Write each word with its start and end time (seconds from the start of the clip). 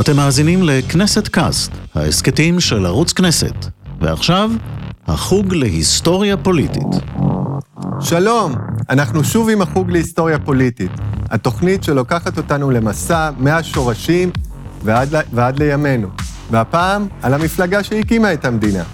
אתם 0.00 0.16
מאזינים 0.16 0.62
לכנסת 0.62 1.28
קאסט, 1.28 1.72
ההסכתים 1.94 2.60
של 2.60 2.86
ערוץ 2.86 3.12
כנסת. 3.12 3.54
ועכשיו, 4.00 4.50
החוג 5.06 5.54
להיסטוריה 5.54 6.36
פוליטית. 6.36 6.86
שלום, 8.00 8.54
אנחנו 8.90 9.24
שוב 9.24 9.48
עם 9.48 9.62
החוג 9.62 9.90
להיסטוריה 9.90 10.38
פוליטית, 10.38 10.90
התוכנית 11.30 11.84
שלוקחת 11.84 12.38
אותנו 12.38 12.70
למסע 12.70 13.30
מהשורשים 13.38 14.30
ועד, 14.84 15.08
ועד 15.32 15.58
לימינו, 15.58 16.08
והפעם 16.50 17.06
על 17.22 17.34
המפלגה 17.34 17.82
שהקימה 17.82 18.32
את 18.32 18.44
המדינה. 18.44 18.84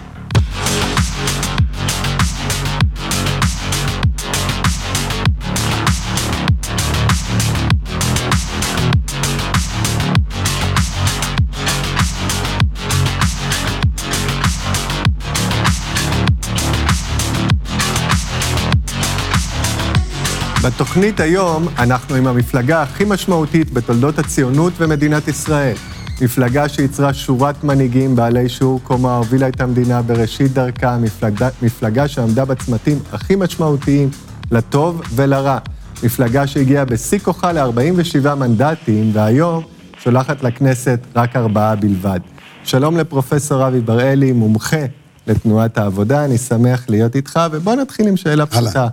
בתוכנית 20.65 21.21
היום 21.21 21.69
אנחנו 21.79 22.15
עם 22.15 22.27
המפלגה 22.27 22.83
הכי 22.83 23.05
משמעותית 23.05 23.73
בתולדות 23.73 24.19
הציונות 24.19 24.73
ומדינת 24.79 25.29
ישראל. 25.29 25.75
מפלגה 26.23 26.69
שיצרה 26.69 27.15
שורת 27.15 27.65
מנהיגים 27.65 28.17
בעלי 28.17 28.49
שיעור 28.49 28.81
קומה, 28.83 29.17
הובילה 29.17 29.49
את 29.49 29.61
המדינה 29.61 30.03
בראשית 30.03 30.53
דרכה, 30.53 30.99
מפלגה, 30.99 31.49
מפלגה 31.63 32.09
שעמדה 32.09 32.45
בצמתים 32.45 32.99
הכי 33.13 33.37
משמעותיים, 33.37 34.11
לטוב 34.51 35.03
ולרע. 35.15 35.59
מפלגה 36.03 36.47
שהגיעה 36.47 36.85
בשיא 36.85 37.19
כוחה 37.19 37.53
ל-47 37.53 38.35
מנדטים, 38.35 39.11
והיום 39.13 39.65
שולחת 39.99 40.43
לכנסת 40.43 41.01
רק 41.17 41.37
ארבעה 41.37 41.77
בלבד. 41.77 42.21
שלום 42.65 42.97
לפרופסור 42.97 43.69
אבי 43.69 43.81
בראלי, 43.81 44.33
מומחה 44.33 44.85
לתנועת 45.27 45.79
העבודה, 45.79 46.25
אני 46.25 46.39
שמח 46.39 46.85
להיות 46.89 47.17
איתך, 47.17 47.41
ובוא 47.53 47.75
נתחיל 47.75 48.09
עם 48.09 48.17
שאלה 48.17 48.47
פשוטה. 48.47 48.89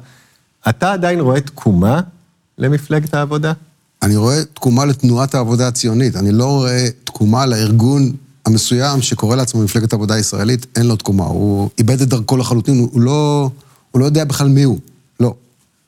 אתה 0.70 0.94
עדיין 0.94 1.20
רואה 1.20 1.42
תקומה 1.42 2.02
למפלגת 2.58 3.14
העבודה? 3.14 3.54
אני 4.02 4.16
רואה 4.16 4.45
תקומה 4.54 4.86
לתנועת 4.86 5.36
העבודה 5.36 5.67
הציונית. 5.67 6.16
אני 6.16 6.31
לא 6.31 6.45
רואה 6.45 6.88
תקומה 7.04 7.45
לארגון 7.45 8.12
המסוים 8.45 9.02
שקורא 9.02 9.36
לעצמו 9.36 9.64
מפלגת 9.64 9.94
העבודה 9.94 10.14
הישראלית, 10.14 10.66
אין 10.76 10.88
לו 10.88 10.95
תקומה. 10.95 11.23
הוא 11.23 11.70
איבד 11.78 12.02
את 12.02 12.08
דרכו 12.08 12.38
לחלוטין, 12.38 12.88
הוא 12.92 13.02
לא, 13.02 13.50
הוא 13.92 14.00
לא 14.00 14.06
יודע 14.06 14.26
בכלל 14.26 14.48
מי 14.48 14.64
הוא. 14.64 14.80
לא. 15.20 15.36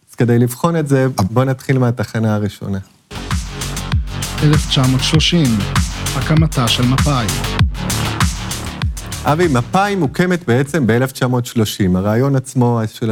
אז 0.09 0.15
כדי 0.15 0.39
לבחון 0.39 0.75
את 0.75 0.87
זה, 0.87 1.07
בוא 1.31 1.43
נתחיל 1.43 1.77
מהתחנה 1.77 2.35
הראשונה. 2.35 2.79
1930, 4.43 5.57
הקמתה 6.15 6.67
של 6.67 6.85
מפא"י. 6.85 7.27
אבי, 9.25 9.47
מפא"י 9.47 9.95
מוקמת 9.95 10.47
בעצם 10.47 10.87
ב-1930. 10.87 11.97
הרעיון 11.97 12.35
עצמו 12.35 12.79
של 12.93 13.11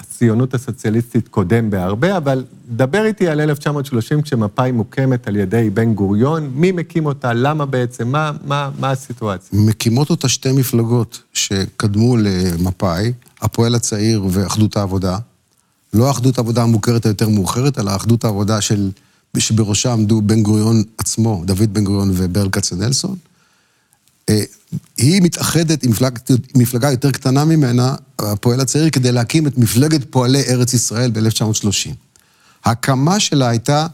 הציונות 0.00 0.54
הסוציאליסטית 0.54 1.28
קודם 1.28 1.70
בהרבה, 1.70 2.16
אבל 2.16 2.44
דבר 2.68 3.04
איתי 3.04 3.28
על 3.28 3.40
1930 3.40 4.22
כשמפא"י 4.22 4.72
מוקמת 4.72 5.28
על 5.28 5.36
ידי 5.36 5.70
בן 5.70 5.94
גוריון. 5.94 6.50
מי 6.54 6.72
מקים 6.72 7.06
אותה? 7.06 7.32
למה 7.32 7.66
בעצם? 7.66 8.08
מה, 8.08 8.32
מה, 8.44 8.70
מה 8.78 8.90
הסיטואציה? 8.90 9.58
מקימות 9.60 10.10
אותה 10.10 10.28
שתי 10.28 10.52
מפלגות 10.52 11.22
שקדמו 11.32 12.16
למפא"י, 12.16 13.12
הפועל 13.42 13.74
הצעיר 13.74 14.24
ואחדות 14.30 14.76
העבודה. 14.76 15.18
לא 15.94 16.10
אחדות 16.10 16.38
העבודה 16.38 16.62
המוכרת 16.62 17.06
היותר 17.06 17.28
מאוחרת, 17.28 17.78
אלא 17.78 17.96
אחדות 17.96 18.24
העבודה 18.24 18.60
של, 18.60 18.90
שבראשה 19.38 19.92
עמדו 19.92 20.22
בן 20.22 20.42
גוריון 20.42 20.82
עצמו, 20.98 21.42
דוד 21.44 21.74
בן 21.74 21.84
גוריון 21.84 22.10
וברל 22.14 22.48
כצנלסון. 22.50 23.16
אה, 24.30 24.42
היא 24.96 25.22
מתאחדת 25.22 25.84
עם 25.84 25.90
מפלג, 25.90 26.18
מפלגה 26.54 26.90
יותר 26.90 27.10
קטנה 27.10 27.44
ממנה, 27.44 27.94
הפועל 28.18 28.60
הצעיר, 28.60 28.90
כדי 28.90 29.12
להקים 29.12 29.46
את 29.46 29.58
מפלגת 29.58 30.00
פועלי 30.10 30.42
ארץ 30.48 30.74
ישראל 30.74 31.10
ב-1930. 31.10 31.90
ההקמה 32.64 33.20
שלה 33.20 33.48
הייתה 33.48 33.86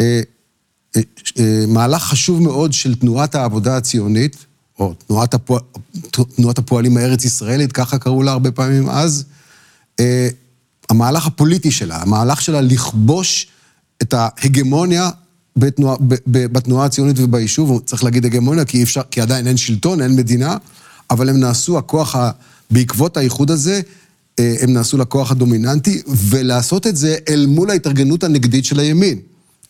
אה, 0.00 0.20
אה, 0.96 1.00
אה, 1.38 1.64
מהלך 1.68 2.02
חשוב 2.02 2.42
מאוד 2.42 2.72
של 2.72 2.94
תנועת 2.94 3.34
העבודה 3.34 3.76
הציונית, 3.76 4.36
או 4.78 4.94
תנועת, 5.06 5.34
הפוע, 5.34 5.60
תנועת 6.10 6.58
הפועלים 6.58 6.96
הארץ-ישראלית, 6.96 7.72
ככה 7.72 7.98
קראו 7.98 8.22
לה 8.22 8.32
הרבה 8.32 8.50
פעמים 8.50 8.88
אז. 8.88 9.24
אה, 10.00 10.28
המהלך 10.88 11.26
הפוליטי 11.26 11.70
שלה, 11.70 12.02
המהלך 12.02 12.42
שלה 12.42 12.60
לכבוש 12.60 13.46
את 14.02 14.14
ההגמוניה 14.14 15.10
בתנועה, 15.56 15.96
בתנועה 16.26 16.86
הציונית 16.86 17.16
וביישוב, 17.18 17.82
צריך 17.84 18.04
להגיד 18.04 18.24
הגמוניה, 18.24 18.64
כי, 18.64 18.82
אפשר, 18.82 19.00
כי 19.10 19.20
עדיין 19.20 19.46
אין 19.46 19.56
שלטון, 19.56 20.02
אין 20.02 20.16
מדינה, 20.16 20.56
אבל 21.10 21.28
הם 21.28 21.40
נעשו 21.40 21.78
הכוח, 21.78 22.16
ה, 22.16 22.30
בעקבות 22.70 23.16
האיחוד 23.16 23.50
הזה, 23.50 23.80
אה, 24.38 24.54
הם 24.60 24.72
נעשו 24.72 24.98
לכוח 24.98 25.30
הדומיננטי, 25.30 26.02
ולעשות 26.06 26.86
את 26.86 26.96
זה 26.96 27.16
אל 27.28 27.46
מול 27.46 27.70
ההתארגנות 27.70 28.24
הנגדית 28.24 28.64
של 28.64 28.78
הימין, 28.78 29.18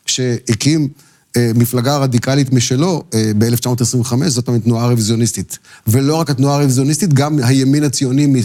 שהקים 0.07 0.89
אה, 1.37 1.51
מפלגה 1.55 1.97
רדיקלית 1.97 2.53
משלו 2.53 3.05
אה, 3.15 3.33
ב-1925, 3.39 4.29
זאת 4.29 4.49
אומרת 4.49 4.63
תנועה 4.63 4.87
רוויזיוניסטית. 4.87 5.59
ולא 5.87 6.15
רק 6.15 6.31
התנועה 6.31 6.57
הרוויזיוניסטית, 6.57 7.13
גם 7.13 7.39
הימין 7.39 7.85
הציוני 7.85 8.43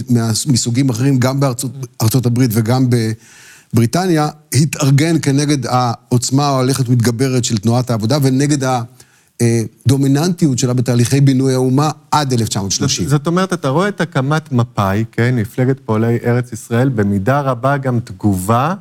מסוגים 0.48 0.90
אחרים, 0.90 1.20
גם 1.20 1.40
בארצות 1.40 2.26
הברית 2.26 2.52
וגם 2.54 2.90
ב... 2.90 3.12
בריטניה 3.74 4.30
התארגן 4.54 5.16
כנגד 5.22 5.66
העוצמה 5.66 6.46
ההולכת 6.46 6.90
ומתגברת 6.90 7.44
של 7.44 7.58
תנועת 7.58 7.90
העבודה 7.90 8.18
ונגד 8.22 8.84
הדומיננטיות 9.40 10.58
שלה 10.58 10.74
בתהליכי 10.74 11.22
בינוי 11.22 11.54
האומה 11.54 11.92
עד 12.12 12.34
1930. 12.34 13.08
זאת 13.08 13.28
אומרת, 13.28 13.54
אתה 13.54 13.70
רואה 13.70 13.88
את 13.88 14.02
הקמת 14.02 14.52
מפא"י, 14.52 15.06
כן, 15.12 15.36
מפלגת 15.36 15.80
פועלי 15.86 16.18
ארץ 16.26 16.54
ישראל, 16.54 16.90
במידה 16.90 17.42
רבה 17.42 17.78
גם 17.78 18.00
תגובה 18.00 18.74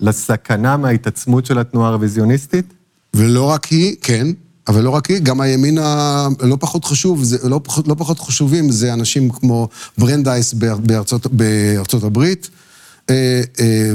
לסכנה 0.00 0.76
מההתעצמות 0.76 1.46
של 1.46 1.58
התנועה 1.58 1.88
הרוויזיוניסטית? 1.88 2.74
ולא 3.14 3.44
רק 3.44 3.64
היא, 3.64 3.96
כן, 4.02 4.26
אבל 4.68 4.82
לא 4.82 4.90
רק 4.90 5.06
היא, 5.06 5.18
גם 5.18 5.40
הימין 5.40 5.78
הלא 5.78 6.56
פחות 6.60 6.84
חשוב, 6.84 7.24
זה, 7.24 7.48
לא, 7.48 7.60
פחות, 7.64 7.88
לא 7.88 7.94
פחות 7.94 8.18
חשובים, 8.18 8.70
זה 8.70 8.92
אנשים 8.92 9.30
כמו 9.30 9.68
ברנדייס 9.98 10.54
בארצות, 10.54 11.26
בארצות 11.26 12.04
הברית, 12.04 12.50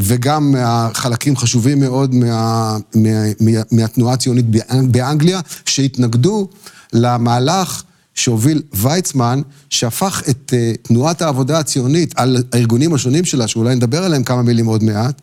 וגם 0.02 0.56
חלקים 0.94 1.38
חשובים 1.38 1.80
מאוד 1.80 2.16
מה, 2.16 2.78
מה, 2.96 3.10
מה, 3.40 3.62
מהתנועה 3.72 4.14
הציונית 4.14 4.46
באנגליה, 4.92 5.40
שהתנגדו 5.66 6.50
למהלך 6.94 7.84
שהוביל 8.16 8.62
ויצמן, 8.74 9.42
שהפך 9.70 10.24
את 10.30 10.54
אה, 10.58 10.74
תנועת 10.82 11.22
העבודה 11.22 11.60
הציונית 11.60 12.14
על 12.16 12.44
הארגונים 12.54 12.94
השונים 12.94 13.26
שלה, 13.26 13.48
שאולי 13.48 13.76
נדבר 13.76 14.04
עליהם 14.04 14.24
כמה 14.24 14.42
מילים 14.42 14.66
עוד 14.66 14.84
מעט, 14.84 15.22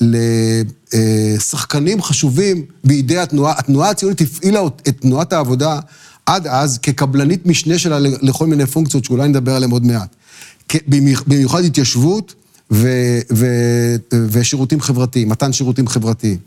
לשחקנים 0.00 2.02
חשובים 2.02 2.64
בידי 2.84 3.18
התנועה. 3.18 3.54
התנועה 3.58 3.90
הציונית 3.90 4.20
הפעילה 4.20 4.60
את 4.88 5.00
תנועת 5.00 5.32
העבודה 5.32 5.80
עד 6.26 6.46
אז 6.46 6.78
כקבלנית 6.78 7.46
משנה 7.46 7.78
שלה 7.78 7.98
לכל 8.00 8.46
מיני 8.46 8.66
פונקציות 8.66 9.04
שאולי 9.04 9.28
נדבר 9.28 9.54
עליהן 9.54 9.70
עוד 9.70 9.86
מעט. 9.86 10.16
במיוחד 11.26 11.64
התיישבות 11.64 12.34
ו, 12.70 12.88
ו, 13.32 13.46
ושירותים 14.12 14.80
חברתיים, 14.80 15.28
מתן 15.28 15.52
שירותים 15.52 15.88
חברתיים. 15.88 16.38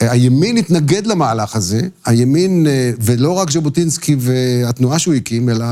הימין 0.00 0.56
התנגד 0.56 1.06
למהלך 1.06 1.56
הזה, 1.56 1.80
הימין, 2.04 2.66
ולא 3.00 3.32
רק 3.32 3.50
ז'בוטינסקי 3.50 4.16
והתנועה 4.18 4.98
שהוא 4.98 5.14
הקים, 5.14 5.48
אלא 5.48 5.66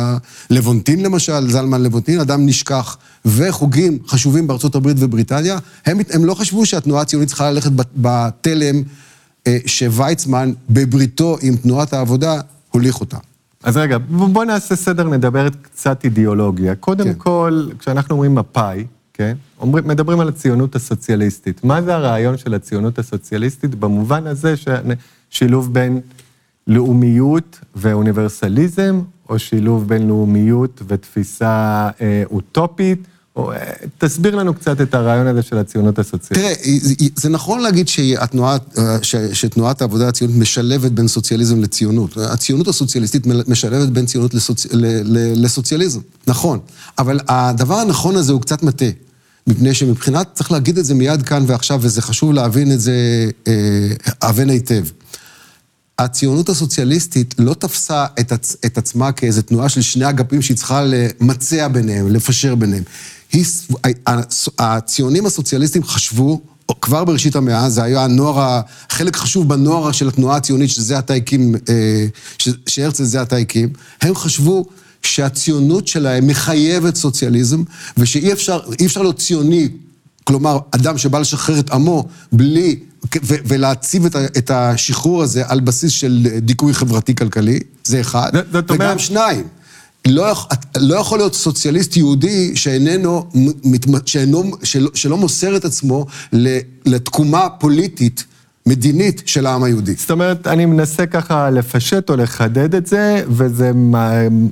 לבונטין 0.50 1.02
למשל, 1.02 1.50
זלמן 1.50 1.82
לבונטין, 1.82 2.20
אדם 2.20 2.46
נשכח, 2.46 2.96
וחוגים 3.24 3.98
חשובים 4.06 4.46
בארצות 4.46 4.74
הברית 4.74 4.96
ובריטניה, 5.00 5.58
הם, 5.86 5.98
הם 6.10 6.24
לא 6.24 6.34
חשבו 6.34 6.66
שהתנועה 6.66 7.02
הציונית 7.02 7.28
צריכה 7.28 7.50
ללכת 7.50 7.70
בתלם 7.96 8.82
אה, 9.46 9.58
שוויצמן, 9.66 10.52
בבריתו 10.70 11.38
עם 11.42 11.56
תנועת 11.56 11.92
העבודה, 11.92 12.40
הוליך 12.70 13.00
אותה. 13.00 13.18
אז 13.64 13.76
רגע, 13.76 13.98
בוא 14.08 14.44
נעשה 14.44 14.76
סדר, 14.76 15.04
נדבר 15.04 15.48
קצת 15.62 16.04
אידיאולוגיה. 16.04 16.74
קודם 16.74 17.04
כן. 17.04 17.14
כל, 17.18 17.68
כשאנחנו 17.78 18.14
אומרים 18.14 18.34
מפא"י, 18.34 18.86
כן? 19.12 19.36
אומרים, 19.60 19.88
מדברים 19.88 20.20
על 20.20 20.28
הציונות 20.28 20.74
הסוציאליסטית. 20.74 21.64
מה 21.64 21.82
זה 21.82 21.94
הרעיון 21.94 22.36
של 22.36 22.54
הציונות 22.54 22.98
הסוציאליסטית 22.98 23.74
במובן 23.74 24.26
הזה 24.26 24.54
ששילוב 24.56 25.74
בין 25.74 26.00
לאומיות 26.66 27.60
ואוניברסליזם, 27.76 29.00
או 29.28 29.38
שילוב 29.38 29.88
בין 29.88 30.08
לאומיות 30.08 30.82
ותפיסה 30.86 31.88
אה, 32.00 32.22
אוטופית? 32.30 33.06
תסביר 33.98 34.34
לנו 34.34 34.54
קצת 34.54 34.80
את 34.80 34.94
הרעיון 34.94 35.26
הזה 35.26 35.42
של 35.42 35.58
הציונות 35.58 35.98
הסוציאלית. 35.98 36.58
תראה, 36.58 37.08
זה 37.16 37.28
נכון 37.28 37.60
להגיד 37.60 37.88
שהתנועה, 37.88 38.56
שתנועת 39.32 39.80
העבודה 39.80 40.08
הציונית 40.08 40.36
משלבת 40.36 40.90
בין 40.90 41.08
סוציאליזם 41.08 41.60
לציונות. 41.60 42.16
הציונות 42.16 42.68
הסוציאליסטית 42.68 43.26
משלבת 43.26 43.88
בין 43.88 44.06
ציונות 44.06 44.34
לסוצ... 44.34 44.66
לסוציאליזם, 45.36 46.00
נכון. 46.26 46.58
אבל 46.98 47.20
הדבר 47.28 47.74
הנכון 47.74 48.16
הזה 48.16 48.32
הוא 48.32 48.40
קצת 48.40 48.62
מטה. 48.62 48.86
מפני 49.46 49.74
שמבחינת, 49.74 50.28
צריך 50.34 50.52
להגיד 50.52 50.78
את 50.78 50.84
זה 50.84 50.94
מיד 50.94 51.22
כאן 51.22 51.44
ועכשיו, 51.46 51.78
וזה 51.82 52.02
חשוב 52.02 52.32
להבין 52.32 52.72
את 52.72 52.80
זה, 52.80 52.94
להבין 54.22 54.50
אה, 54.50 54.54
היטב. 54.54 54.84
הציונות 55.98 56.48
הסוציאליסטית 56.48 57.34
לא 57.38 57.54
תפסה 57.54 58.06
את, 58.20 58.32
עצ, 58.32 58.56
את 58.66 58.78
עצמה 58.78 59.12
כאיזו 59.12 59.42
תנועה 59.42 59.68
של 59.68 59.82
שני 59.82 60.08
אגפים 60.08 60.42
שהיא 60.42 60.56
צריכה 60.56 60.84
למצע 60.84 61.68
ביניהם, 61.68 62.08
לפשר 62.08 62.54
ביניהם. 62.54 62.82
היא, 63.34 63.44
הציונים 64.58 65.26
הסוציאליסטים 65.26 65.84
חשבו, 65.84 66.40
כבר 66.80 67.04
בראשית 67.04 67.36
המאה, 67.36 67.70
זה 67.70 67.82
היה 67.82 68.04
הנוער, 68.04 68.60
חלק 68.90 69.16
חשוב 69.16 69.48
בנוער 69.48 69.92
של 69.92 70.08
התנועה 70.08 70.36
הציונית, 70.36 70.70
שזה 70.70 70.98
עתה 70.98 71.14
הקים, 71.14 71.54
אה, 71.68 72.06
שהרצל 72.66 73.04
זה 73.04 73.20
עתה 73.20 73.36
הקים, 73.36 73.68
הם 74.02 74.14
חשבו 74.14 74.66
שהציונות 75.02 75.86
שלהם 75.88 76.26
מחייבת 76.26 76.96
סוציאליזם, 76.96 77.62
ושאי 77.96 78.32
אפשר, 78.32 78.60
אפשר 78.84 79.02
להיות 79.02 79.18
ציוני, 79.18 79.68
כלומר, 80.24 80.58
אדם 80.70 80.98
שבא 80.98 81.18
לשחרר 81.18 81.58
את 81.58 81.70
עמו 81.70 82.08
בלי, 82.32 82.78
ו- 83.24 83.34
ולהציב 83.46 84.06
את, 84.06 84.16
את 84.16 84.50
השחרור 84.50 85.22
הזה 85.22 85.42
על 85.46 85.60
בסיס 85.60 85.92
של 85.92 86.28
דיכוי 86.38 86.74
חברתי-כלכלי, 86.74 87.58
זה 87.84 88.00
אחד. 88.00 88.32
זאת 88.52 88.70
וגם 88.70 88.80
אומר... 88.80 88.98
שניים. 88.98 89.44
לא, 90.08 90.32
לא 90.76 90.96
יכול 90.96 91.18
להיות 91.18 91.34
סוציאליסט 91.34 91.96
יהודי 91.96 92.56
שאיננו, 92.56 93.26
שאינו, 94.06 94.50
שלא, 94.62 94.90
שלא 94.94 95.16
מוסר 95.16 95.56
את 95.56 95.64
עצמו 95.64 96.06
לתקומה 96.86 97.48
פוליטית 97.48 98.24
מדינית 98.66 99.22
של 99.26 99.46
העם 99.46 99.62
היהודי. 99.62 99.94
זאת 99.94 100.10
אומרת, 100.10 100.46
אני 100.46 100.66
מנסה 100.66 101.06
ככה 101.06 101.50
לפשט 101.50 102.10
או 102.10 102.16
לחדד 102.16 102.74
את 102.74 102.86
זה, 102.86 103.24
וזה, 103.28 103.72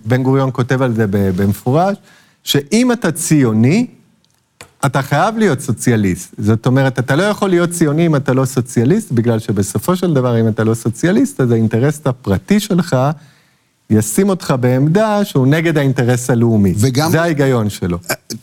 בן 0.06 0.22
גוריון 0.22 0.50
כותב 0.52 0.82
על 0.82 0.94
זה 0.94 1.04
במפורש, 1.08 1.96
שאם 2.44 2.92
אתה 2.92 3.12
ציוני, 3.12 3.86
אתה 4.86 5.02
חייב 5.02 5.38
להיות 5.38 5.60
סוציאליסט. 5.60 6.34
זאת 6.38 6.66
אומרת, 6.66 6.98
אתה 6.98 7.16
לא 7.16 7.22
יכול 7.22 7.50
להיות 7.50 7.70
ציוני 7.70 8.06
אם 8.06 8.16
אתה 8.16 8.32
לא 8.32 8.44
סוציאליסט, 8.44 9.12
בגלל 9.12 9.38
שבסופו 9.38 9.96
של 9.96 10.14
דבר, 10.14 10.40
אם 10.40 10.48
אתה 10.48 10.64
לא 10.64 10.74
סוציאליסט, 10.74 11.40
אז 11.40 11.50
האינטרס 11.50 12.00
הפרטי 12.04 12.60
שלך 12.60 12.96
ישים 13.92 14.28
אותך 14.28 14.54
בעמדה 14.60 15.24
שהוא 15.24 15.46
נגד 15.46 15.78
האינטרס 15.78 16.30
הלאומי. 16.30 16.74
וגם... 16.76 17.10
זה 17.10 17.22
ההיגיון 17.22 17.70
שלו. 17.70 17.98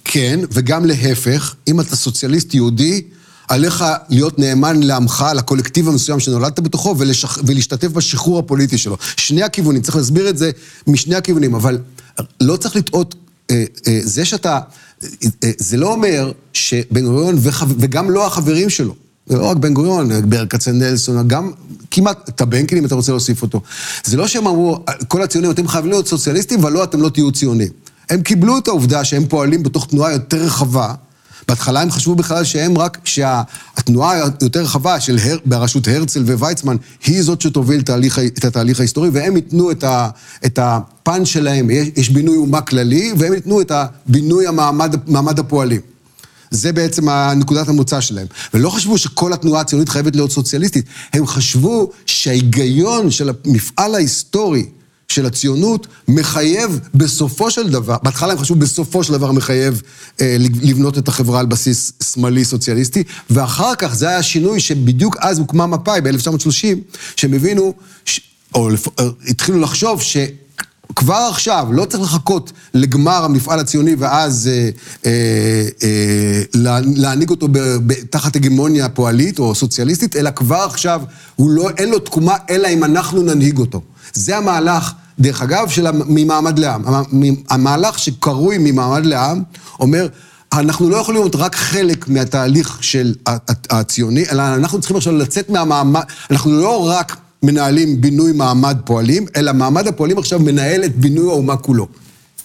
כן, 0.05 0.39
וגם 0.51 0.85
להפך, 0.85 1.55
אם 1.67 1.79
אתה 1.79 1.95
סוציאליסט 1.95 2.53
יהודי, 2.53 3.01
עליך 3.47 3.85
להיות 4.09 4.39
נאמן 4.39 4.83
לעמך, 4.83 5.25
לקולקטיב 5.35 5.87
המסוים 5.87 6.19
שנולדת 6.19 6.59
בתוכו, 6.59 6.95
ולשח... 6.97 7.39
ולהשתתף 7.43 7.87
בשחרור 7.87 8.39
הפוליטי 8.39 8.77
שלו. 8.77 8.97
שני 9.17 9.43
הכיוונים, 9.43 9.81
צריך 9.81 9.95
להסביר 9.95 10.29
את 10.29 10.37
זה 10.37 10.51
משני 10.87 11.15
הכיוונים, 11.15 11.55
אבל 11.55 11.77
לא 12.41 12.57
צריך 12.57 12.75
לטעות, 12.75 13.15
אה, 13.51 13.63
אה, 13.87 13.99
זה 14.03 14.25
שאתה, 14.25 14.59
אה, 15.03 15.51
זה 15.57 15.77
לא 15.77 15.93
אומר 15.93 16.31
שבן 16.53 17.05
גוריון 17.05 17.35
וח... 17.39 17.63
וגם 17.79 18.11
לא 18.11 18.27
החברים 18.27 18.69
שלו, 18.69 18.95
זה 19.29 19.37
לא 19.37 19.45
רק 19.45 19.57
בן 19.57 19.73
גוריון, 19.73 20.29
ברל 20.29 20.45
כצנלסון, 20.45 21.27
גם 21.27 21.51
כמעט 21.91 22.29
טבנקין, 22.29 22.77
אם 22.77 22.85
אתה 22.85 22.95
רוצה 22.95 23.11
להוסיף 23.11 23.41
אותו. 23.41 23.61
זה 24.03 24.17
לא 24.17 24.27
שהם 24.27 24.47
אמרו, 24.47 24.79
כל 25.07 25.21
הציונים, 25.21 25.51
אתם 25.51 25.67
חייבים 25.67 25.91
להיות 25.91 26.07
סוציאליסטים, 26.07 26.63
ולא, 26.63 26.83
אתם 26.83 27.01
לא 27.01 27.09
תהיו 27.09 27.31
ציונים. 27.31 27.67
הם 28.09 28.21
קיבלו 28.21 28.57
את 28.57 28.67
העובדה 28.67 29.03
שהם 29.03 29.25
פועלים 29.25 29.63
בתוך 29.63 29.87
תנועה 29.87 30.11
יותר 30.11 30.37
רחבה, 30.37 30.93
בהתחלה 31.47 31.81
הם 31.81 31.91
חשבו 31.91 32.15
בכלל 32.15 32.43
שהם 32.43 32.77
רק, 32.77 32.97
שהתנועה 33.03 34.13
היותר 34.41 34.61
רחבה 34.61 34.99
של 34.99 35.17
הר, 35.23 35.37
בראשות 35.45 35.87
הרצל 35.87 36.23
וויצמן, 36.23 36.75
היא 37.05 37.21
זאת 37.21 37.41
שתוביל 37.41 37.81
תהליך, 37.81 38.19
את 38.19 38.45
התהליך 38.45 38.79
ההיסטורי, 38.79 39.09
והם 39.13 39.35
ייתנו 39.35 39.71
את, 39.71 39.83
ה, 39.83 40.09
את 40.45 40.59
הפן 40.61 41.25
שלהם, 41.25 41.69
יש, 41.69 41.87
יש 41.95 42.09
בינוי 42.09 42.37
אומה 42.37 42.61
כללי, 42.61 43.13
והם 43.17 43.33
ייתנו 43.33 43.61
את 43.61 43.71
הבינוי 43.71 44.47
המעמד, 44.47 44.95
מעמד 45.07 45.39
הפועלים. 45.39 45.81
זה 46.51 46.71
בעצם 46.71 47.09
נקודת 47.35 47.67
המוצא 47.67 48.01
שלהם. 48.01 48.27
ולא 48.53 48.69
חשבו 48.69 48.97
שכל 48.97 49.33
התנועה 49.33 49.61
הציונית 49.61 49.89
חייבת 49.89 50.15
להיות 50.15 50.31
סוציאליסטית, 50.31 50.85
הם 51.13 51.27
חשבו 51.27 51.91
שההיגיון 52.05 53.11
של 53.11 53.29
המפעל 53.45 53.95
ההיסטורי 53.95 54.65
של 55.09 55.25
הציונות 55.25 55.87
מחייב 56.07 56.79
בסופו 56.93 57.51
של 57.51 57.69
דבר, 57.69 57.97
בהתחלה 58.03 58.31
הם 58.33 58.39
חשבו 58.39 58.55
בסופו 58.55 59.03
של 59.03 59.13
דבר 59.13 59.31
מחייב 59.31 59.81
אה, 60.21 60.35
לבנות 60.39 60.97
את 60.97 61.07
החברה 61.07 61.39
על 61.39 61.45
בסיס 61.45 61.93
שמאלי 62.13 62.45
סוציאליסטי, 62.45 63.03
ואחר 63.29 63.75
כך 63.75 63.95
זה 63.95 64.09
היה 64.09 64.17
השינוי 64.17 64.59
שבדיוק 64.59 65.17
אז 65.19 65.39
הוקמה 65.39 65.67
מפא"י 65.67 66.01
ב-1930, 66.01 66.65
שהם 67.15 67.33
הבינו, 67.33 67.73
ש... 68.05 68.19
או 68.55 68.69
לפ... 68.69 68.87
אה, 68.99 69.05
התחילו 69.27 69.59
לחשוב 69.59 70.01
ש... 70.01 70.17
כבר 70.95 71.27
עכשיו, 71.29 71.67
לא 71.71 71.85
צריך 71.85 72.03
לחכות 72.03 72.51
לגמר 72.73 73.25
המפעל 73.25 73.59
הציוני 73.59 73.95
ואז 73.99 74.49
אה, 74.51 74.69
אה, 75.05 75.67
אה, 75.83 76.79
להנהיג 76.95 77.29
אותו 77.29 77.47
ב, 77.47 77.59
ב, 77.59 77.93
תחת 77.93 78.35
הגמוניה 78.35 78.89
פועלית 78.89 79.39
או 79.39 79.55
סוציאליסטית, 79.55 80.15
אלא 80.15 80.29
כבר 80.31 80.65
עכשיו, 80.69 81.01
הוא 81.35 81.49
לא, 81.49 81.69
אין 81.77 81.89
לו 81.89 81.99
תקומה 81.99 82.35
אלא 82.49 82.67
אם 82.67 82.83
אנחנו 82.83 83.21
ננהיג 83.21 83.57
אותו. 83.57 83.81
זה 84.13 84.37
המהלך, 84.37 84.93
דרך 85.19 85.41
אגב, 85.41 85.69
של 85.69 85.87
ממעמד 85.91 86.59
לעם. 86.59 86.83
המהלך 87.49 87.99
שקרוי 87.99 88.57
ממעמד 88.59 89.05
לעם 89.05 89.43
אומר, 89.79 90.07
אנחנו 90.53 90.89
לא 90.89 90.97
יכולים 90.97 91.21
להיות 91.21 91.35
רק 91.35 91.55
חלק 91.55 92.07
מהתהליך 92.07 92.77
של 92.81 93.15
הציוני, 93.69 94.23
אלא 94.31 94.43
אנחנו 94.43 94.79
צריכים 94.79 94.97
עכשיו 94.97 95.13
לצאת 95.13 95.49
מהמעמד, 95.49 96.01
אנחנו 96.31 96.51
לא 96.51 96.89
רק 96.89 97.17
מנהלים 97.43 98.01
בינוי 98.01 98.31
מעמד 98.31 98.77
פועלים, 98.85 99.25
אלא 99.35 99.53
מעמד 99.53 99.87
הפועלים 99.87 100.17
עכשיו 100.17 100.39
מנהל 100.39 100.83
את 100.83 100.95
בינוי 100.95 101.29
האומה 101.29 101.57
כולו. 101.57 101.87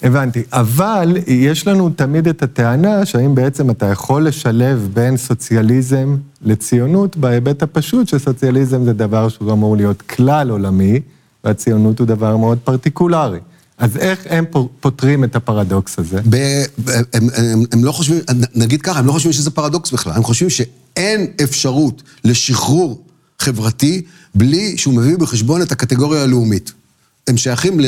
הבנתי, 0.03 0.43
אבל 0.53 1.17
יש 1.27 1.67
לנו 1.67 1.91
תמיד 1.91 2.29
את 2.29 2.43
הטענה 2.43 3.07
שהאם 3.07 3.35
בעצם 3.35 3.71
אתה 3.71 3.87
יכול 3.87 4.27
לשלב 4.27 4.89
בין 4.93 5.17
סוציאליזם 5.17 6.17
לציונות 6.43 7.17
בהיבט 7.17 7.63
הפשוט 7.63 8.09
שסוציאליזם 8.09 8.85
זה 8.85 8.93
דבר 8.93 9.29
שהוא 9.29 9.53
אמור 9.53 9.77
להיות 9.77 10.03
כלל 10.03 10.51
עולמי, 10.51 11.01
והציונות 11.45 11.99
הוא 11.99 12.07
דבר 12.07 12.37
מאוד 12.37 12.59
פרטיקולרי. 12.59 13.39
אז 13.79 13.97
איך 13.97 14.27
הם 14.31 14.45
פותרים 14.81 15.25
את 15.25 15.37
הפרדוקס 15.37 15.99
הזה? 15.99 16.21
ב, 16.31 16.63
הם, 16.87 17.29
הם, 17.35 17.63
הם 17.73 17.85
לא 17.85 17.93
חושבים, 17.93 18.21
נגיד 18.55 18.83
ככה, 18.83 18.99
הם 18.99 19.07
לא 19.07 19.13
חושבים 19.13 19.33
שזה 19.33 19.51
פרדוקס 19.51 19.91
בכלל, 19.91 20.13
הם 20.13 20.23
חושבים 20.23 20.51
שאין 20.51 21.27
אפשרות 21.43 22.03
לשחרור 22.25 23.03
חברתי 23.39 24.03
בלי 24.35 24.77
שהוא 24.77 24.95
מביא 24.95 25.17
בחשבון 25.17 25.63
את 25.63 25.73
הקטגוריה 25.73 26.23
הלאומית. 26.23 26.73
הם 27.29 27.37
שייכים 27.37 27.81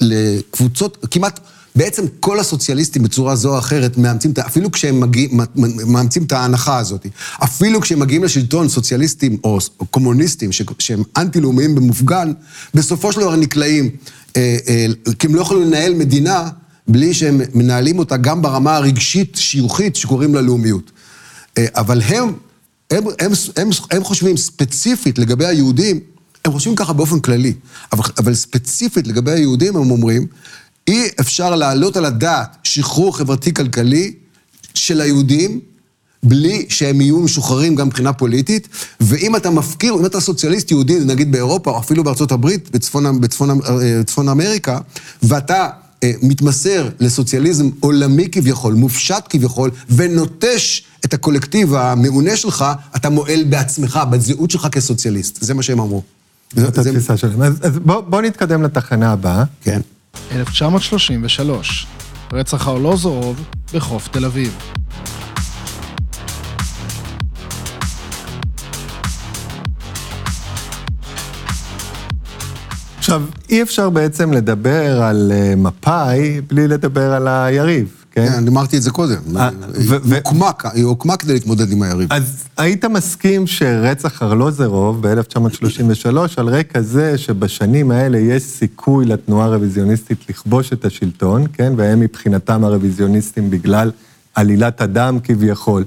לקבוצות, 0.00 1.06
כמעט, 1.10 1.40
בעצם 1.76 2.04
כל 2.20 2.40
הסוציאליסטים 2.40 3.02
בצורה 3.02 3.36
זו 3.36 3.54
או 3.54 3.58
אחרת 3.58 3.98
מאמצים, 3.98 4.32
אפילו 4.46 4.72
כשהם 4.72 5.00
מגיעים, 5.00 5.40
מאמצים 5.86 6.22
את 6.22 6.32
ההנחה 6.32 6.78
הזאת, 6.78 7.06
אפילו 7.44 7.80
כשהם 7.80 8.00
מגיעים 8.00 8.24
לשלטון 8.24 8.68
סוציאליסטים 8.68 9.38
או, 9.44 9.58
קומוניסטים 9.90 10.50
שהם 10.78 11.02
אנטי-לאומיים 11.16 11.74
במופגן, 11.74 12.32
בסופו 12.74 13.12
של 13.12 13.20
דבר 13.20 13.36
נקלעים, 13.36 13.90
אה, 14.36 14.56
אה, 14.68 14.86
כי 15.18 15.26
הם 15.26 15.34
לא 15.34 15.40
יכולים 15.40 15.62
לנהל 15.62 15.94
מדינה 15.94 16.48
בלי 16.88 17.14
שהם 17.14 17.40
מנהלים 17.54 17.98
אותה 17.98 18.16
גם 18.16 18.42
ברמה 18.42 18.76
הרגשית, 18.76 19.36
שיוכית, 19.36 19.96
שקוראים 19.96 20.34
לה 20.34 20.40
לאומיות. 20.40 20.90
אה, 21.58 21.66
אבל 21.74 22.02
הם 22.02 22.32
הם, 22.92 23.04
הם, 23.18 23.32
הם, 23.56 23.70
הם 23.90 24.04
חושבים 24.04 24.36
ספציפית 24.36 25.18
לגבי 25.18 25.46
היהודים, 25.46 26.00
הם 26.44 26.52
חושבים 26.52 26.76
ככה 26.76 26.92
באופן 26.92 27.20
כללי, 27.20 27.54
אבל, 27.92 28.04
אבל 28.18 28.34
ספציפית 28.34 29.06
לגבי 29.06 29.30
היהודים 29.30 29.76
הם 29.76 29.90
אומרים, 29.90 30.26
אי 30.86 31.08
אפשר 31.20 31.54
להעלות 31.56 31.96
על 31.96 32.04
הדעת 32.04 32.56
שחרור 32.64 33.16
חברתי-כלכלי 33.16 34.12
של 34.74 35.00
היהודים 35.00 35.60
בלי 36.22 36.66
שהם 36.68 37.00
יהיו 37.00 37.20
משוחררים 37.20 37.74
גם 37.74 37.86
מבחינה 37.86 38.12
פוליטית, 38.12 38.68
ואם 39.00 39.36
אתה 39.36 39.50
מפקיר, 39.50 39.94
אם 39.94 40.06
אתה 40.06 40.20
סוציאליסט 40.20 40.70
יהודי, 40.70 40.98
נגיד 40.98 41.32
באירופה, 41.32 41.70
או 41.70 41.78
אפילו 41.78 42.04
בארצות 42.04 42.32
הברית, 42.32 42.70
בצפון, 42.70 43.20
בצפון, 43.20 43.60
בצפון 44.00 44.28
אמריקה, 44.28 44.78
ואתה 45.22 45.54
אה, 45.54 45.81
מתמסר 46.22 46.88
לסוציאליזם 47.00 47.70
עולמי 47.80 48.28
כביכול, 48.32 48.74
מופשט 48.74 49.24
כביכול, 49.30 49.70
ונוטש 49.90 50.82
את 51.04 51.14
הקולקטיב 51.14 51.74
המעונה 51.74 52.36
שלך, 52.36 52.64
אתה 52.96 53.10
מועל 53.10 53.44
בעצמך, 53.44 54.00
בזהות 54.10 54.50
שלך 54.50 54.66
כסוציאליסט. 54.72 55.38
זה 55.42 55.54
מה 55.54 55.62
שהם 55.62 55.80
אמרו. 55.80 56.02
זאת 56.56 56.78
התפיסה 56.78 57.16
שלהם. 57.16 57.42
אז, 57.42 57.54
אז 57.62 57.78
בוא, 57.78 58.00
בוא 58.00 58.22
נתקדם 58.22 58.62
לתחנה 58.62 59.12
הבאה. 59.12 59.44
כן. 59.62 59.80
1933, 60.32 61.86
רצח 62.32 62.68
ארלוזורוב 62.68 63.44
בחוף 63.74 64.08
תל 64.08 64.24
אביב. 64.24 64.56
עכשיו, 73.02 73.22
אי 73.50 73.62
אפשר 73.62 73.90
בעצם 73.90 74.32
לדבר 74.32 75.02
על 75.02 75.32
אה, 75.34 75.54
מפא"י 75.56 76.40
בלי 76.40 76.68
לדבר 76.68 77.12
על 77.12 77.28
היריב. 77.28 78.04
כן? 78.10 78.26
כן, 78.26 78.32
אני 78.32 78.48
אמרתי 78.48 78.76
את 78.76 78.82
זה 78.82 78.90
קודם. 78.90 79.36
אה, 79.36 79.48
היא 80.72 80.84
הוקמה 80.84 81.16
כדי 81.16 81.32
להתמודד 81.32 81.72
עם 81.72 81.82
היריב. 81.82 82.12
אז 82.12 82.44
היית 82.56 82.84
מסכים 82.84 83.46
שרצח 83.46 84.22
ארלוזרוב 84.22 85.08
ב-1933, 85.08 86.16
על 86.36 86.48
רקע 86.48 86.80
זה 86.80 87.18
שבשנים 87.18 87.90
האלה 87.90 88.18
יש 88.18 88.42
סיכוי 88.42 89.06
לתנועה 89.06 89.46
הרוויזיוניסטית 89.46 90.18
לכבוש 90.28 90.72
את 90.72 90.84
השלטון, 90.84 91.46
כן? 91.52 91.72
והם 91.76 92.00
מבחינתם 92.00 92.64
הרוויזיוניסטים 92.64 93.50
בגלל 93.50 93.90
עלילת 94.34 94.80
הדם 94.80 95.18
כביכול. 95.24 95.84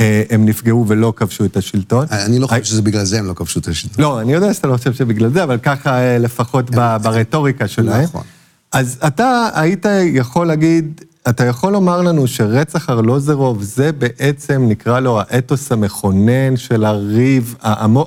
אה, 0.00 0.22
הם 0.30 0.46
נפגעו 0.46 0.84
ולא 0.88 1.12
כבשו 1.16 1.44
את 1.44 1.56
השלטון. 1.56 2.06
אני 2.10 2.38
לא 2.38 2.46
חושב 2.46 2.64
שזה 2.64 2.82
בגלל 2.82 3.04
זה 3.04 3.18
הם 3.18 3.26
לא 3.26 3.34
כבשו 3.34 3.60
את 3.60 3.68
השלטון. 3.68 4.04
לא, 4.04 4.20
אני 4.20 4.32
יודע 4.32 4.54
שאתה 4.54 4.68
לא 4.68 4.76
חושב 4.76 4.94
שבגלל 4.94 5.30
זה, 5.32 5.42
אבל 5.44 5.58
ככה 5.58 5.98
אה, 5.98 6.18
לפחות 6.18 6.70
ברטוריקה 7.02 7.68
שלהם. 7.68 8.02
נכון. 8.02 8.22
אז 8.72 8.98
אתה 9.06 9.48
היית 9.54 9.86
יכול 10.04 10.46
להגיד, 10.46 11.00
אתה 11.28 11.44
יכול 11.44 11.72
לומר 11.72 12.02
לנו 12.02 12.26
שרצח 12.26 12.90
ארלוזרוב 12.90 13.62
זה 13.62 13.92
בעצם, 13.92 14.66
נקרא 14.68 15.00
לו 15.00 15.20
האתוס 15.20 15.72
המכונן 15.72 16.56
של 16.56 16.84
הריב 16.84 17.54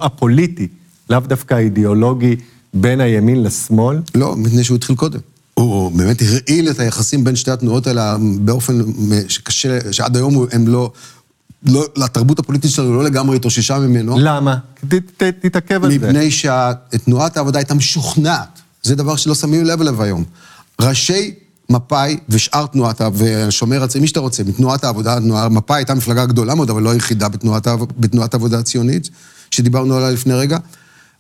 הפוליטי, 0.02 0.68
לאו 1.10 1.20
דווקא 1.20 1.54
האידיאולוגי, 1.54 2.36
בין 2.74 3.02
הימין 3.02 3.44
לשמאל? 3.44 4.02
לא, 4.16 4.36
מפני 4.36 4.64
שהוא 4.64 4.76
התחיל 4.76 4.96
קודם. 4.96 5.20
הוא 5.54 5.92
באמת 5.92 6.22
הרעיל 6.22 6.70
את 6.70 6.80
היחסים 6.80 7.24
בין 7.24 7.36
שתי 7.36 7.52
התנועות 7.52 7.88
האלה 7.88 8.18
באופן 8.40 8.82
שקשה, 9.28 9.94
שעד 9.94 10.16
היום 10.16 10.46
הם 10.52 10.68
לא, 10.68 10.92
לא, 11.66 11.86
לתרבות 11.98 12.40
הפוליטית 12.40 12.72
שלנו 12.72 12.94
לא 12.96 13.04
לגמרי 13.04 13.36
התאוששה 13.36 13.80
ממנו. 13.80 14.16
למה? 14.20 14.58
ת- 14.88 14.94
ת- 14.94 15.46
תתעכב 15.46 15.84
על 15.84 15.92
זה. 15.92 15.98
מפני 15.98 16.30
שתנועת 16.32 17.38
העבודה 17.38 17.60
הייתה 17.60 17.74
משוכנעת. 17.74 18.60
זה 18.84 18.96
דבר 18.96 19.16
שלא 19.16 19.36
שמים 19.36 19.66
לב 19.66 19.82
אליו 19.82 20.04
היום. 20.04 20.24
ראשי 20.82 21.34
מפא"י 21.70 22.18
ושאר 22.30 22.66
תנועת, 22.66 23.02
ושומר 23.14 23.84
הצעיר, 23.84 24.02
מי 24.02 24.08
שאתה 24.08 24.20
רוצה, 24.20 24.44
מתנועת 24.44 24.84
העבודה, 24.84 25.20
תנועה- 25.20 25.50
מפא"י 25.50 25.78
הייתה 25.78 25.94
מפלגה 25.94 26.26
גדולה 26.26 26.56
מאוד, 26.56 26.70
אבל 26.70 26.82
לא 26.84 26.90
היחידה 26.90 27.30
בתנועת, 27.30 27.68
בתנועת 27.98 28.34
העבודה 28.34 28.60
הציונית, 28.60 29.10
שדיברנו 29.52 29.96
עליה 29.96 30.12
לפני 30.12 30.34
רגע. 30.34 30.58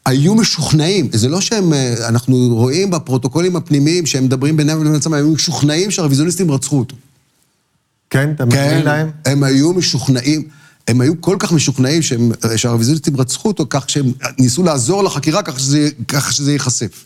היו 0.06 0.36
משוכנעים, 0.36 1.10
זה 1.13 1.29
לא 1.29 1.41
שהם, 1.41 1.74
אנחנו 2.08 2.38
רואים 2.51 2.91
בפרוטוקולים 2.91 3.56
הפנימיים 3.56 4.06
שהם 4.06 4.24
מדברים 4.25 4.58
ביניהם 4.58 4.82
לבין 4.84 4.96
עצמם, 4.96 5.13
הם 5.13 5.20
היו 5.20 5.32
משוכנעים 5.34 5.91
שהרוויזיוניסטים 5.91 6.51
רצחו 6.51 6.79
אותו. 6.79 6.96
כן, 8.10 8.32
אתה 8.36 8.46
מבין 8.46 8.60
להם? 8.86 9.12
הם 9.26 9.44
היו 9.44 9.74
משוכנעים, 9.74 10.48
הם 10.88 11.02
היו 11.02 11.22
כל 11.22 11.36
כך 11.40 11.52
משוכנעים 11.52 12.02
שהם- 12.02 12.32
שהרוויזיוניסטים 12.56 13.18
רצחו 13.18 13.48
אותו, 13.48 13.66
כך 13.70 13.90
שהם 13.90 14.12
ניסו 14.40 14.64
לעזור 14.64 15.04
לחקירה, 15.04 15.44
כך 15.44 15.60
שזה, 15.60 15.90
כך 16.08 16.34
שזה 16.34 16.52
ייחשף. 16.54 17.06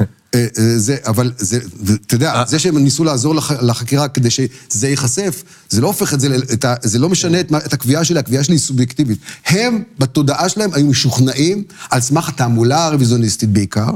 אה, 0.00 0.04
אה, 0.34 0.78
זה, 0.78 0.96
אבל 1.06 1.32
זה, 1.38 1.58
אתה 2.06 2.14
יודע, 2.14 2.44
זה 2.48 2.58
שהם 2.58 2.78
ניסו 2.78 3.04
לעזור 3.04 3.34
לח, 3.34 3.50
לחקירה 3.52 4.08
כדי 4.08 4.30
שזה 4.30 4.88
ייחשף, 4.88 5.42
זה 5.70 5.80
לא 5.80 5.86
הופך 5.86 6.14
את 6.14 6.20
זה, 6.20 6.36
את 6.52 6.64
ה, 6.64 6.74
זה 6.82 6.98
לא 6.98 7.08
משנה 7.08 7.40
את, 7.40 7.52
את 7.66 7.72
הקביעה 7.72 8.04
שלי, 8.04 8.18
הקביעה 8.18 8.44
שלי 8.44 8.54
היא 8.54 8.60
סובייקטיבית. 8.60 9.18
הם, 9.46 9.82
בתודעה 9.98 10.48
שלהם, 10.48 10.70
היו 10.74 10.86
משוכנעים, 10.86 11.64
על 11.90 12.00
סמך 12.00 12.28
התעמולה 12.28 12.84
הרוויזיוניסטית 12.86 13.50
בעיקר, 13.50 13.90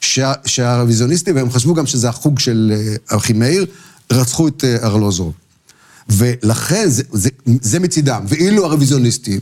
שה, 0.00 0.32
שהרוויזיוניסטים, 0.46 1.36
והם 1.36 1.50
חשבו 1.50 1.74
גם 1.74 1.86
שזה 1.86 2.08
החוג 2.08 2.38
של 2.38 2.72
אה, 3.10 3.16
אחימאיר, 3.16 3.66
רצחו 4.12 4.48
את 4.48 4.64
אה, 4.64 4.76
ארלוזורוב. 4.86 5.32
ולכן 6.12 6.88
זה, 6.88 7.02
זה, 7.12 7.30
זה 7.62 7.80
מצידם. 7.80 8.24
ואילו 8.28 8.64
הרוויזיוניסטים, 8.64 9.40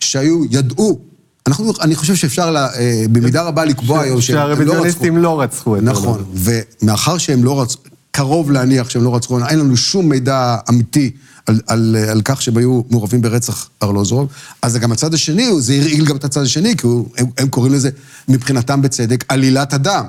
שהיו, 0.00 0.44
ידעו, 0.50 0.98
אנחנו, 1.46 1.72
אני 1.80 1.94
חושב 1.94 2.14
שאפשר 2.14 2.50
לה, 2.50 2.74
אה, 2.74 3.04
במידה 3.12 3.42
רבה 3.42 3.64
לקבוע 3.64 4.00
היום 4.00 4.20
שהם 4.20 4.38
הם 4.38 4.42
לא 4.42 4.52
רצחו. 4.52 4.62
שהרוויזיוניסטים 4.62 5.16
לא 5.16 5.40
רצחו 5.40 5.76
את 5.76 5.82
נכון, 5.82 6.24
ומאחר 6.34 7.18
שהם 7.18 7.44
לא 7.44 7.62
רצחו, 7.62 7.82
קרוב 8.10 8.50
להניח 8.50 8.90
שהם 8.90 9.04
לא 9.04 9.16
רצחו, 9.16 9.46
אין 9.46 9.58
לנו 9.58 9.76
שום 9.76 10.08
מידע 10.08 10.56
אמיתי 10.68 11.10
על, 11.46 11.60
על, 11.66 11.96
על 12.10 12.22
כך 12.24 12.42
שהם 12.42 12.56
היו 12.56 12.82
מעורבים 12.90 13.22
ברצח 13.22 13.68
ארלוזורוב, 13.82 14.28
אז 14.62 14.72
זה 14.72 14.78
גם 14.78 14.92
הצד 14.92 15.14
השני, 15.14 15.48
זה 15.58 15.74
הרעיל 15.74 16.04
גם 16.04 16.16
את 16.16 16.24
הצד 16.24 16.42
השני, 16.42 16.76
כי 16.76 16.86
הוא, 16.86 17.08
הם, 17.16 17.26
הם 17.38 17.48
קוראים 17.48 17.72
לזה, 17.72 17.90
מבחינתם 18.28 18.82
בצדק, 18.82 19.24
עלילת 19.28 19.72
הדם. 19.72 20.04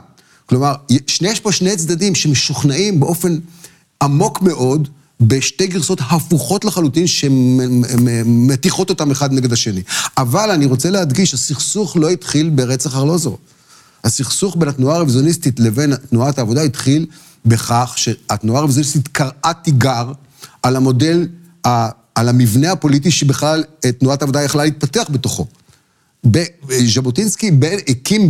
כלומר, 0.45 0.73
שני, 1.07 1.29
יש 1.29 1.39
פה 1.39 1.51
שני 1.51 1.75
צדדים 1.75 2.15
שמשוכנעים 2.15 2.99
באופן 2.99 3.37
עמוק 4.03 4.41
מאוד, 4.41 4.87
בשתי 5.21 5.67
גרסות 5.67 5.99
הפוכות 6.09 6.65
לחלוטין 6.65 7.07
שמתיחות 7.07 8.89
אותם 8.89 9.11
אחד 9.11 9.33
נגד 9.33 9.53
השני. 9.53 9.81
אבל 10.17 10.51
אני 10.51 10.65
רוצה 10.65 10.89
להדגיש, 10.89 11.33
הסכסוך 11.33 11.97
לא 11.97 12.09
התחיל 12.09 12.49
ברצח 12.49 12.95
ארלוזורוב. 12.95 13.39
הסכסוך 14.03 14.55
בין 14.59 14.69
התנועה 14.69 14.95
הרוויזיוניסטית 14.95 15.59
לבין 15.59 15.95
תנועת 15.95 16.37
העבודה 16.37 16.61
התחיל 16.61 17.05
בכך 17.45 17.93
שהתנועה 17.95 18.59
הרוויזיוניסטית 18.59 19.07
קראה 19.07 19.53
תיגר 19.63 20.11
על 20.63 20.75
המודל, 20.75 21.27
על 22.15 22.29
המבנה 22.29 22.71
הפוליטי 22.71 23.11
שבכלל 23.11 23.63
אה, 23.85 23.91
תנועת 23.91 24.21
העבודה 24.21 24.43
יכלה 24.43 24.63
להתפתח 24.63 25.03
בתוכו. 25.09 25.47
ז'בוטינסקי 26.69 27.51
הקים 27.87 28.29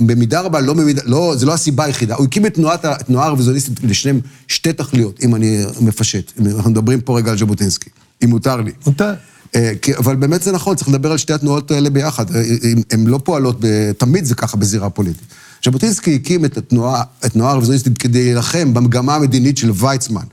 במידה 0.00 0.40
רבה, 0.40 0.60
לא 0.60 0.74
במידה, 0.74 1.02
לא, 1.04 1.34
זה 1.36 1.46
לא 1.46 1.54
הסיבה 1.54 1.84
היחידה, 1.84 2.14
הוא 2.14 2.24
הקים 2.26 2.46
את 2.46 2.54
תנועת 2.54 2.84
התנועה 2.84 3.26
הרוויזיוניסטית 3.26 3.84
לשניהם 3.84 4.20
שתי 4.48 4.72
תכליות, 4.72 5.20
אם 5.24 5.34
אני 5.34 5.64
מפשט. 5.80 6.32
אנחנו 6.46 6.70
מדברים 6.70 7.00
פה 7.00 7.18
רגע 7.18 7.30
על 7.30 7.38
ז'בוטינסקי, 7.38 7.90
אם 8.24 8.30
מותר 8.30 8.56
לי. 8.56 8.72
מותר. 8.86 9.14
אה, 9.54 9.72
אבל 9.98 10.16
באמת 10.16 10.42
זה 10.42 10.52
נכון, 10.52 10.76
צריך 10.76 10.88
לדבר 10.88 11.10
על 11.12 11.18
שתי 11.18 11.32
התנועות 11.32 11.70
האלה 11.70 11.90
ביחד. 11.90 12.36
אה, 12.36 12.42
הן 12.90 13.06
לא 13.06 13.20
פועלות, 13.24 13.60
תמיד 13.98 14.24
זה 14.24 14.34
ככה 14.34 14.56
בזירה 14.56 14.86
הפוליטית. 14.86 15.26
ז'בוטינסקי 15.64 16.14
הקים 16.14 16.44
את 16.44 16.56
התנועה, 16.56 17.02
הרוויזיוניסטית 17.34 17.98
כדי 17.98 18.24
להילחם 18.24 18.74
במגמה 18.74 19.14
המדינית 19.14 19.56
של 19.56 19.70
ויצמן, 19.74 20.24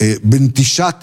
אה, 0.00 0.14
בנטישת 0.24 0.94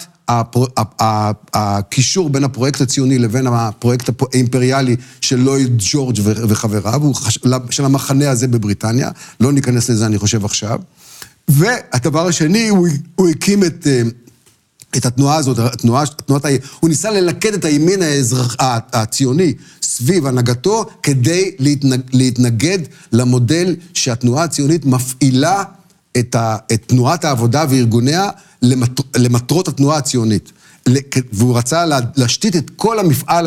הקישור 1.54 2.30
בין 2.30 2.44
הפרויקט 2.44 2.80
הציוני 2.80 3.18
לבין 3.18 3.46
הפרויקט 3.46 4.08
הפ- 4.08 4.34
האימפריאלי 4.34 4.96
של 5.20 5.36
לויד 5.36 5.82
ג'ורג' 5.92 6.16
וחבריו, 6.24 7.00
של 7.70 7.84
המחנה 7.84 8.30
הזה 8.30 8.48
בבריטניה. 8.48 9.10
לא 9.40 9.52
ניכנס 9.52 9.90
לזה, 9.90 10.06
אני 10.06 10.18
חושב, 10.18 10.44
עכשיו. 10.44 10.78
והדבר 11.48 12.26
השני, 12.26 12.68
הוא, 12.68 12.88
הוא 13.14 13.28
הקים 13.28 13.64
את... 13.64 13.86
אה, 13.86 14.02
את 14.96 15.06
התנועה 15.06 15.36
הזאת, 15.36 15.58
התנועה, 15.58 16.06
תנועת. 16.06 16.44
הוא 16.80 16.88
ניסה 16.88 17.10
ללכד 17.10 17.54
את 17.54 17.64
הימין 17.64 18.02
האזרח, 18.02 18.56
הציוני 18.92 19.54
סביב 19.82 20.26
הנהגתו 20.26 20.84
כדי 21.02 21.50
להתנג, 21.58 22.00
להתנגד 22.12 22.78
למודל 23.12 23.76
שהתנועה 23.94 24.44
הציונית 24.44 24.86
מפעילה 24.86 25.64
את, 26.18 26.34
ה, 26.34 26.56
את 26.72 26.82
תנועת 26.86 27.24
העבודה 27.24 27.64
וארגוניה 27.70 28.28
למטר, 28.62 29.02
למטרות 29.16 29.68
התנועה 29.68 29.98
הציונית. 29.98 30.52
והוא 31.32 31.58
רצה 31.58 31.86
לה- 31.86 31.98
להשתית 32.16 32.56
את 32.56 32.70
כל 32.76 32.98
המפעל 32.98 33.46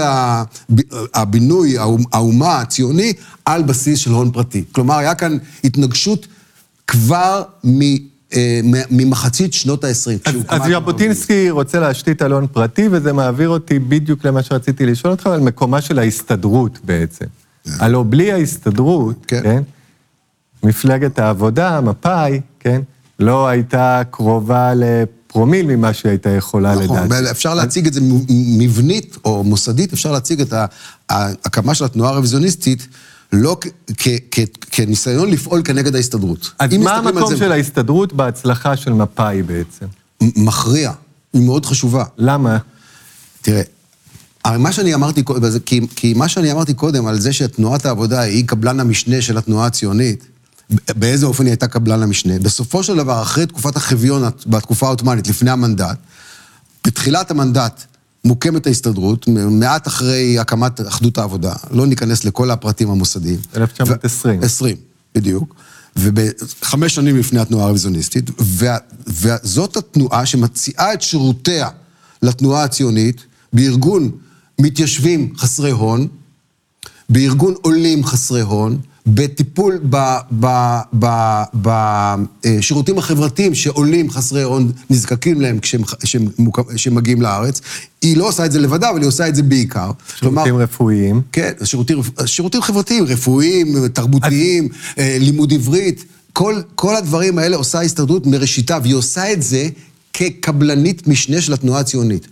הבינוי, 1.13 1.77
האומה- 2.13 2.59
הציוני, 2.61 3.13
על 3.45 3.63
בסיס 3.63 3.99
של 3.99 4.11
הון 4.11 4.31
פרטי. 4.31 4.63
כלומר, 4.71 4.97
היה 4.97 5.15
כאן 5.15 5.37
התנגשות 5.63 6.27
כבר 6.87 7.43
מ... 7.65 7.79
אה, 8.33 8.59
ממחצית 8.91 9.53
שנות 9.53 9.83
ה-20. 9.83 9.91
אז, 10.25 10.35
אז 10.47 10.61
ז'בוטינסקי 10.71 11.49
רוצה 11.49 11.79
להשתית 11.79 12.21
על 12.21 12.31
הון 12.31 12.47
פרטי, 12.47 12.87
וזה 12.91 13.13
מעביר 13.13 13.49
אותי 13.49 13.79
בדיוק 13.79 14.25
למה 14.25 14.43
שרציתי 14.43 14.85
לשאול 14.85 15.11
אותך, 15.11 15.27
על 15.27 15.39
מקומה 15.39 15.81
של 15.81 15.99
ההסתדרות 15.99 16.79
בעצם. 16.83 17.25
הלוא 17.79 18.05
בלי 18.09 18.31
ההסתדרות, 18.31 19.25
כן. 19.27 19.41
כן, 19.43 19.61
מפלגת 20.63 21.19
העבודה, 21.19 21.81
מפא"י, 21.81 22.41
כן, 22.65 22.81
לא 23.19 23.47
הייתה 23.47 24.01
קרובה 24.11 24.73
לפרומיל 24.75 25.65
ממה 25.65 25.93
שהיא 25.93 26.09
הייתה 26.09 26.29
יכולה 26.29 26.71
נכון, 26.75 26.83
לדעתי. 26.83 27.05
אבל 27.07 27.31
אפשר 27.31 27.53
להציג 27.53 27.87
את 27.87 27.93
זה 27.93 28.01
מבנית 28.57 29.17
או 29.25 29.43
מוסדית, 29.43 29.93
אפשר 29.93 30.11
להציג 30.11 30.41
את 30.41 30.53
ההקמה 31.09 31.75
של 31.75 31.85
התנועה 31.85 32.11
הרוויזיוניסטית 32.11 32.87
לא 33.33 33.57
כניסיון 34.71 35.29
לפעול 35.31 35.61
כנגד 35.65 35.95
ההסתדרות. 35.95 36.51
אז 36.59 36.73
מה 36.73 36.95
המקום 36.95 37.29
זה- 37.31 37.37
של 37.37 37.51
ההסתדרות 37.51 38.13
בהצלחה 38.13 38.77
של 38.77 38.93
מפא"י 38.93 39.43
בעצם? 39.43 39.85
מכריע, 40.21 40.91
היא 41.33 41.41
מאוד 41.41 41.65
חשובה. 41.65 42.03
למה? 42.17 42.57
תראה, 43.41 43.61
הרי 44.45 44.57
מה 44.57 44.71
שאני 44.71 44.93
אמרתי 44.93 45.23
קודם, 45.23 45.59
כי, 45.65 45.81
כי 45.95 46.13
מה 46.13 46.27
שאני 46.27 46.51
אמרתי 46.51 46.73
קודם 46.73 47.05
על 47.07 47.19
זה 47.19 47.33
שתנועת 47.33 47.85
העבודה 47.85 48.19
היא 48.21 48.47
קבלן 48.47 48.79
המשנה 48.79 49.21
של 49.21 49.37
התנועה 49.37 49.67
הציונית, 49.67 50.27
באיזה 50.69 51.25
אופן 51.25 51.43
היא 51.43 51.51
הייתה 51.51 51.67
קבלן 51.67 52.03
המשנה? 52.03 52.39
בסופו 52.39 52.83
של 52.83 52.95
דבר, 52.97 53.21
אחרי 53.21 53.45
תקופת 53.45 53.75
החביון, 53.75 54.23
בתקופה 54.47 54.85
העות'מאנית, 54.85 55.27
לפני 55.27 55.51
המנדט, 55.51 55.97
בתחילת 56.85 57.31
המנדט 57.31 57.83
מוקמת 58.25 58.67
ההסתדרות, 58.67 59.27
מעט 59.27 59.87
אחרי 59.87 60.39
הקמת 60.39 60.87
אחדות 60.87 61.17
העבודה, 61.17 61.53
לא 61.71 61.87
ניכנס 61.87 62.23
לכל 62.23 62.51
הפרטים 62.51 62.89
המוסדיים. 62.89 63.39
1920. 63.55 64.43
20, 64.43 64.77
בדיוק. 65.15 65.55
וחמש 65.95 66.95
שנים 66.95 67.17
לפני 67.17 67.39
התנועה 67.39 67.65
הרוויזיוניסטית, 67.65 68.31
וזאת 69.07 69.77
התנועה 69.77 70.25
שמציעה 70.25 70.93
את 70.93 71.01
שירותיה 71.01 71.69
לתנועה 72.21 72.63
הציונית 72.63 73.23
בארגון 73.53 74.11
מתיישבים 74.59 75.33
חסרי 75.37 75.71
הון, 75.71 76.07
בארגון 77.09 77.53
עולים 77.61 78.05
חסרי 78.05 78.41
הון, 78.41 78.77
בטיפול 79.07 79.79
בשירותים 81.53 82.97
החברתיים 82.97 83.55
שעולים 83.55 84.09
חסרי 84.09 84.43
הון 84.43 84.71
נזקקים 84.89 85.41
להם 85.41 85.59
כשהם, 85.59 86.95
מגיעים 86.95 87.21
לארץ. 87.21 87.61
היא 88.01 88.17
לא 88.17 88.27
עושה 88.27 88.45
את 88.45 88.51
זה 88.51 88.59
לבדה, 88.59 88.89
אבל 88.89 88.99
היא 88.99 89.07
עושה 89.07 89.27
את 89.27 89.35
זה 89.35 89.43
בעיקר. 89.43 89.91
שירותים 90.15 90.57
רפואיים. 90.57 91.21
כן, 91.31 91.51
שירותים, 91.63 92.01
שירותים 92.25 92.61
חברתיים, 92.61 93.03
רפואיים, 93.03 93.87
תרבותיים, 93.87 94.69
אה, 94.97 95.17
לימוד 95.19 95.53
עברית, 95.53 96.05
כל, 96.33 96.61
כל 96.75 96.95
הדברים 96.95 97.37
האלה 97.37 97.55
עושה 97.55 97.79
ההסתדרות 97.79 98.27
מראשיתה, 98.27 98.77
והיא 98.83 98.95
עושה 98.95 99.31
את 99.31 99.41
זה 99.43 99.69
כקבלנית 100.13 101.07
משנה 101.07 101.41
של 101.41 101.53
התנועה 101.53 101.79
הציונית. 101.79 102.27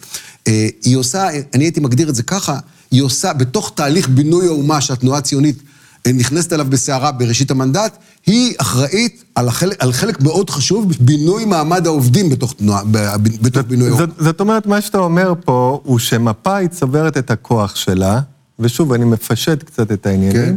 אה, 0.47 0.67
היא 0.83 0.97
עושה, 0.97 1.27
אני 1.53 1.63
הייתי 1.63 1.79
מגדיר 1.79 2.09
את 2.09 2.15
זה 2.15 2.23
ככה, 2.23 2.57
היא 2.91 3.01
עושה, 3.01 3.33
בתוך 3.33 3.71
תהליך 3.75 4.09
בינוי 4.09 4.47
האומה 4.47 4.81
שהתנועה 4.81 5.17
הציונית 5.17 5.57
אה, 5.57 5.72
נכנסת 6.07 6.53
אליו 6.53 6.65
בסערה 6.69 7.11
בראשית 7.11 7.51
המנדט, 7.51 7.97
היא 8.25 8.53
אחראית 8.57 9.23
על, 9.35 9.47
החלק, 9.47 9.83
על 9.83 9.93
חלק 9.93 10.21
מאוד 10.21 10.49
חשוב, 10.49 10.93
בינוי 10.99 11.45
מעמד 11.45 11.87
העובדים 11.87 12.29
בתוך, 12.29 12.53
תנועה, 12.53 12.81
בתוך 13.17 13.61
בינוי 13.67 13.87
האומה. 13.87 14.05
זאת, 14.05 14.09
זאת 14.19 14.39
אומרת, 14.39 14.65
מה 14.65 14.81
שאתה 14.81 14.97
אומר 14.97 15.33
פה, 15.45 15.81
הוא 15.83 15.99
שמפא"י 15.99 16.67
צוברת 16.67 17.17
את 17.17 17.31
הכוח 17.31 17.75
שלה, 17.75 18.19
ושוב, 18.59 18.93
אני 18.93 19.05
מפשט 19.05 19.63
קצת 19.63 19.91
את 19.91 20.05
העניינים, 20.05 20.45
כן. 20.45 20.55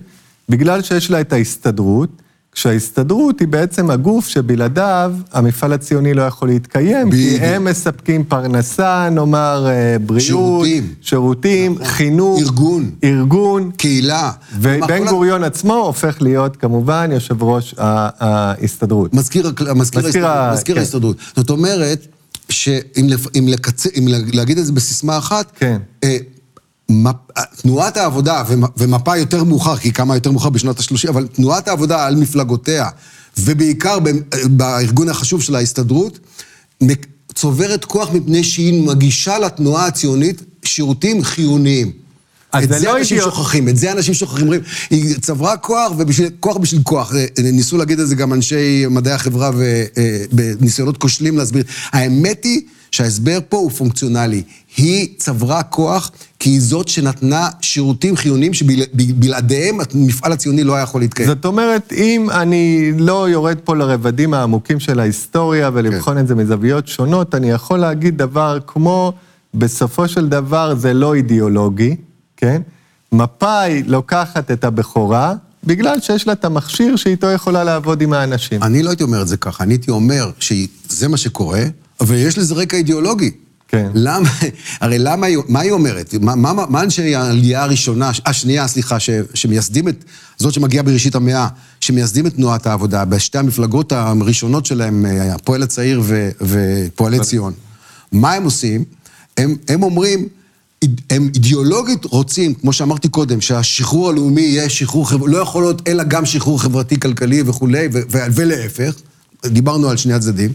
בגלל 0.48 0.82
שיש 0.82 1.10
לה 1.10 1.20
את 1.20 1.32
ההסתדרות, 1.32 2.22
כשההסתדרות 2.56 3.40
היא 3.40 3.48
בעצם 3.48 3.90
הגוף 3.90 4.28
שבלעדיו 4.28 5.12
המפעל 5.32 5.72
הציוני 5.72 6.14
לא 6.14 6.22
יכול 6.22 6.48
להתקיים. 6.48 7.10
כי 7.10 7.36
הם 7.40 7.64
מספקים 7.64 8.24
פרנסה, 8.24 9.08
נאמר, 9.10 9.66
אה, 9.68 9.98
בריאות, 9.98 10.22
שירותים, 10.22 10.94
שירותים 11.00 11.72
נכון. 11.72 11.84
חינוך, 11.86 12.40
ארגון, 12.40 12.90
ארגון, 13.04 13.70
קהילה. 13.76 14.30
ובן 14.60 15.08
גוריון 15.08 15.44
ה... 15.44 15.46
עצמו 15.46 15.74
הופך 15.74 16.22
להיות 16.22 16.56
כמובן 16.56 17.10
יושב 17.12 17.42
ראש 17.42 17.74
ההסתדרות. 17.78 19.14
מזכיר, 19.14 19.52
מזכיר, 19.74 20.02
מזכיר, 20.02 20.26
ה... 20.26 20.52
מזכיר 20.52 20.74
כן. 20.74 20.80
ההסתדרות. 20.80 21.16
זאת 21.36 21.50
אומרת, 21.50 22.06
שאם 22.48 23.48
לקצ... 23.48 23.86
להגיד 24.32 24.58
את 24.58 24.66
זה 24.66 24.72
בסיסמה 24.72 25.18
אחת, 25.18 25.52
כן. 25.54 25.78
אה, 26.04 26.16
תנועת 27.56 27.96
העבודה, 27.96 28.44
ומפה 28.76 29.16
יותר 29.16 29.44
מאוחר, 29.44 29.76
כי 29.76 29.88
היא 29.88 29.94
קמה 29.94 30.16
יותר 30.16 30.30
מאוחר 30.30 30.50
בשנות 30.50 30.80
ה-30, 30.80 31.08
אבל 31.08 31.26
תנועת 31.26 31.68
העבודה 31.68 32.06
על 32.06 32.16
מפלגותיה, 32.16 32.88
ובעיקר 33.38 33.98
בארגון 34.46 35.08
החשוב 35.08 35.42
של 35.42 35.54
ההסתדרות, 35.54 36.18
צוברת 37.34 37.84
כוח 37.84 38.12
מפני 38.12 38.44
שהיא 38.44 38.82
מגישה 38.82 39.38
לתנועה 39.38 39.86
הציונית 39.86 40.42
שירותים 40.64 41.24
חיוניים. 41.24 41.92
את 42.64 42.68
זה, 42.68 42.86
לא 42.86 42.98
אנשים 42.98 43.20
שוכחים, 43.20 43.68
את 43.68 43.76
זה 43.76 43.92
אנשים 43.92 44.14
שוכחים. 44.14 44.48
היא 44.90 45.14
צברה 45.20 45.56
כוח, 45.56 45.92
ובשביל, 45.98 46.30
כוח 46.40 46.56
בשביל 46.56 46.82
כוח. 46.82 47.14
אה, 47.14 47.26
ניסו 47.52 47.76
להגיד 47.76 48.00
את 48.00 48.08
זה 48.08 48.14
גם 48.14 48.32
אנשי 48.32 48.86
מדעי 48.90 49.12
החברה 49.12 49.50
ובניסיונות 49.54 50.94
אה, 50.94 51.00
כושלים 51.00 51.38
להסביר. 51.38 51.64
האמת 51.92 52.44
היא 52.44 52.60
שההסבר 52.90 53.38
פה 53.48 53.56
הוא 53.56 53.70
פונקציונלי. 53.70 54.42
היא 54.76 55.08
צברה 55.18 55.62
כוח 55.62 56.10
כי 56.46 56.50
היא 56.50 56.60
זאת 56.60 56.88
שנתנה 56.88 57.48
שירותים 57.60 58.16
חיוניים 58.16 58.54
שבלעדיהם 58.54 59.78
המפעל 59.94 60.32
הציוני 60.32 60.64
לא 60.64 60.74
היה 60.74 60.82
יכול 60.82 61.00
להתקיים. 61.00 61.28
זאת 61.28 61.44
אומרת, 61.44 61.92
אם 61.92 62.30
אני 62.30 62.92
לא 62.98 63.28
יורד 63.28 63.58
פה 63.64 63.76
לרבדים 63.76 64.34
העמוקים 64.34 64.80
של 64.80 65.00
ההיסטוריה 65.00 65.70
ולבחון 65.72 66.14
כן. 66.14 66.20
את 66.20 66.28
זה 66.28 66.34
מזוויות 66.34 66.88
שונות, 66.88 67.34
אני 67.34 67.50
יכול 67.50 67.78
להגיד 67.78 68.18
דבר 68.18 68.58
כמו, 68.66 69.12
בסופו 69.54 70.08
של 70.08 70.28
דבר 70.28 70.74
זה 70.74 70.94
לא 70.94 71.14
אידיאולוגי, 71.14 71.96
כן? 72.36 72.62
מפא"י 73.12 73.82
לוקחת 73.86 74.50
את 74.50 74.64
הבכורה, 74.64 75.34
בגלל 75.64 76.00
שיש 76.00 76.26
לה 76.26 76.32
את 76.32 76.44
המכשיר 76.44 76.96
שאיתו 76.96 77.26
יכולה 77.26 77.64
לעבוד 77.64 78.02
עם 78.02 78.12
האנשים. 78.12 78.62
אני 78.62 78.82
לא 78.82 78.90
הייתי 78.90 79.02
אומר 79.02 79.22
את 79.22 79.28
זה 79.28 79.36
ככה, 79.36 79.64
אני 79.64 79.74
הייתי 79.74 79.90
אומר 79.90 80.30
שזה 80.40 81.08
מה 81.08 81.16
שקורה, 81.16 81.62
אבל 82.00 82.14
יש 82.14 82.38
לזה 82.38 82.54
רקע 82.54 82.76
אידיאולוגי. 82.76 83.30
כן. 83.76 83.90
למה, 83.94 84.28
הרי 84.80 84.98
למה, 84.98 85.26
מה 85.48 85.60
היא 85.60 85.72
אומרת? 85.72 86.14
מה, 86.20 86.34
מה, 86.34 86.52
מה 86.68 86.82
אנשי 86.82 87.14
העלייה 87.14 87.62
הראשונה, 87.62 88.10
השנייה, 88.26 88.68
סליחה, 88.68 89.00
ש, 89.00 89.10
שמייסדים 89.34 89.88
את, 89.88 90.04
זאת 90.36 90.52
שמגיעה 90.52 90.82
בראשית 90.82 91.14
המאה, 91.14 91.48
שמייסדים 91.80 92.26
את 92.26 92.34
תנועת 92.34 92.66
העבודה, 92.66 93.04
בשתי 93.04 93.38
המפלגות 93.38 93.92
הראשונות 93.92 94.66
שלהם, 94.66 95.06
הפועל 95.34 95.62
הצעיר 95.62 96.00
ו, 96.04 96.30
ופועלי 96.40 97.20
ציון. 97.20 97.52
מה 98.12 98.32
הם 98.32 98.44
עושים? 98.44 98.84
הם, 99.36 99.56
הם 99.68 99.82
אומרים, 99.82 100.28
הם 101.10 101.30
אידיאולוגית 101.34 102.04
רוצים, 102.04 102.54
כמו 102.54 102.72
שאמרתי 102.72 103.08
קודם, 103.08 103.40
שהשחרור 103.40 104.08
הלאומי 104.08 104.40
יהיה 104.40 104.68
שחרור 104.68 105.08
חברתי, 105.08 105.32
לא 105.32 105.38
יכול 105.38 105.62
להיות 105.62 105.88
אלא 105.88 106.04
גם 106.04 106.26
שחרור 106.26 106.62
חברתי-כלכלי 106.62 107.42
וכולי, 107.46 107.88
ולהפך. 108.10 108.94
דיברנו 109.46 109.88
על 109.88 109.96
שני 109.96 110.14
הצדדים, 110.14 110.52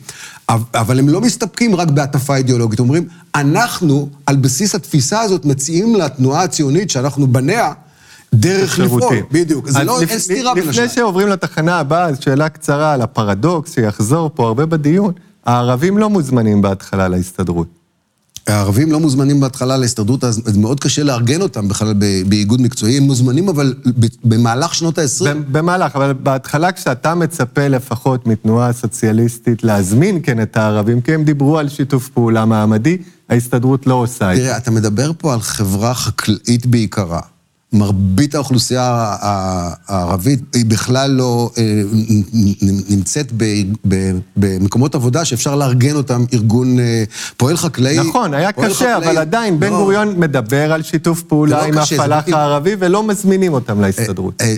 אבל 0.49 0.99
הם 0.99 1.09
לא 1.09 1.21
מסתפקים 1.21 1.75
רק 1.75 1.87
בהטפה 1.87 2.35
אידיאולוגית, 2.35 2.79
אומרים, 2.79 3.07
אנחנו, 3.35 4.09
על 4.25 4.35
בסיס 4.35 4.75
התפיסה 4.75 5.21
הזאת, 5.21 5.45
מציעים 5.45 5.95
לתנועה 5.95 6.43
הציונית, 6.43 6.89
שאנחנו 6.89 7.27
בניה, 7.27 7.73
דרך 8.35 8.79
לפעול. 8.79 9.15
בדיוק, 9.31 9.69
זה 9.69 9.83
לא, 9.83 10.01
אין 10.01 10.19
סתירה 10.19 10.53
בין 10.53 10.69
השניים. 10.69 10.87
לפני 10.87 10.95
שעוברים 10.95 11.27
לתחנה 11.27 11.79
הבאה, 11.79 12.05
אז 12.05 12.19
שאלה 12.19 12.49
קצרה 12.49 12.93
על 12.93 13.01
הפרדוקס, 13.01 13.73
שיחזור 13.73 14.31
פה 14.33 14.47
הרבה 14.47 14.65
בדיון. 14.65 15.13
הערבים 15.45 15.97
לא 15.97 16.09
מוזמנים 16.09 16.61
בהתחלה 16.61 17.07
להסתדרות. 17.07 17.80
הערבים 18.47 18.91
לא 18.91 18.99
מוזמנים 18.99 19.39
בהתחלה 19.39 19.77
להסתדרות, 19.77 20.23
אז 20.23 20.57
מאוד 20.57 20.79
קשה 20.79 21.03
לארגן 21.03 21.41
אותם 21.41 21.67
בכלל 21.67 21.93
באיגוד 22.27 22.61
מקצועי. 22.61 22.97
הם 22.97 23.03
מוזמנים 23.03 23.49
אבל 23.49 23.73
במהלך 24.23 24.75
שנות 24.75 24.97
ה-20. 24.97 25.25
במהלך, 25.51 25.95
אבל 25.95 26.13
בהתחלה 26.13 26.71
כשאתה 26.71 27.15
מצפה 27.15 27.67
לפחות 27.67 28.27
מתנועה 28.27 28.73
סוציאליסטית 28.73 29.63
להזמין 29.63 30.19
כן 30.23 30.41
את 30.41 30.57
הערבים, 30.57 31.01
כי 31.01 31.13
הם 31.13 31.23
דיברו 31.23 31.57
על 31.57 31.69
שיתוף 31.69 32.09
פעולה 32.09 32.45
מעמדי, 32.45 32.97
ההסתדרות 33.29 33.87
לא 33.87 33.93
עושה 33.93 34.31
את 34.31 34.37
זה. 34.37 34.43
תראה, 34.43 34.57
אתה 34.57 34.71
מדבר 34.71 35.11
פה 35.17 35.33
על 35.33 35.41
חברה 35.41 35.93
חקלאית 35.93 36.65
בעיקרה. 36.65 37.21
מרבית 37.73 38.35
האוכלוסייה 38.35 39.15
הערבית 39.87 40.39
היא 40.55 40.65
בכלל 40.65 41.11
לא 41.11 41.51
אה, 41.57 41.81
נמצאת 42.89 43.33
במקומות 44.35 44.95
עבודה 44.95 45.25
שאפשר 45.25 45.55
לארגן 45.55 45.95
אותם, 45.95 46.25
ארגון 46.33 46.79
אה, 46.79 47.03
פועל 47.37 47.57
חקלאי. 47.57 47.99
נכון, 47.99 48.33
היה 48.33 48.51
קשה, 48.51 48.73
חקלאי, 48.73 48.95
אבל 48.95 49.17
עדיין 49.17 49.59
בן 49.59 49.71
לא, 49.71 49.77
גוריון 49.77 50.19
מדבר 50.19 50.73
על 50.73 50.83
שיתוף 50.83 51.21
פעולה 51.21 51.57
לא 51.57 51.63
עם 51.63 51.77
הפלאח 51.77 52.27
הערבי 52.27 52.75
ולא 52.79 53.03
מזמינים 53.03 53.53
אותם 53.53 53.81
להסתדרות. 53.81 54.41
אה, 54.41 54.55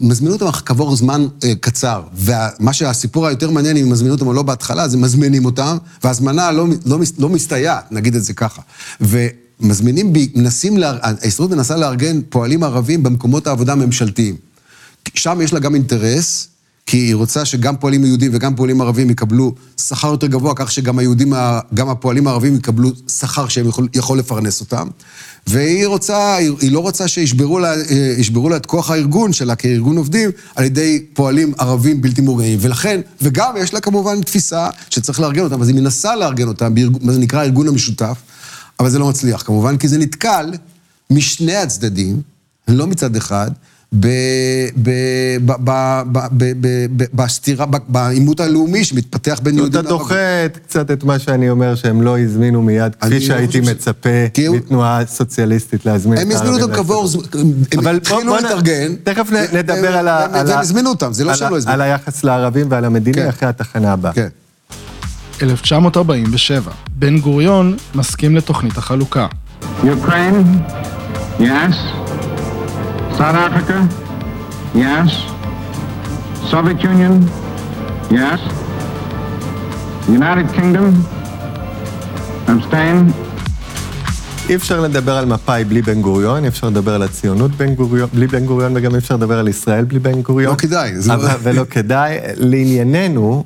מזמינים 0.00 0.40
אותם 0.40 0.50
כעבור 0.50 0.96
זמן 0.96 1.26
קצר, 1.60 2.02
ומה 2.14 2.72
שהסיפור 2.72 3.26
היותר 3.26 3.50
מעניין, 3.50 3.76
אם 3.76 3.90
מזמינים 3.90 4.12
אותם 4.12 4.26
או 4.26 4.32
לא 4.32 4.42
בהתחלה, 4.42 4.88
זה 4.88 4.96
מזמינים 4.96 5.44
אותם, 5.44 5.76
והזמנה 6.04 6.52
לא, 6.52 6.66
לא, 6.86 6.98
לא 7.18 7.28
מסתייעת, 7.28 7.92
נגיד 7.92 8.14
את 8.16 8.24
זה 8.24 8.34
ככה. 8.34 8.62
מזמינים, 9.64 10.12
מנסים, 10.34 10.76
ההסתדרות 11.02 11.50
מנסה 11.50 11.76
לארגן 11.76 12.20
פועלים 12.28 12.62
ערבים 12.62 13.02
במקומות 13.02 13.46
העבודה 13.46 13.72
הממשלתיים. 13.72 14.36
שם 15.14 15.38
יש 15.42 15.52
לה 15.52 15.60
גם 15.60 15.74
אינטרס, 15.74 16.48
כי 16.86 16.96
היא 16.96 17.14
רוצה 17.14 17.44
שגם 17.44 17.76
פועלים 17.76 18.04
יהודים 18.04 18.30
וגם 18.34 18.56
פועלים 18.56 18.80
ערבים 18.80 19.10
יקבלו 19.10 19.54
שכר 19.80 20.08
יותר 20.10 20.26
גבוה, 20.26 20.52
כך 20.56 20.72
שגם 20.72 20.98
היהודים, 20.98 21.32
גם 21.74 21.88
הפועלים 21.88 22.26
הערבים 22.26 22.56
יקבלו 22.56 22.90
שכר 23.18 23.48
שהם 23.48 23.68
יכול, 23.68 23.88
יכול 23.94 24.18
לפרנס 24.18 24.60
אותם. 24.60 24.88
והיא 25.46 25.86
רוצה, 25.86 26.36
היא 26.36 26.72
לא 26.72 26.78
רוצה 26.78 27.08
שישברו 27.08 27.58
לה, 27.58 27.74
לה 28.50 28.56
את 28.56 28.66
כוח 28.66 28.90
הארגון 28.90 29.32
שלה 29.32 29.54
כארגון 29.56 29.96
עובדים 29.96 30.30
על 30.54 30.64
ידי 30.64 31.04
פועלים 31.14 31.52
ערבים 31.58 32.00
בלתי 32.00 32.20
מאורגנים. 32.20 32.58
ולכן, 32.60 33.00
וגם 33.22 33.54
יש 33.58 33.74
לה 33.74 33.80
כמובן 33.80 34.22
תפיסה 34.22 34.68
שצריך 34.90 35.20
לארגן 35.20 35.42
אותם, 35.42 35.62
אז 35.62 35.68
היא 35.68 35.76
מנסה 35.76 36.16
לארגן 36.16 36.48
אותם, 36.48 36.74
מה 37.00 37.12
זה 37.12 37.18
נקרא 37.18 37.40
הארגון 37.40 37.68
המשותף. 37.68 38.16
אבל 38.80 38.90
זה 38.90 38.98
לא 38.98 39.08
מצליח, 39.08 39.42
כמובן, 39.42 39.76
כי 39.76 39.88
זה 39.88 39.98
נתקל 39.98 40.52
משני 41.10 41.56
הצדדים, 41.56 42.22
לא 42.68 42.86
מצד 42.86 43.16
אחד, 43.16 43.50
בסתירה, 47.12 47.66
בעימות 47.88 48.40
הלאומי 48.40 48.84
שמתפתח 48.84 49.40
בין 49.42 49.58
יהודים 49.58 49.84
לערבים. 49.84 49.96
אתה 49.96 50.04
דוחה 50.04 50.48
קצת 50.66 50.90
את 50.90 51.04
מה 51.04 51.18
שאני 51.18 51.50
אומר, 51.50 51.74
שהם 51.74 52.02
לא 52.02 52.18
הזמינו 52.18 52.62
מיד, 52.62 52.94
כפי 53.00 53.14
לא 53.14 53.20
שהייתי 53.20 53.60
מצפה 53.60 54.08
מתנועה 54.52 55.06
סוציאליסטית 55.06 55.86
להזמין 55.86 56.14
את 56.14 56.18
הערבים. 56.18 56.38
הם 56.38 56.42
הזמינו 56.42 56.62
אותם 56.62 56.74
כעבור, 56.74 57.08
הם 57.72 57.96
התחילו 57.96 58.36
להתארגן. 58.36 58.94
תכף 59.04 59.30
נדבר 59.52 59.96
על 59.96 60.08
והם 60.08 60.58
הזמינו 60.58 60.90
אותם, 60.90 61.12
זה 61.12 61.24
לא 61.24 61.34
שלא 61.34 61.56
הזמינו. 61.56 61.74
על 61.74 61.80
היחס 61.80 62.24
לערבים 62.24 62.66
ועל 62.70 62.84
המדיני 62.84 63.16
כן. 63.16 63.28
אחרי 63.28 63.48
התחנה 63.48 63.92
הבאה. 63.92 64.12
כן. 65.38 65.46
1947, 65.50 66.72
בן 66.88 67.18
גוריון 67.18 67.76
מסכים 67.94 68.36
לתוכנית 68.36 68.78
החלוקה. 68.78 69.26
Ukraine, 69.82 70.44
yes. 71.38 71.76
South 73.18 73.38
Africa, 73.46 73.78
yes. 74.74 75.10
Soviet 76.50 76.80
Union, 76.82 77.14
yes. 78.10 78.40
United 80.08 80.48
Kingdom, 80.56 80.92
abstain. 82.48 83.12
אי 84.48 84.54
אפשר 84.54 84.80
לדבר 84.80 85.12
על 85.16 85.24
מפא"י 85.24 85.64
בלי 85.64 85.82
בן 85.82 86.00
גוריון, 86.00 86.42
אי 86.42 86.48
אפשר 86.48 86.66
לדבר 86.66 86.94
על 86.94 87.02
הציונות 87.02 87.50
בן 87.50 87.74
גוריון, 87.74 88.08
בלי 88.14 88.26
בן 88.26 88.46
גוריון, 88.46 88.72
וגם 88.76 88.92
אי 88.92 88.98
אפשר 88.98 89.16
לדבר 89.16 89.38
על 89.38 89.48
ישראל 89.48 89.84
בלי 89.84 89.98
בן 89.98 90.22
גוריון. 90.22 90.52
לא 90.52 90.56
כדאי. 90.56 90.92
אבל, 91.14 91.24
לא... 91.24 91.30
ולא 91.42 91.64
כדאי. 91.70 92.18
לענייננו, 92.36 93.44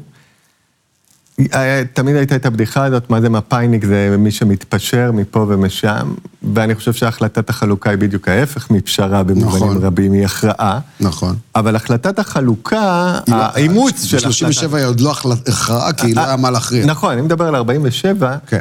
תמיד 1.93 2.17
הייתה 2.17 2.37
את 2.37 2.47
הבדיחה 2.47 2.85
הזאת, 2.85 3.11
מה 3.11 3.21
זה 3.21 3.29
מפאיניק, 3.29 3.85
זה 3.85 4.17
מי 4.19 4.31
שמתפשר 4.31 5.11
מפה 5.15 5.47
ומשם, 5.49 6.15
ואני 6.55 6.75
חושב 6.75 6.93
שהחלטת 6.93 7.51
החלוקה 7.51 7.91
היא 7.91 7.99
בדיוק 7.99 8.29
ההפך 8.29 8.71
מפשרה 8.71 9.23
במובנים 9.23 9.65
נכון. 9.71 9.85
רבים, 9.85 10.13
היא 10.13 10.25
הכרעה. 10.25 10.79
נכון. 11.01 11.37
אבל 11.57 11.77
החלטת 11.77 12.19
החלוקה, 12.19 13.19
לא- 13.29 13.35
האימוץ 13.37 14.05
של 14.05 14.17
החלטת... 14.17 14.43
ב-37 14.43 14.77
היא 14.77 14.85
עוד 14.85 15.01
לא 15.01 15.11
הכרעה, 15.49 15.93
כי 15.93 16.07
היא 16.07 16.17
לא 16.17 16.21
היה 16.25 16.37
מה 16.37 16.51
להכריע. 16.51 16.87
נכון, 16.87 17.13
אני 17.13 17.23
מדבר 17.23 17.45
על 17.49 17.55
47. 17.57 18.37
כן. 18.47 18.59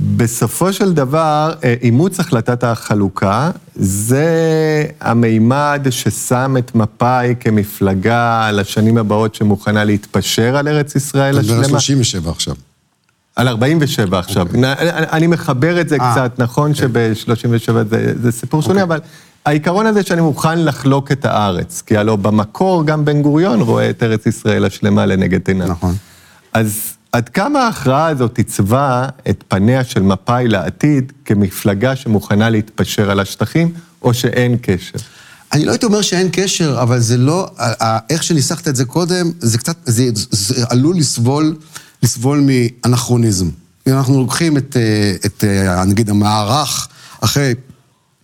בסופו 0.00 0.72
של 0.72 0.92
דבר, 0.92 1.52
אה, 1.64 1.74
אימוץ 1.82 2.20
החלטת 2.20 2.64
החלוקה, 2.64 3.50
זה 3.74 4.26
המימד 5.00 5.86
ששם 5.90 6.56
את 6.58 6.74
מפא"י 6.74 7.34
כמפלגה 7.40 8.50
לשנים 8.52 8.98
הבאות 8.98 9.34
שמוכנה 9.34 9.84
להתפשר 9.84 10.56
על 10.56 10.68
ארץ 10.68 10.94
ישראל 10.94 11.34
אתה 11.34 11.42
מדבר 11.42 11.54
על 11.54 11.60
השלמה. 11.60 11.80
37 11.80 12.30
עכשיו. 12.30 12.54
על 13.36 13.48
47 13.48 14.18
עכשיו. 14.18 14.46
אוקיי. 14.46 14.60
נ- 14.60 14.64
אני 15.12 15.26
מחבר 15.26 15.80
את 15.80 15.88
זה 15.88 15.96
אה, 16.00 16.12
קצת, 16.12 16.32
נכון 16.38 16.74
שב-37 16.74 17.72
זה, 17.90 18.12
זה 18.22 18.32
סיפור 18.32 18.62
שונה, 18.62 18.82
אוקיי. 18.82 18.96
אבל 18.96 19.00
העיקרון 19.44 19.86
הזה 19.86 20.02
שאני 20.02 20.20
מוכן 20.20 20.64
לחלוק 20.64 21.12
את 21.12 21.24
הארץ, 21.24 21.82
כי 21.86 21.96
הלוא 21.96 22.16
במקור 22.16 22.84
גם 22.86 23.04
בן 23.04 23.22
גוריון 23.22 23.60
רואה 23.60 23.90
את 23.90 24.02
ארץ 24.02 24.26
ישראל 24.26 24.64
השלמה 24.64 25.06
לנגד 25.06 25.48
עיניו. 25.48 25.66
נכון. 25.68 25.94
אז 26.52 26.80
עד 27.12 27.28
כמה 27.28 27.60
ההכרעה 27.60 28.06
הזאת 28.06 28.38
עיצבה 28.38 29.08
את 29.30 29.44
פניה 29.48 29.84
של 29.84 30.02
מפא"י 30.02 30.48
לעתיד 30.48 31.12
כמפלגה 31.24 31.96
שמוכנה 31.96 32.50
להתפשר 32.50 33.10
על 33.10 33.20
השטחים, 33.20 33.72
או 34.02 34.14
שאין 34.14 34.56
קשר? 34.62 34.98
אני 35.52 35.64
לא 35.64 35.70
הייתי 35.70 35.86
אומר 35.86 36.02
שאין 36.02 36.28
קשר, 36.32 36.78
אבל 36.82 37.00
זה 37.00 37.16
לא, 37.16 37.50
איך 38.10 38.22
שניסחת 38.22 38.68
את 38.68 38.76
זה 38.76 38.84
קודם, 38.84 39.30
זה 39.38 39.58
קצת, 39.58 39.76
זה, 39.86 40.10
זה 40.30 40.64
עלול 40.68 40.96
לסבול, 40.96 41.56
לסבול 42.02 42.46
מאנכרוניזם. 42.46 43.48
אם 43.88 43.92
אנחנו 43.92 44.20
לוקחים 44.20 44.56
את, 44.56 44.76
אה, 44.76 45.14
את 45.26 45.44
אה, 45.44 45.84
נגיד 45.84 46.10
המערך 46.10 46.88
אחרי, 47.20 47.54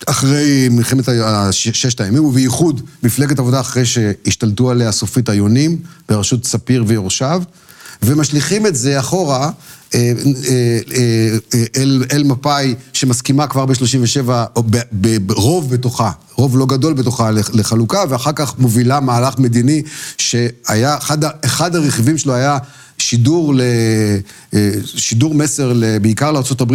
אחרי 0.06 0.68
מלחמת 0.70 1.04
ששת 1.50 2.00
הימים, 2.00 2.24
ובייחוד 2.24 2.80
מפלגת 3.02 3.38
עבודה 3.38 3.60
אחרי 3.60 3.86
שהשתלטו 3.86 4.70
עליה 4.70 4.92
סופית 4.92 5.28
היונים, 5.28 5.78
בראשות 6.08 6.44
ספיר 6.44 6.84
ויורשיו, 6.86 7.42
ומשליכים 8.02 8.66
את 8.66 8.76
זה 8.76 9.00
אחורה 9.00 9.50
אה, 9.94 10.12
אה, 10.48 10.78
אה, 11.54 11.64
אל, 11.76 12.04
אל 12.12 12.22
מפא"י 12.24 12.74
שמסכימה 12.92 13.46
כבר 13.46 13.66
ב-37, 13.66 14.30
או 14.56 14.62
ברוב 15.26 15.70
בתוכה, 15.74 16.10
רוב 16.34 16.56
לא 16.58 16.66
גדול 16.66 16.94
בתוכה 16.94 17.30
לח- 17.30 17.50
לחלוקה, 17.54 18.04
ואחר 18.08 18.32
כך 18.32 18.58
מובילה 18.58 19.00
מהלך 19.00 19.38
מדיני 19.38 19.82
שהיה, 20.18 20.96
אחד, 20.98 21.18
אחד 21.44 21.76
הרכיבים 21.76 22.18
שלו 22.18 22.34
היה 22.34 22.58
שידור, 22.98 23.54
ל, 23.54 23.60
שידור 24.84 25.34
מסר 25.34 25.72
בעיקר 26.02 26.32
לארה"ב 26.32 26.72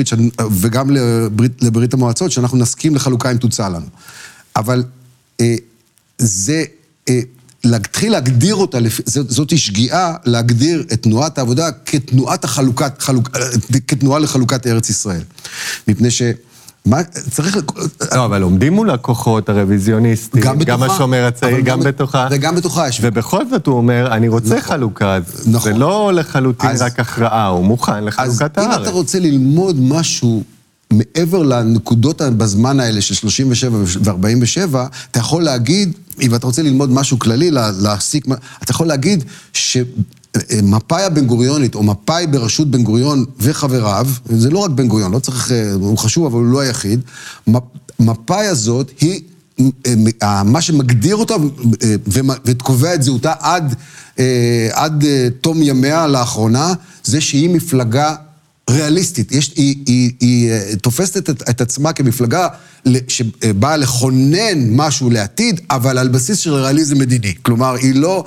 וגם 0.51 0.89
לברית, 0.91 1.61
לברית 1.63 1.93
המועצות, 1.93 2.31
שאנחנו 2.31 2.57
נסכים 2.57 2.95
לחלוקה 2.95 3.31
אם 3.31 3.37
תוצע 3.37 3.69
לנו. 3.69 3.85
אבל 4.55 4.83
זה, 6.17 6.63
להתחיל 7.63 8.11
להגדיר 8.11 8.55
אותה, 8.55 8.77
זאת- 9.05 9.57
שגיאה 9.57 10.13
להגדיר 10.25 10.83
את 10.93 11.03
תנועת 11.03 11.37
העבודה 11.37 11.69
כתנועת 11.85 12.43
החלוקת, 12.43 13.01
חלוק, 13.01 13.29
כתנועה 13.87 14.19
לחלוקת 14.19 14.67
ארץ 14.67 14.89
ישראל. 14.89 15.21
מפני 15.87 16.11
ש... 16.11 16.21
מה, 16.85 16.97
צריך... 17.31 17.57
לא, 18.15 18.25
אבל 18.25 18.41
עומדים 18.41 18.73
מול 18.73 18.89
הכוחות 18.89 19.49
הרוויזיוניסטים, 19.49 20.41
גם 20.41 20.59
בתוכה. 20.59 20.71
גם 20.71 20.83
השומר 20.83 21.25
הצעיר, 21.25 21.57
גם 21.59 21.65
גם- 21.65 21.79
בתוכה. 21.79 22.27
וגם 22.31 22.55
בתוכה 22.55 22.87
יש... 22.87 22.99
ובכל 23.03 23.49
זאת 23.49 23.67
הוא 23.67 23.77
אומר, 23.77 24.07
אני 24.11 24.27
רוצה 24.27 24.61
חלוקה, 24.61 25.15
אז 25.15 25.23
נכון. 25.51 25.73
זה 25.73 25.79
לא 25.79 26.11
לחלוטין 26.13 26.69
אז- 26.69 26.81
רק 26.81 26.99
הכרעה, 26.99 27.47
הוא 27.47 27.65
מוכן 27.65 27.91
אז 27.93 28.03
לחלוקת 28.03 28.57
אם 28.59 28.63
הארץ. 28.63 28.81
אתה 28.81 28.89
רוצה 28.89 29.19
ללמוד 29.19 29.79
משהו 29.79 30.43
מעבר 30.93 31.43
לנקודות 31.43 32.21
בזמן 32.21 32.79
האלה 32.79 33.01
של 33.01 33.13
37 33.15 33.77
ו-47, 33.77 34.75
אתה 35.11 35.19
יכול 35.19 35.43
להגיד, 35.43 35.93
אם 36.21 36.35
אתה 36.35 36.47
רוצה 36.47 36.61
ללמוד 36.61 36.91
משהו 36.91 37.19
כללי, 37.19 37.51
לה- 37.51 37.71
להסיק, 37.71 38.25
אתה 38.63 38.71
יכול 38.71 38.87
להגיד 38.87 39.23
שמפא"י 39.53 41.03
הבן 41.03 41.25
גוריונית, 41.25 41.75
או 41.75 41.83
מפא"י 41.83 42.27
בראשות 42.27 42.71
בן 42.71 42.83
גוריון 42.83 43.25
וחבריו, 43.39 44.07
זה 44.29 44.49
לא 44.49 44.59
רק 44.59 44.71
בן 44.71 44.87
גוריון, 44.87 45.11
לא 45.11 45.19
צריך, 45.19 45.51
אה, 45.51 45.73
הוא 45.73 45.97
חשוב, 45.97 46.25
אבל 46.25 46.35
הוא 46.35 46.51
לא 46.51 46.59
היחיד, 46.59 46.99
מפ- 47.47 47.59
מפא"י 47.99 48.45
הזאת 48.47 48.91
היא... 49.01 49.21
אה, 50.23 50.43
מה 50.43 50.61
שמגדיר 50.61 51.15
אותה 51.15 51.33
אה, 51.83 51.95
וקובע 52.45 52.93
את 52.95 53.03
זהותה 53.03 53.33
עד, 53.39 53.75
אה, 54.19 54.25
עד 54.71 55.03
אה, 55.05 55.27
תום 55.41 55.61
ימיה 55.63 56.07
לאחרונה, 56.07 56.73
זה 57.03 57.21
שהיא 57.21 57.49
מפלגה 57.49 58.15
ריאליסטית. 58.71 59.31
יש, 59.31 59.53
היא, 59.55 59.75
היא, 59.85 60.11
היא 60.19 60.51
אה, 60.51 60.75
תופסת 60.81 61.29
את, 61.29 61.41
את 61.49 61.61
עצמה 61.61 61.93
כמפלגה 61.93 62.47
שבאה 63.07 63.77
לכונן 63.77 64.69
משהו 64.69 65.09
לעתיד, 65.09 65.61
אבל 65.69 65.97
על 65.97 66.07
בסיס 66.07 66.37
של 66.39 66.53
ריאליזם 66.53 66.97
מדיני. 66.97 67.33
כלומר, 67.41 67.75
היא 67.75 67.95
לא 67.95 68.25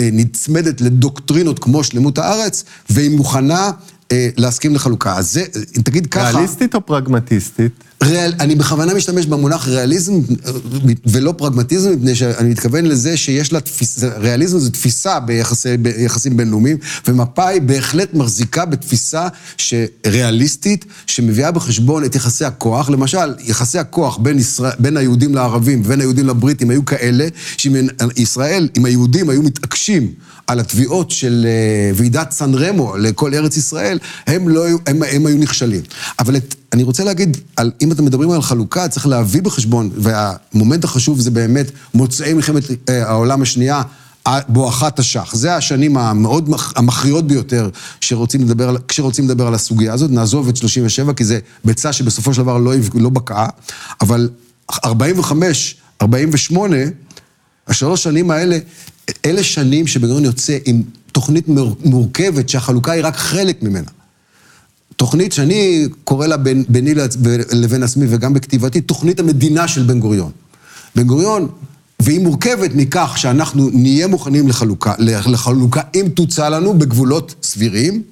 אה, 0.00 0.08
נצמדת 0.12 0.80
לדוקטרינות 0.80 1.58
כמו 1.58 1.84
שלמות 1.84 2.18
הארץ, 2.18 2.64
והיא 2.90 3.10
מוכנה 3.10 3.70
אה, 4.12 4.28
להסכים 4.36 4.74
לחלוקה. 4.74 5.16
אז 5.16 5.32
זה, 5.32 5.44
תגיד 5.84 6.06
ככה... 6.06 6.30
ריאליסטית 6.30 6.74
או 6.74 6.86
פרגמטיסטית? 6.86 7.72
ריאל, 8.02 8.32
אני 8.40 8.54
בכוונה 8.54 8.94
משתמש 8.94 9.26
במונח 9.26 9.68
ריאליזם 9.68 10.12
אה, 10.14 10.52
ולא 11.06 11.34
פרגמטיזם, 11.36 11.90
מפני 11.92 12.14
שאני 12.14 12.50
מתכוון 12.50 12.84
לזה 12.84 13.16
שיש 13.16 13.52
לה 13.52 13.60
תפיסה, 13.60 14.08
ריאליזם 14.18 14.58
זה 14.58 14.70
תפיסה 14.70 15.20
ביחסי, 15.20 15.76
ביחסים 15.76 16.36
בינלאומיים, 16.36 16.76
ומפא"י 17.08 17.60
בהחלט 17.60 18.14
מחזיקה 18.14 18.64
בתפיסה 18.64 19.28
ריאליסטית, 20.06 20.84
שמביאה 21.06 21.50
בחשבון 21.50 22.04
את 22.04 22.14
יחסי 22.14 22.44
הכוח. 22.44 22.90
למשל, 22.90 23.34
יחסי 23.40 23.78
הכוח 23.78 24.16
בין, 24.16 24.38
ישראל, 24.38 24.72
בין 24.78 24.96
היהודים 24.96 25.34
לערבים 25.34 25.80
ובין 25.80 26.00
היהודים 26.00 26.28
לבריטים 26.28 26.70
היו 26.70 26.84
כאלה, 26.84 27.28
שאם 27.56 27.76
ישראל, 28.16 28.68
אם 28.76 28.84
היהודים 28.84 29.30
היו 29.30 29.42
מתעקשים 29.42 30.12
על 30.46 30.60
התביעות 30.60 31.10
של 31.10 31.46
אה, 31.48 31.90
ועידת 31.94 32.30
סן 32.30 32.54
רמו 32.54 32.96
לכל 32.96 33.34
ארץ 33.34 33.56
ישראל, 33.56 33.98
הם, 34.26 34.48
לא, 34.48 34.66
הם, 34.86 35.02
הם 35.02 35.26
היו 35.26 35.38
נכשלים. 35.38 35.80
אבל 36.18 36.36
את, 36.36 36.54
אני 36.72 36.82
רוצה 36.82 37.04
להגיד, 37.04 37.36
על, 37.56 37.70
אם 37.80 37.92
אתם 37.92 38.04
מדברים 38.04 38.30
על 38.30 38.42
חלוקה, 38.42 38.88
צריך 38.88 39.06
להביא 39.06 39.42
בחשבון, 39.42 39.90
והמומנט 39.96 40.84
החשוב 40.84 41.20
זה 41.20 41.30
באמת 41.30 41.66
מוצאי 41.94 42.32
מלחמת 42.34 42.62
אה, 42.88 43.08
העולם 43.08 43.42
השנייה, 43.42 43.82
בואכה 44.48 44.90
תש"ח. 44.90 45.34
זה 45.34 45.56
השנים 45.56 45.96
המאוד 45.96 46.50
מכ- 46.50 46.72
המכריעות 46.76 47.26
ביותר 47.26 47.68
שרוצים 48.00 48.40
לדבר, 48.42 48.76
כשרוצים 48.88 49.24
לדבר 49.24 49.46
על 49.46 49.54
הסוגיה 49.54 49.92
הזאת. 49.92 50.10
נעזוב 50.10 50.48
את 50.48 50.56
37, 50.56 51.12
כי 51.12 51.24
זה 51.24 51.38
ביצה 51.64 51.92
שבסופו 51.92 52.34
של 52.34 52.42
דבר 52.42 52.58
לא, 52.58 52.72
לא 52.94 53.08
בקעה, 53.10 53.48
אבל 54.00 54.28
45, 54.84 55.76
48, 56.02 56.76
השלוש 57.68 58.02
שנים 58.02 58.30
האלה, 58.30 58.58
אלה 59.24 59.42
שנים 59.42 59.86
שבן 59.86 60.24
יוצא 60.24 60.58
עם 60.64 60.82
תוכנית 61.12 61.48
מור- 61.48 61.76
מורכבת 61.84 62.48
שהחלוקה 62.48 62.92
היא 62.92 63.04
רק 63.04 63.16
חלק 63.16 63.62
ממנה. 63.62 63.88
תוכנית 64.96 65.32
שאני 65.32 65.88
קורא 66.04 66.26
לה 66.26 66.36
בין, 66.36 66.64
ביני 66.68 66.94
לבין 67.52 67.82
עצמי 67.82 68.06
וגם 68.08 68.34
בכתיבתי, 68.34 68.80
תוכנית 68.80 69.20
המדינה 69.20 69.68
של 69.68 69.82
בן 69.82 70.00
גוריון. 70.00 70.30
בן 70.96 71.02
גוריון, 71.02 71.48
והיא 72.00 72.20
מורכבת 72.20 72.70
מכך 72.74 73.12
שאנחנו 73.16 73.70
נהיה 73.72 74.06
מוכנים 74.06 74.48
לחלוקה, 74.48 74.94
לחלוקה 74.98 75.80
אם 75.94 76.06
תוצע 76.14 76.48
לנו 76.48 76.74
בגבולות 76.74 77.34
סבירים. 77.42 78.02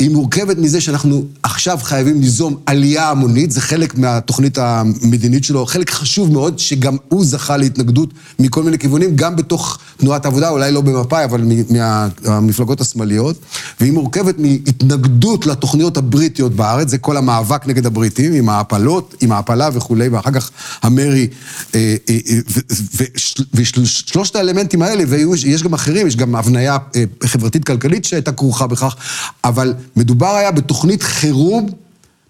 היא 0.00 0.10
מורכבת 0.10 0.58
מזה 0.58 0.80
שאנחנו 0.80 1.24
עכשיו 1.42 1.78
חייבים 1.82 2.20
ליזום 2.20 2.56
עלייה 2.66 3.10
המונית, 3.10 3.50
זה 3.50 3.60
חלק 3.60 3.98
מהתוכנית 3.98 4.58
המדינית 4.58 5.44
שלו, 5.44 5.66
חלק 5.66 5.90
חשוב 5.90 6.32
מאוד, 6.32 6.58
שגם 6.58 6.96
הוא 7.08 7.24
זכה 7.24 7.56
להתנגדות 7.56 8.14
מכל 8.38 8.62
מיני 8.62 8.78
כיוונים, 8.78 9.16
גם 9.16 9.36
בתוך 9.36 9.78
תנועת 9.96 10.24
העבודה, 10.24 10.48
אולי 10.48 10.72
לא 10.72 10.80
במפא"י, 10.80 11.24
אבל 11.24 11.44
מהמפלגות 11.70 12.80
השמאליות, 12.80 13.36
והיא 13.80 13.92
מורכבת 13.92 14.34
מהתנגדות 14.38 15.46
לתוכניות 15.46 15.96
הבריטיות 15.96 16.54
בארץ, 16.54 16.88
זה 16.88 16.98
כל 16.98 17.16
המאבק 17.16 17.66
נגד 17.66 17.86
הבריטים, 17.86 18.32
עם 18.32 18.48
ההפלות, 18.48 19.14
עם 19.20 19.32
ההפלה 19.32 19.68
וכולי, 19.72 20.08
ואחר 20.08 20.30
כך 20.30 20.50
המרי, 20.82 21.28
אה, 21.74 21.96
אה, 22.08 22.18
אה, 22.30 23.04
ושלושת 23.54 24.36
האלמנטים 24.36 24.82
האלה, 24.82 25.04
ויש 25.08 25.62
גם 25.62 25.74
אחרים, 25.74 26.06
יש 26.06 26.16
גם 26.16 26.34
הבניה 26.36 26.76
חברתית-כלכלית 27.24 28.04
שהייתה 28.04 28.32
כרוכה 28.32 28.66
בכך, 28.66 28.96
אבל 29.44 29.74
מדובר 29.96 30.34
היה 30.34 30.50
בתוכנית 30.50 31.02
חירום, 31.02 31.66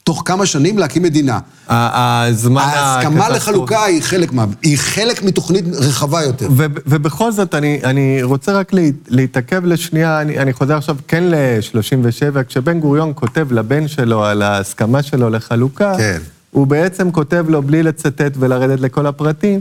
תוך 0.05 0.23
כמה 0.27 0.47
שנים 0.47 0.79
להקים 0.79 1.03
מדינה. 1.03 1.39
הזמן 1.69 2.63
ההסכמה. 2.63 3.29
לחלוקה 3.29 3.85
היא 3.85 4.03
חלק 4.03 4.33
מה... 4.33 4.45
היא 4.63 4.79
חלק 4.79 5.23
מתוכנית 5.23 5.65
רחבה 5.73 6.23
יותר. 6.23 6.49
ו- 6.57 6.65
ובכל 6.87 7.33
זאת, 7.33 7.55
אני, 7.55 7.81
אני 7.85 8.23
רוצה 8.23 8.53
רק 8.53 8.73
לה- 8.73 8.83
להתעכב 9.09 9.65
לשנייה, 9.65 10.21
אני, 10.21 10.39
אני 10.39 10.53
חוזר 10.53 10.77
עכשיו 10.77 10.97
כן 11.09 11.25
ל-37, 11.25 12.43
כשבן 12.49 12.81
גוריון 12.81 13.13
כותב 13.15 13.53
לבן 13.53 13.89
שלו 13.89 14.25
על 14.25 14.43
ההסכמה 14.43 15.03
שלו 15.03 15.31
לחלוקה, 15.31 15.95
כן. 15.99 16.19
הוא 16.51 16.67
בעצם 16.67 17.11
כותב 17.11 17.45
לו, 17.49 17.63
בלי 17.63 17.83
לצטט 17.83 18.33
ולרדת 18.39 18.81
לכל 18.81 19.07
הפרטים, 19.07 19.61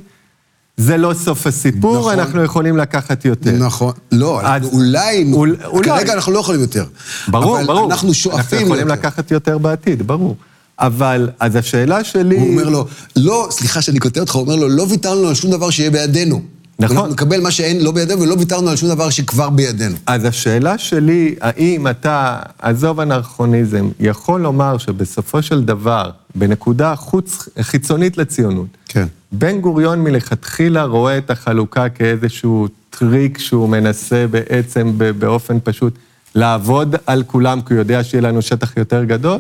זה 0.79 0.97
לא 0.97 1.13
סוף 1.13 1.47
הסיפור, 1.47 1.99
נכון. 1.99 2.19
אנחנו 2.19 2.43
יכולים 2.43 2.77
לקחת 2.77 3.25
יותר. 3.25 3.51
נכון. 3.51 3.93
לא, 4.11 4.41
אז- 4.43 4.65
אולי... 4.73 5.29
אול- 5.33 5.55
אולי. 5.65 5.89
כרגע 5.89 6.13
אנחנו 6.13 6.31
לא 6.31 6.39
יכולים 6.39 6.61
יותר. 6.61 6.85
ברור, 7.27 7.57
אבל 7.57 7.65
ברור. 7.67 7.91
אנחנו 7.91 8.13
שואפים 8.13 8.39
אנחנו 8.39 8.57
יכולים 8.57 8.87
ליותר. 8.87 8.93
לקחת 9.07 9.31
יותר 9.31 9.57
בעתיד, 9.57 10.07
ברור. 10.07 10.35
אבל, 10.79 11.29
אז 11.39 11.55
השאלה 11.55 12.03
שלי... 12.03 12.37
הוא 12.37 12.49
אומר 12.51 12.69
לו, 12.69 12.85
לא, 13.15 13.47
סליחה 13.51 13.81
שאני 13.81 13.99
קוטע 13.99 14.19
אותך, 14.19 14.35
הוא 14.35 14.41
אומר 14.41 14.55
לו, 14.55 14.69
לא 14.69 14.85
ויתרנו 14.89 15.27
על 15.27 15.33
שום 15.33 15.51
דבר 15.51 15.69
שיהיה 15.69 15.91
בידינו. 15.91 16.41
נכון. 16.79 16.97
אנחנו 16.97 17.13
נקבל 17.13 17.41
מה 17.41 17.51
שאין 17.51 17.83
לא 17.83 17.91
בידינו, 17.91 18.21
ולא 18.21 18.35
ויתרנו 18.39 18.69
על 18.69 18.75
שום 18.75 18.89
דבר 18.89 19.09
שכבר 19.09 19.49
בידינו. 19.49 19.95
אז 20.05 20.25
השאלה 20.25 20.77
שלי, 20.77 21.35
האם 21.41 21.87
אתה, 21.87 22.39
עזוב 22.59 22.99
אנרכוניזם, 22.99 23.89
יכול 23.99 24.41
לומר 24.41 24.77
שבסופו 24.77 25.41
של 25.41 25.63
דבר, 25.63 26.09
בנקודה 26.35 26.95
חוץ, 26.95 27.49
חיצונית 27.61 28.17
לציונות, 28.17 28.67
כן. 28.85 29.07
בן 29.31 29.61
גוריון 29.61 30.03
מלכתחילה 30.03 30.83
רואה 30.83 31.17
את 31.17 31.31
החלוקה 31.31 31.89
כאיזשהו 31.89 32.67
טריק 32.89 33.37
שהוא 33.37 33.69
מנסה 33.69 34.25
בעצם 34.31 34.91
באופן 35.19 35.57
פשוט 35.63 35.97
לעבוד 36.35 36.95
על 37.05 37.23
כולם, 37.27 37.61
כי 37.61 37.73
הוא 37.73 37.79
יודע 37.79 38.03
שיהיה 38.03 38.21
לנו 38.21 38.41
שטח 38.41 38.77
יותר 38.77 39.03
גדול, 39.03 39.39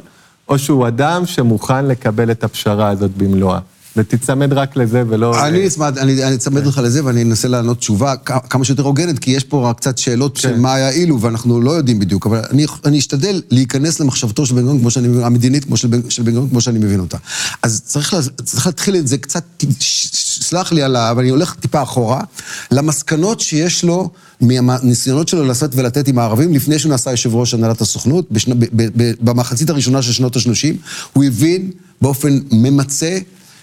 או 0.49 0.59
שהוא 0.59 0.87
אדם 0.87 1.25
שמוכן 1.25 1.85
לקבל 1.85 2.31
את 2.31 2.43
הפשרה 2.43 2.89
הזאת 2.89 3.11
במלואה. 3.17 3.59
ותיצמד 3.95 4.53
רק 4.53 4.75
לזה 4.75 5.03
ולא... 5.09 5.47
אני 5.47 5.67
אצמד, 5.67 5.97
אני 5.97 6.35
אצמד 6.35 6.65
לך 6.65 6.77
לזה 6.77 7.05
ואני 7.05 7.21
אנסה 7.23 7.47
לענות 7.47 7.77
תשובה 7.77 8.15
כמה 8.25 8.65
שיותר 8.65 8.83
הוגנת, 8.83 9.19
כי 9.19 9.31
יש 9.31 9.43
פה 9.43 9.69
רק 9.69 9.77
קצת 9.77 9.97
שאלות 9.97 10.37
של 10.37 10.49
כן. 10.49 10.59
מה 10.59 10.73
היה 10.73 10.89
אילו, 10.89 11.21
ואנחנו 11.21 11.61
לא 11.61 11.71
יודעים 11.71 11.99
בדיוק, 11.99 12.25
אבל 12.25 12.41
אני, 12.85 12.99
אשתדל 12.99 13.41
להיכנס 13.49 13.99
למחשבתו 13.99 14.45
של 14.45 14.55
בן 14.55 14.61
גוריון, 14.61 14.79
כמו 14.79 14.91
שאני, 14.91 15.07
מבין- 15.07 15.23
המדינית 15.23 15.65
של 15.75 15.87
בן, 15.87 16.31
גוריון, 16.31 16.49
כמו 16.49 16.61
שאני 16.61 16.79
מבין 16.79 16.99
אותה. 16.99 17.17
אז 17.63 17.81
צריך, 17.85 18.13
לה, 18.13 18.19
צריך 18.43 18.65
להתחיל 18.65 18.95
את 18.95 19.07
זה 19.07 19.17
קצת, 19.17 19.43
סלח 20.41 20.71
לי 20.71 20.81
על 20.83 20.95
ה... 20.95 21.11
אבל 21.11 21.21
אני 21.21 21.29
הולך 21.29 21.55
טיפה 21.59 21.81
אחורה, 21.83 22.21
למסקנות 22.71 23.39
שיש 23.39 23.83
לו 23.83 24.09
מהניסיונות 24.41 25.27
שלו 25.27 25.45
לעשות 25.45 25.75
ולתת 25.75 26.07
עם 26.07 26.19
הערבים, 26.19 26.53
לפני 26.53 26.79
שהוא 26.79 26.89
נעשה 26.89 27.11
יושב 27.11 27.35
ראש 27.35 27.53
הנהלת 27.53 27.81
הסוכנות, 27.81 28.29
במחצית 29.21 29.69
הראשונה 29.69 30.01
של 30.01 30.11
שנות 30.11 30.35
ה-30, 30.35 30.75
הוא 31.13 31.23
הבין 31.23 31.71
באופן 32.01 32.39
ממצה, 32.51 33.17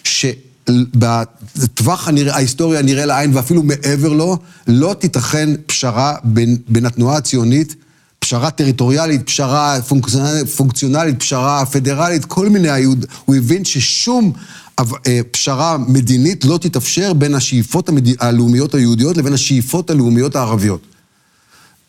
שבטווח 0.06 2.08
הנרא... 2.08 2.32
ההיסטורי 2.32 2.78
הנראה 2.78 3.06
לעין 3.06 3.34
ואפילו 3.34 3.62
מעבר 3.62 4.12
לו, 4.12 4.38
לא 4.66 4.96
תיתכן 4.98 5.50
פשרה 5.66 6.14
בין, 6.24 6.56
בין 6.68 6.86
התנועה 6.86 7.16
הציונית, 7.16 7.74
פשרה 8.18 8.50
טריטוריאלית, 8.50 9.26
פשרה 9.26 9.78
פונקציונלית, 9.88 10.48
פונקציונלית, 10.48 11.20
פשרה 11.20 11.66
פדרלית, 11.66 12.24
כל 12.24 12.48
מיני 12.48 12.70
היוד... 12.70 13.06
הוא 13.24 13.36
הבין 13.36 13.64
ששום 13.64 14.32
אה, 14.80 15.20
פשרה 15.30 15.78
מדינית 15.78 16.44
לא 16.44 16.58
תתאפשר 16.58 17.12
בין 17.12 17.34
השאיפות 17.34 17.88
המד... 17.88 18.22
הלאומיות 18.22 18.74
היהודיות 18.74 19.16
לבין 19.16 19.32
השאיפות 19.32 19.90
הלאומיות 19.90 20.36
הערביות. 20.36 20.80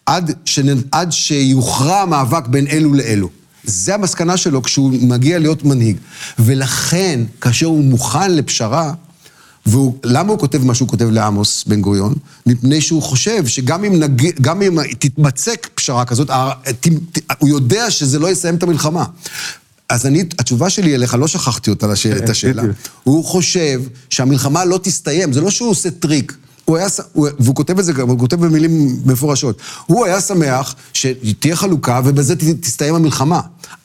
עד, 0.06 0.36
שנ... 0.45 0.67
עד 0.91 1.12
שיוכרע 1.12 2.01
המאבק 2.01 2.47
בין 2.47 2.67
אלו 2.67 2.93
לאלו. 2.93 3.30
זה 3.67 3.95
המסקנה 3.95 4.38
שלו 4.38 4.63
כשהוא 4.63 4.91
מגיע 5.01 5.39
להיות 5.39 5.63
מנהיג. 5.63 5.97
ולכן, 6.39 7.19
כאשר 7.41 7.65
הוא 7.65 7.84
מוכן 7.84 8.34
לפשרה, 8.34 8.93
ולמה 9.65 10.32
הוא 10.32 10.39
כותב 10.39 10.63
מה 10.63 10.75
שהוא 10.75 10.88
כותב 10.88 11.10
לעמוס 11.10 11.63
בן 11.67 11.82
גוריון? 11.82 12.13
מפני 12.45 12.82
שהוא 12.82 13.01
חושב 13.01 13.47
שגם 13.47 13.84
אם, 13.84 13.99
נג... 14.03 14.41
גם 14.41 14.62
אם 14.62 14.77
תתמצק 14.99 15.67
פשרה 15.75 16.06
כזאת. 16.06 16.30
הוא 17.39 17.49
יודע 17.49 17.91
שזה 17.91 18.19
לא 18.19 18.32
יסיים 18.32 18.56
את 18.56 18.63
המלחמה. 18.63 19.06
אז 19.89 20.06
אני, 20.06 20.23
התשובה 20.39 20.69
שלי 20.69 20.95
אליך, 20.95 21.13
לא 21.13 21.27
שכחתי 21.27 21.69
אותה. 21.69 21.86
את 22.23 22.30
השאלה. 22.30 22.62
בדיוק. 22.62 22.77
הוא 23.03 23.25
חושב 23.25 23.82
שהמלחמה 24.10 24.65
לא 24.65 24.80
תסתיים, 24.84 25.34
זה 25.34 25.41
לא 25.41 25.49
שהוא 25.49 25.69
עושה 25.69 25.91
טריק. 25.91 26.38
הוא 26.67 26.77
היה, 26.77 26.88
והוא 27.15 27.56
כותב 27.56 27.80
את 27.80 27.86
זה 27.86 27.93
גם, 27.93 28.10
הוא 28.10 28.19
כותב 28.19 28.45
במילים 28.45 28.71
מפורשות. 29.06 29.58
הוא 29.86 30.06
היה 30.06 30.21
שמח 30.21 30.75
שתהיה 30.93 31.56
חלוקה 31.56 32.01
ובזה 32.06 32.36
תסתיים 32.62 32.95
המלחמה. 32.95 33.39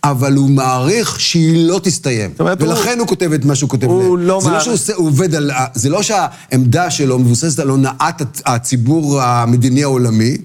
אבל 0.04 0.34
הוא 0.36 0.50
מעריך 0.50 1.20
שהיא 1.20 1.66
לא 1.68 1.80
תסתיים. 1.82 2.30
ולכן 2.68 2.98
הוא, 2.98 3.06
כותב 3.08 3.32
את 3.32 3.44
מה 3.44 3.54
שהוא 3.54 3.70
כותב. 3.70 3.84
הוא. 3.86 4.18
לא 4.18 4.40
זה 4.40 4.46
לא 4.46 4.50
מעריך- 4.52 4.64
שהוא 4.64 4.74
עושה, 4.74 4.94
הוא 4.94 5.06
עובד 5.08 5.34
על... 5.34 5.50
זה 5.74 5.88
לא 5.88 6.02
שהעמדה 6.02 6.90
שלו 6.90 7.18
מבוססת 7.18 7.58
על 7.58 7.68
הונאת 7.68 8.22
הציבור 8.46 9.22
המדיני 9.22 9.82
העולמי, 9.82 10.36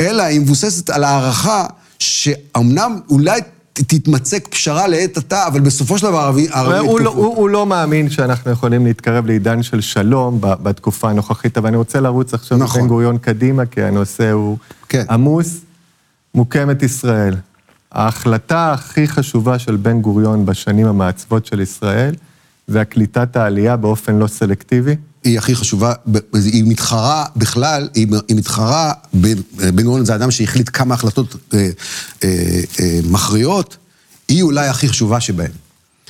אלא 0.00 0.22
היא 0.22 0.40
מבוססת 0.40 0.90
על 0.90 1.04
הערכה 1.04 1.64
שאומנם 1.98 2.98
אולי 3.10 3.40
תתמצק 3.82 4.48
פשרה 4.48 4.88
לעת 4.88 5.16
עתה, 5.16 5.46
אבל 5.46 5.60
בסופו 5.60 5.98
של 5.98 6.06
דבר 6.06 6.18
הערבי... 6.18 6.48
הערבים 6.50 6.90
הוא, 6.90 7.00
לא. 7.00 7.10
הוא, 7.10 7.36
הוא 7.36 7.48
לא 7.48 7.66
מאמין 7.66 8.10
שאנחנו 8.10 8.50
יכולים 8.50 8.86
להתקרב 8.86 9.26
לעידן 9.26 9.62
של 9.62 9.80
שלום 9.80 10.38
בתקופה 10.40 11.10
הנוכחית, 11.10 11.58
אבל 11.58 11.68
אני 11.68 11.76
רוצה 11.76 12.00
לרוץ 12.00 12.34
עכשיו 12.34 12.58
נכון. 12.58 12.82
בן 12.82 12.88
גוריון 12.88 13.18
קדימה, 13.18 13.66
כי 13.66 13.82
הנושא 13.82 14.30
הוא 14.30 14.58
כן. 14.88 15.04
עמוס. 15.10 15.60
מוקמת 16.36 16.82
ישראל. 16.82 17.34
ההחלטה 17.92 18.72
הכי 18.72 19.08
חשובה 19.08 19.58
של 19.58 19.76
בן 19.76 20.00
גוריון 20.00 20.46
בשנים 20.46 20.86
המעצבות 20.86 21.46
של 21.46 21.60
ישראל, 21.60 22.14
זה 22.66 22.80
הקליטת 22.80 23.36
העלייה 23.36 23.76
באופן 23.76 24.16
לא 24.18 24.26
סלקטיבי. 24.26 24.96
היא 25.24 25.38
הכי 25.38 25.54
חשובה, 25.54 25.92
היא 26.34 26.64
מתחרה 26.66 27.24
בכלל, 27.36 27.88
היא 27.94 28.06
היא 28.28 28.36
מתחרה, 28.36 28.92
בן 29.74 29.82
גוריון 29.82 30.04
זה 30.04 30.14
אדם 30.14 30.30
שהחליט 30.30 30.70
כמה 30.72 30.94
החלטות 30.94 31.36
אה, 31.54 31.68
אה, 32.24 32.60
אה, 32.80 33.00
מכריעות, 33.10 33.76
היא 34.28 34.42
אולי 34.42 34.68
הכי 34.68 34.88
חשובה 34.88 35.20
שבהן. 35.20 35.50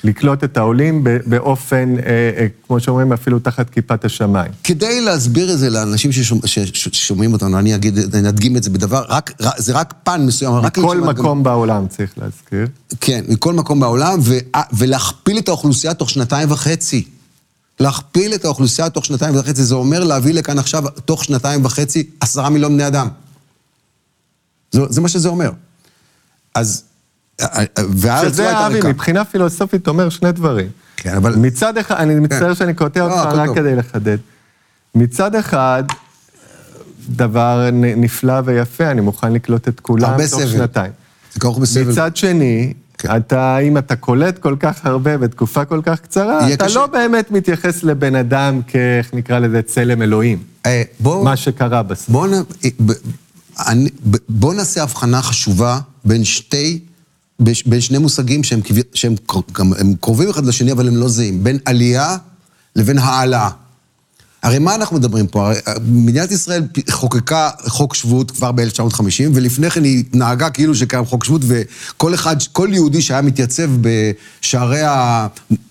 לקלוט 0.07 0.45
את 0.45 0.57
העולים 0.57 1.05
באופן, 1.27 1.95
אה, 1.99 2.03
אה, 2.37 2.47
כמו 2.67 2.81
שאומרים, 2.81 3.13
אפילו 3.13 3.39
תחת 3.39 3.71
כיפת 3.71 4.05
השמיים. 4.05 4.53
כדי 4.65 5.01
להסביר 5.01 5.53
את 5.53 5.59
זה 5.59 5.71
לאנשים 5.71 6.13
ששומע, 6.13 6.41
ששומעים 6.47 7.33
אותנו, 7.33 7.59
אני 7.59 7.75
אגיד, 7.75 8.15
אני 8.15 8.29
אדגים 8.29 8.57
את 8.57 8.63
זה 8.63 8.71
בדבר, 8.71 9.05
רק, 9.09 9.33
זה 9.57 9.73
רק 9.73 9.95
פן 10.05 10.27
מסוים, 10.27 10.53
רק 10.55 10.79
מכל 10.79 10.95
לשמוע 10.95 11.13
גם- 11.13 11.25
מקום 11.25 11.43
בעולם, 11.43 11.87
צריך 11.89 12.19
להזכיר. 12.19 12.67
כן, 13.01 13.25
מכל 13.29 13.53
מקום 13.55 13.81
בעולם, 13.81 14.19
ו, 14.23 14.35
ולהכפיל 14.73 15.39
את 15.39 15.49
האוכלוסייה 15.49 15.95
תוך 15.95 16.11
שנתיים 16.11 16.51
וחצי. 16.53 17.05
להכפיל 17.81 18.35
את 18.35 18.45
האוכלוסייה 18.45 18.91
תוך 18.91 19.05
שנתיים 19.05 19.37
וחצי, 19.37 19.65
זה 19.65 19.75
אומר 19.75 20.05
להביא 20.05 20.35
לכאן 20.35 20.59
עכשיו, 20.59 20.85
תוך 21.05 21.25
שנתיים 21.25 21.65
וחצי, 21.65 22.11
עשרה 22.21 22.51
מיליון 22.51 22.73
בני 22.75 22.87
אדם. 22.87 23.09
זה, 24.73 24.81
זה 24.89 25.01
מה 25.01 25.09
שזה 25.09 25.29
אומר. 25.29 25.51
אז, 26.55 26.83
והארץ 27.41 28.25
לא 28.25 28.31
שזה, 28.31 28.67
אבי, 28.67 28.75
ריקה. 28.75 28.89
מבחינה 28.89 29.25
פילוסופית 29.25 29.89
אומר 29.89 30.09
שני 30.09 30.33
דברים. 30.33 30.69
כן, 30.97 31.15
אבל... 31.15 31.37
מצד 31.37 31.79
אחד, 31.79 31.95
אני 31.97 32.15
מצטער 32.15 32.55
שאני 32.55 32.75
קוטע 32.75 33.01
לא, 33.01 33.23
אותך 33.23 33.39
רק. 33.39 33.55
כדי 33.55 33.77
לחדד. 33.77 34.19
מצד 34.95 35.35
אחד, 35.35 35.85
דבר 37.09 37.69
נפלא 37.73 38.41
ויפה, 38.45 38.91
אני 38.91 39.01
מוכן 39.01 39.33
לקלוט 39.33 39.69
את 39.69 39.81
כולם 39.81 40.17
תוך 40.17 40.41
סבל. 40.41 40.47
שנתיים. 40.47 40.93
זה 41.35 41.41
כרוך 41.41 41.59
בסבל. 41.59 41.93
מצד 41.93 42.17
שני, 42.17 42.73
כן. 42.99 43.17
אתה, 43.17 43.59
אם 43.59 43.79
אתה 43.79 43.97
קולט 43.97 44.39
כל 44.39 44.57
כך 44.61 44.87
הרבה 44.87 45.19
בתקופה 45.19 45.65
כל 45.65 45.81
כך 45.83 46.01
קצרה, 46.01 46.53
אתה 46.55 46.65
קשה. 46.65 46.75
לא 46.75 46.87
באמת 46.87 47.31
מתייחס 47.31 47.83
לבן 47.83 48.15
אדם 48.15 48.61
כ... 48.69 48.77
איך 48.77 49.15
נקרא 49.15 49.39
לזה? 49.39 49.63
צלם 49.63 50.03
אלוהים. 50.03 50.39
אה, 50.67 50.83
בוא... 51.01 51.25
מה 51.25 51.37
שקרה 51.37 51.83
בסוף. 51.83 52.09
בוא, 52.09 52.27
נ... 52.27 52.33
ב... 52.87 54.17
בוא 54.29 54.55
נעשה 54.55 54.83
הבחנה 54.83 55.23
חשובה 55.23 55.79
בין 56.05 56.25
שתי, 56.25 56.81
בין 57.41 57.81
שני 57.81 57.99
מושגים 57.99 58.45
שהם. 58.45 58.61
שהם 58.95 59.15
קר- 59.27 59.41
גם, 59.53 59.73
הם 59.73 59.95
קרובים 60.01 60.29
אחד 60.31 60.47
לשני, 60.47 60.73
אבל 60.73 60.89
הם 60.89 60.97
לא 60.97 61.09
זהים. 61.09 61.45
בין 61.45 61.59
עלייה 61.65 62.17
לבין 62.77 62.99
העלאה. 62.99 63.51
הרי 64.43 64.59
מה 64.59 64.75
אנחנו 64.75 64.97
מדברים 64.97 65.27
פה? 65.27 65.53
אה, 65.53 65.73
מדינת 65.89 66.31
ישראל 66.31 66.63
חוקקה 66.91 67.51
חוק 67.67 67.95
שבות 67.95 68.31
כבר 68.31 68.53
ב-1950, 68.53 69.25
ולפני 69.35 69.71
כן 69.71 69.85
היא 69.85 70.05
נהגה 70.13 70.51
כאילו 70.51 70.75
שקיים 70.75 71.05
חוק 71.05 71.25
שבות, 71.25 71.43
וכל 71.47 72.15
אחד, 72.15 72.37
כל 72.53 72.69
יהודי 72.73 73.03
שהיה 73.03 73.23
מתייצב 73.23 73.71
בשערי 73.81 74.83
ה... 74.83 75.27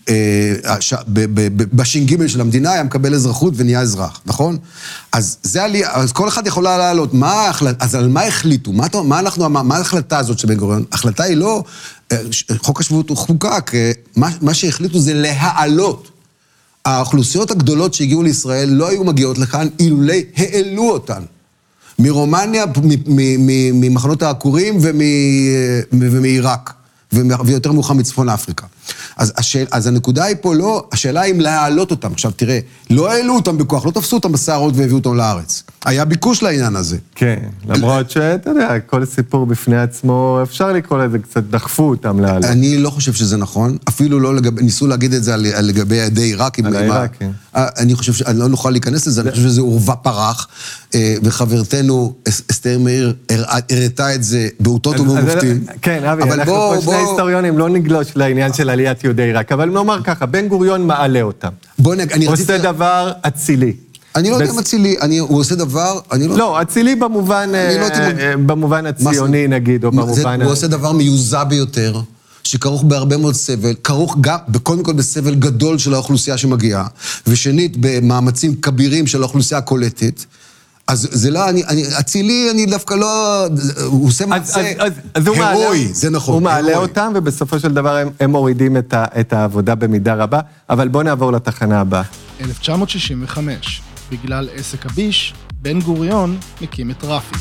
אה, 0.10 0.54
בש"ג 1.58 2.28
של 2.28 2.41
המדינה 2.41 2.71
היה 2.71 2.84
מקבל 2.84 3.13
אזרחות 3.13 3.54
ונהיה 3.58 3.80
אזרח, 3.80 4.21
נכון? 4.25 4.58
אז 5.12 5.38
זה 5.43 5.63
עלייה, 5.63 5.91
אז 5.93 6.12
כל 6.12 6.28
אחד 6.28 6.47
יכולה 6.47 6.78
לעלות. 6.78 7.13
מה 7.13 7.32
ההחלטה, 7.32 7.86
אז 7.86 7.95
על 7.95 8.08
מה 8.08 8.23
החליטו? 8.23 8.71
מה, 8.71 8.88
מה 9.04 9.19
אנחנו, 9.19 9.49
מה, 9.49 9.78
ההחלטה 9.78 10.17
הזאת 10.17 10.39
של 10.39 10.47
בן 10.47 10.56
גוריון? 10.56 10.84
ההחלטה 10.91 11.23
היא 11.23 11.38
לא, 11.38 11.63
אה, 12.12 12.17
חוק 12.58 12.80
השבות 12.80 13.10
הוא 13.10 13.17
חוקק, 13.17 13.71
מה, 14.15 14.30
מה 14.41 14.54
שהחליטו 14.54 14.99
זה 14.99 15.13
להעלות. 15.13 16.14
האוכלוסיות 16.86 17.52
הגדולות 17.52 17.93
שהגיעו 17.93 18.24
לישראל 18.24 18.69
לא 18.69 18.89
היו 18.89 19.04
מגיעות 19.04 19.38
לכאן 19.38 19.67
אילולא 19.80 20.13
העלו 20.38 20.89
אותן. 20.89 21.21
מרומניה, 22.00 22.65
ממחנות 23.74 24.24
העקורים 24.24 24.78
ומ- 24.82 25.02
ומעיראק, 26.12 26.74
ומ- 27.13 27.45
ויותר 27.45 27.71
מאוחר 27.71 27.93
מצפון 27.93 28.30
אפריקה. 28.30 28.65
אז, 29.17 29.34
השאל, 29.38 29.65
אז 29.71 29.88
הנקודה 29.88 30.24
היא 30.24 30.36
פה 30.41 30.56
לא, 30.56 30.88
השאלה 30.91 31.21
היא 31.21 31.34
אם 31.34 31.39
להעלות 31.39 31.91
אותם. 31.91 32.12
עכשיו 32.12 32.32
תראה, 32.32 32.60
לא 32.89 33.12
העלו 33.12 33.36
אותם 33.36 33.58
בכוח, 33.58 33.86
לא 33.86 33.91
תפסו 33.91 34.15
אותם 34.15 34.32
בשערות 34.32 34.74
והביאו 34.78 34.98
אותם 34.98 35.15
לארץ. 35.15 35.63
היה 35.86 36.06
ביקוש 36.06 36.43
לעניין 36.43 36.76
הזה. 36.76 36.98
כן, 37.15 37.39
למרות 37.69 38.10
שאתה 38.12 38.50
יודע, 38.50 38.80
כל 38.80 39.06
סיפור 39.06 39.45
בפני 39.45 39.78
עצמו, 39.82 40.39
אפשר 40.43 40.71
לקרוא 40.71 41.04
לזה 41.04 41.19
קצת, 41.19 41.43
דחפו 41.43 41.84
אותם 41.84 42.19
לעלות. 42.19 42.45
אני 42.45 42.78
לא 42.78 42.89
חושב 42.89 43.13
שזה 43.13 43.38
נכון, 43.38 43.78
אפילו 43.89 44.19
לא 44.19 44.36
לגבי, 44.36 44.63
ניסו 44.63 44.88
להגיד 44.88 45.13
את 45.13 45.24
זה 45.24 45.34
על, 45.34 45.45
על 45.56 45.65
לגבי 45.65 46.02
עדי 46.02 46.21
עיראק. 46.21 46.60
על 46.60 46.76
ה- 46.76 46.80
העיראקים. 46.80 47.32
אה, 47.56 47.67
אני 47.78 47.95
חושב 47.95 48.13
שאני 48.13 48.39
לא 48.39 48.48
נוכל 48.48 48.69
להיכנס 48.69 49.08
לזה, 49.08 49.21
אני 49.21 49.32
חושב 49.32 49.43
שזה 49.43 49.62
עורבא 49.62 49.93
פרח, 50.02 50.48
אה, 50.95 51.15
וחברתנו 51.24 52.13
אס- 52.30 52.41
אסתר 52.52 52.80
מאיר 52.80 53.13
הראתה 53.30 54.15
את 54.15 54.24
זה 54.24 54.48
באותות 54.60 55.00
ובמופתים. 55.00 55.63
כן, 55.82 56.04
אבי, 56.04 56.24
אנחנו 56.24 56.54
פה 56.54 56.76
שני 56.82 56.95
היסטוריונים, 56.95 57.58
לא 57.58 57.69
נגלוש 57.69 58.08
לעניין 58.15 58.54
של 58.54 58.69
עליית 58.75 59.03
יהודי 59.03 59.23
עיראק, 59.23 59.51
אבל 59.51 59.69
נאמר 59.69 60.03
ככה, 60.03 60.25
בן 60.25 60.47
גוריון 60.47 60.88
מעלה 60.88 61.21
אותם. 61.21 61.49
בוא 61.79 61.95
נג... 61.95 62.11
אני 62.11 62.27
רציתי... 62.27 62.53
עושה 62.53 62.57
דבר 62.57 63.11
אצילי. 63.21 63.73
אני 64.15 64.29
לא 64.29 64.35
יודע 64.35 64.51
אם 64.51 64.59
אצילי, 64.59 64.95
הוא 65.19 65.39
עושה 65.39 65.55
דבר, 65.55 65.99
אני 66.11 66.27
לא... 66.27 66.38
לא, 66.38 66.61
אצילי 66.61 66.95
במובן, 66.95 67.49
לא 67.49 67.55
אה, 67.55 68.11
אה, 68.19 68.38
במובן 68.38 68.85
הציוני 68.85 69.47
נגיד, 69.47 69.85
או 69.85 69.91
במובן... 69.91 70.41
הוא 70.41 70.51
עושה 70.51 70.67
דבר 70.67 70.91
מיוזע 70.91 71.43
ביותר, 71.43 72.01
שכרוך 72.43 72.83
בהרבה 72.83 73.17
מאוד 73.17 73.35
סבל, 73.35 73.73
כרוך 73.83 74.17
גם, 74.21 74.38
קודם 74.63 74.83
כל 74.83 74.93
בסבל 74.93 75.35
גדול 75.35 75.77
של 75.77 75.93
האוכלוסייה 75.93 76.38
שמגיעה, 76.38 76.88
ושנית, 77.27 77.77
במאמצים 77.79 78.55
כבירים 78.55 79.07
של 79.07 79.21
האוכלוסייה 79.21 79.57
הקולטת. 79.57 80.23
אז 80.88 81.08
זה 81.12 81.32
לא, 81.32 81.50
אני, 81.50 81.63
אני, 81.63 81.84
אצילי, 82.00 82.52
אני 82.52 82.65
דווקא 82.65 82.93
לא... 82.93 83.45
הוא 83.86 84.08
עושה 84.08 84.26
מעשה 84.26 84.60
אז, 84.60 84.65
אז, 84.80 84.93
אז 85.13 85.28
הוא 85.28 85.38
מעלה, 85.38 85.58
הירואי, 85.58 85.93
זה 85.93 86.10
נכון. 86.10 86.34
הוא 86.34 86.41
מעלה 86.41 86.67
הירואי. 86.67 86.88
אותם, 86.88 87.12
ובסופו 87.15 87.60
של 87.60 87.74
דבר 87.74 87.98
הם, 87.98 88.10
הם 88.19 88.32
מורידים 88.32 88.78
את, 88.78 88.93
ה, 88.93 89.06
את 89.19 89.34
העבודה 89.34 89.76
במידה 89.76 90.13
רבה. 90.15 90.39
אבל 90.69 90.88
בואו 90.88 91.04
נעבור 91.04 91.32
לתחנה 91.32 91.80
הבאה. 91.82 92.02
1965. 92.41 93.82
בגלל 94.12 94.50
עסק 94.56 94.86
הביש, 94.86 95.34
בן 95.62 95.80
גוריון 95.82 96.38
מקים 96.62 96.91
את 96.91 97.04
רפי. 97.04 97.36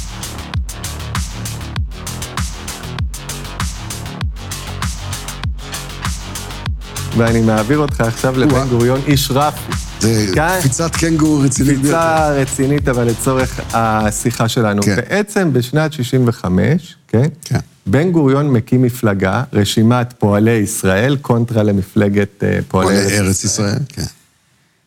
ואני 7.16 7.40
מעביר 7.40 7.78
אותך 7.78 8.00
עכשיו 8.00 8.38
לבן. 8.38 8.68
גוריון, 8.68 9.00
איש 9.06 9.30
רפי. 9.30 9.72
זה 10.04 10.26
כן. 10.34 10.58
קפיצת 10.60 10.96
קנגורו 10.96 11.38
רצינית 11.38 11.78
ביותר. 11.78 11.88
קפיצה 11.88 12.30
רצינית, 12.30 12.88
אבל 12.88 13.04
לצורך 13.04 13.60
השיחה 13.72 14.48
שלנו. 14.48 14.82
כן. 14.82 14.96
בעצם 14.96 15.52
בשנת 15.52 15.92
65, 15.92 16.96
כן? 17.08 17.28
כן. 17.44 17.58
בן 17.86 18.10
גוריון 18.10 18.50
מקים 18.50 18.82
מפלגה, 18.82 19.42
רשימת 19.52 20.14
פועלי 20.18 20.50
ישראל, 20.50 21.16
קונטרה 21.16 21.62
למפלגת 21.62 22.44
אה, 22.44 22.58
או 22.58 22.62
פועלי 22.68 22.96
ארץ. 22.96 23.12
לארץ 23.12 23.44
ישראל, 23.44 23.78
כן. 23.88 24.02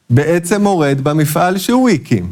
בעצם 0.10 0.62
מורד 0.62 1.02
במפעל 1.04 1.58
שהוא 1.58 1.90
הקים. 1.90 2.32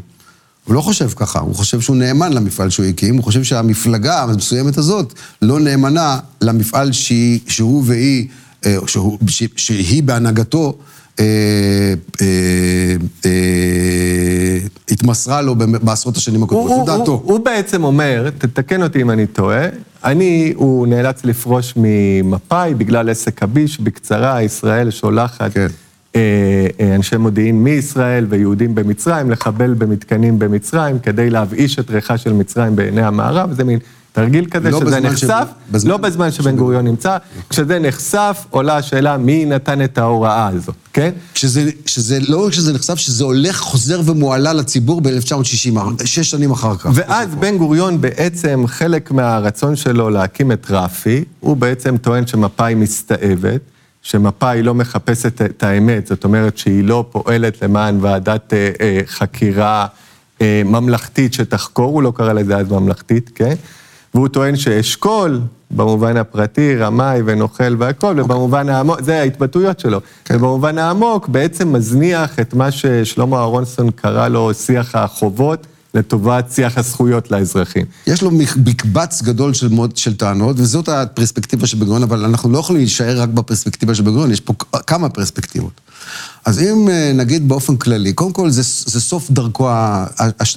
הוא 0.64 0.74
לא 0.74 0.80
חושב 0.80 1.08
ככה, 1.16 1.38
הוא 1.38 1.54
חושב 1.54 1.80
שהוא 1.80 1.96
נאמן 1.96 2.32
למפעל 2.32 2.70
שהוא 2.70 2.86
הקים, 2.86 3.16
הוא 3.16 3.24
חושב 3.24 3.44
שהמפלגה 3.44 4.22
המסוימת 4.22 4.78
הזאת 4.78 5.14
לא 5.42 5.60
נאמנה 5.60 6.18
למפעל 6.40 6.92
שהיא, 6.92 7.40
שהוא 7.48 7.82
והיא, 7.86 8.28
אה, 8.66 8.76
שהוא, 8.86 9.18
שהיא 9.56 10.02
בהנהגתו, 10.02 10.78
התמסרה 14.90 15.42
לו 15.42 15.54
בעשרות 15.54 16.16
השנים 16.16 16.42
הקודמות, 16.42 16.86
זו 16.86 16.98
דעתו. 16.98 17.22
הוא, 17.24 17.40
בעצם 17.44 17.84
אומר, 17.84 18.30
תתקן 18.38 18.82
אותי 18.82 19.02
אם 19.02 19.10
אני 19.10 19.26
טועה, 19.26 19.66
אני, 20.04 20.52
הוא 20.56 20.86
נאלץ 20.86 21.24
לפרוש 21.24 21.74
ממפא"י 21.76 22.74
בגלל 22.74 23.10
עסק 23.10 23.42
הביש, 23.42 23.80
בקצרה, 23.80 24.42
ישראל 24.42 24.90
שולחת 24.90 25.52
כן. 25.52 25.66
אה, 26.16 26.66
אה, 26.80 26.94
אנשי 26.94 27.16
מודיעין 27.16 27.64
מישראל 27.64 28.26
ויהודים 28.28 28.74
במצרים 28.74 29.30
לחבל 29.30 29.74
במתקנים 29.74 30.38
במצרים 30.38 30.98
כדי 30.98 31.30
להבאיש 31.30 31.78
את 31.78 31.90
ריחה 31.90 32.18
של 32.18 32.32
מצרים 32.32 32.76
בעיני 32.76 33.02
המערב, 33.02 33.52
זה 33.52 33.64
מין 33.64 33.78
תרגיל 34.16 34.46
כזה 34.50 34.70
לא 34.70 34.80
שזה 34.80 35.00
נחשף, 35.00 35.26
ש- 35.28 35.72
בזמן- 35.72 35.90
לא 35.90 35.96
בזמן 35.96 36.30
שבן 36.30 36.56
גוריון 36.56 36.84
נמצא, 36.84 37.16
כשזה 37.50 37.78
נחשף 37.78 38.44
עולה 38.50 38.76
השאלה 38.76 39.16
מי 39.16 39.44
נתן 39.44 39.84
את 39.84 39.98
ההוראה 39.98 40.46
הזאת, 40.48 40.74
כן? 40.92 41.10
שזה, 41.34 41.70
שזה 41.86 42.18
לא 42.28 42.46
רק 42.46 42.52
שזה 42.52 42.72
נחשף, 42.72 42.94
שזה 42.94 43.24
הולך, 43.24 43.56
חוזר 43.58 44.00
ומועלה 44.04 44.52
לציבור 44.52 45.00
ב-1960, 45.00 45.78
שש 46.04 46.30
שנים 46.30 46.50
אחר 46.50 46.76
כך. 46.76 46.90
ואז 46.94 47.34
בן 47.34 47.58
גוריון 47.58 48.00
בעצם, 48.00 48.64
חלק 48.66 49.10
מהרצון 49.10 49.76
שלו 49.76 50.10
להקים 50.10 50.52
את 50.52 50.66
רפי, 50.70 51.24
הוא 51.40 51.56
בעצם 51.56 51.96
טוען 51.96 52.26
שמפא"י 52.26 52.74
מסתאבת, 52.74 53.60
שמפא"י 54.02 54.62
לא 54.62 54.74
מחפשת 54.74 55.42
את 55.42 55.62
האמת, 55.62 56.06
זאת 56.06 56.24
אומרת 56.24 56.58
שהיא 56.58 56.84
לא 56.84 57.04
פועלת 57.10 57.62
למען 57.62 57.98
ועדת 58.00 58.52
אה, 58.52 58.70
אה, 58.80 59.00
חקירה 59.06 59.86
אה, 60.40 60.62
ממלכתית 60.64 61.32
שתחקור, 61.32 61.92
הוא 61.92 62.02
לא 62.02 62.12
קרא 62.16 62.32
לזה 62.32 62.56
אז 62.56 62.70
ממלכתית, 62.70 63.30
כן? 63.34 63.54
והוא 64.16 64.28
טוען 64.28 64.56
שאשכול, 64.56 65.40
במובן 65.70 66.16
הפרטי, 66.16 66.76
רמאי 66.76 67.20
ונוכל 67.24 67.76
והכל, 67.78 68.16
ובמובן 68.20 68.68
העמוק, 68.68 69.00
זה 69.02 69.20
ההתבטאויות 69.20 69.80
שלו. 69.80 70.00
ובמובן 70.30 70.78
העמוק, 70.78 71.28
בעצם 71.28 71.72
מזניח 71.72 72.38
את 72.40 72.54
מה 72.54 72.70
ששלמה 72.70 73.36
אהרונסון 73.36 73.90
קרא 73.90 74.28
לו 74.28 74.54
שיח 74.54 74.94
החובות, 74.94 75.66
לטובת 75.94 76.50
שיח 76.52 76.78
הזכויות 76.78 77.30
לאזרחים. 77.30 77.84
יש 78.06 78.22
לו 78.22 78.30
מק- 78.30 78.56
מקבץ 78.66 79.22
גדול 79.22 79.54
של, 79.54 79.68
מוד, 79.68 79.96
של 79.96 80.16
טענות, 80.16 80.56
וזאת 80.58 80.88
הפרספקטיבה 80.88 81.66
של 81.66 81.78
בן 81.78 82.02
אבל 82.02 82.24
אנחנו 82.24 82.50
לא 82.50 82.58
יכולים 82.58 82.80
להישאר 82.82 83.20
רק 83.20 83.28
בפרספקטיבה 83.28 83.94
של 83.94 84.02
בן 84.02 84.30
יש 84.30 84.40
פה 84.40 84.54
כמה 84.86 85.08
פרספקטיבות. 85.08 85.80
אז 86.44 86.62
אם 86.62 86.88
אה, 86.88 87.12
נגיד 87.14 87.48
באופן 87.48 87.76
כללי, 87.76 88.12
קודם 88.12 88.32
כל 88.32 88.50
זה, 88.50 88.62
זה 88.86 89.00
סוף 89.00 89.30
דרכו, 89.30 89.68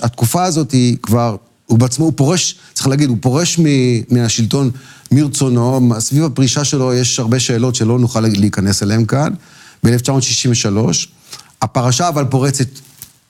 התקופה 0.04 0.43
הזאת 0.43 0.72
היא 0.72 0.98
כבר, 1.04 1.36
הוא 1.70 1.80
בעצמו, 1.80 2.06
הוא 2.06 2.14
פורש, 2.16 2.56
צריך 2.74 2.88
להגיד, 2.88 3.10
הוא 3.10 3.18
פורש 3.22 3.60
מ- 3.60 4.16
מהשלטון 4.16 4.72
מרצונו, 5.12 5.90
סביב 6.00 6.24
הפרישה 6.24 6.64
שלו 6.64 6.94
יש 6.94 7.20
הרבה 7.20 7.40
שאלות 7.40 7.76
שלא 7.76 8.00
נוכל 8.00 8.20
להיכנס 8.20 8.84
אליהן 8.84 9.06
כאן, 9.06 9.34
ב-1963. 9.84 10.78
הפרשה 11.62 12.08
אבל 12.08 12.26
פורצת 12.26 12.68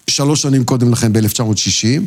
שלוש 0.07 0.41
שנים 0.41 0.63
קודם 0.63 0.91
לכן, 0.91 1.13
ב-1960, 1.13 2.01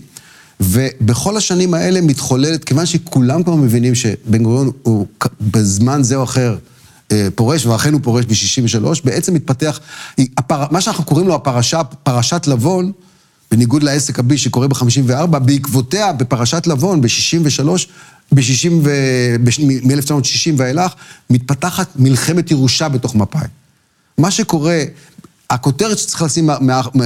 ובכל 0.61 1.37
השנים 1.37 1.75
האלה 1.75 2.01
מתחוללת, 2.01 2.65
כיוון 2.65 2.87
שכולם 2.87 3.43
כבר 3.43 3.55
מבינים 3.55 3.95
שבן 3.95 4.43
גוריון 4.43 4.71
הוא 4.83 5.07
בזמן 5.41 6.03
זה 6.03 6.17
או 6.17 6.25
אחר 6.25 6.57
אה, 7.13 7.29
פורש, 7.35 7.67
ואכן 7.67 7.93
הוא 7.93 8.01
פורש 8.05 8.25
ב-63, 8.25 8.87
בעצם 9.05 9.35
מתפתח, 9.35 9.81
מה 10.51 10.81
שאנחנו 10.81 11.05
קוראים 11.05 11.29
לו 11.29 11.35
הפרשה, 11.35 11.85
פרשת 11.85 12.47
לבון, 12.47 12.93
בניגוד 13.53 13.83
לעסק 13.83 14.19
הביש 14.19 14.45
שקורה 14.45 14.69
ב-54, 14.69 15.27
בעקבותיה 15.27 16.13
בפרשת 16.13 16.67
לבון 16.67 17.01
ב-63, 17.01 17.69
ב-60 18.33 18.73
ו... 18.83 18.91
מ-1960 19.83 20.53
ואילך, 20.57 20.93
מתפתחת 21.31 21.89
מלחמת 21.97 22.51
ירושה 22.51 22.89
בתוך 22.89 23.15
מפא"י. 23.15 23.47
מה 24.19 24.31
שקורה, 24.31 24.83
הכותרת 25.53 25.99
שצריך 25.99 26.23
לשים, 26.23 26.51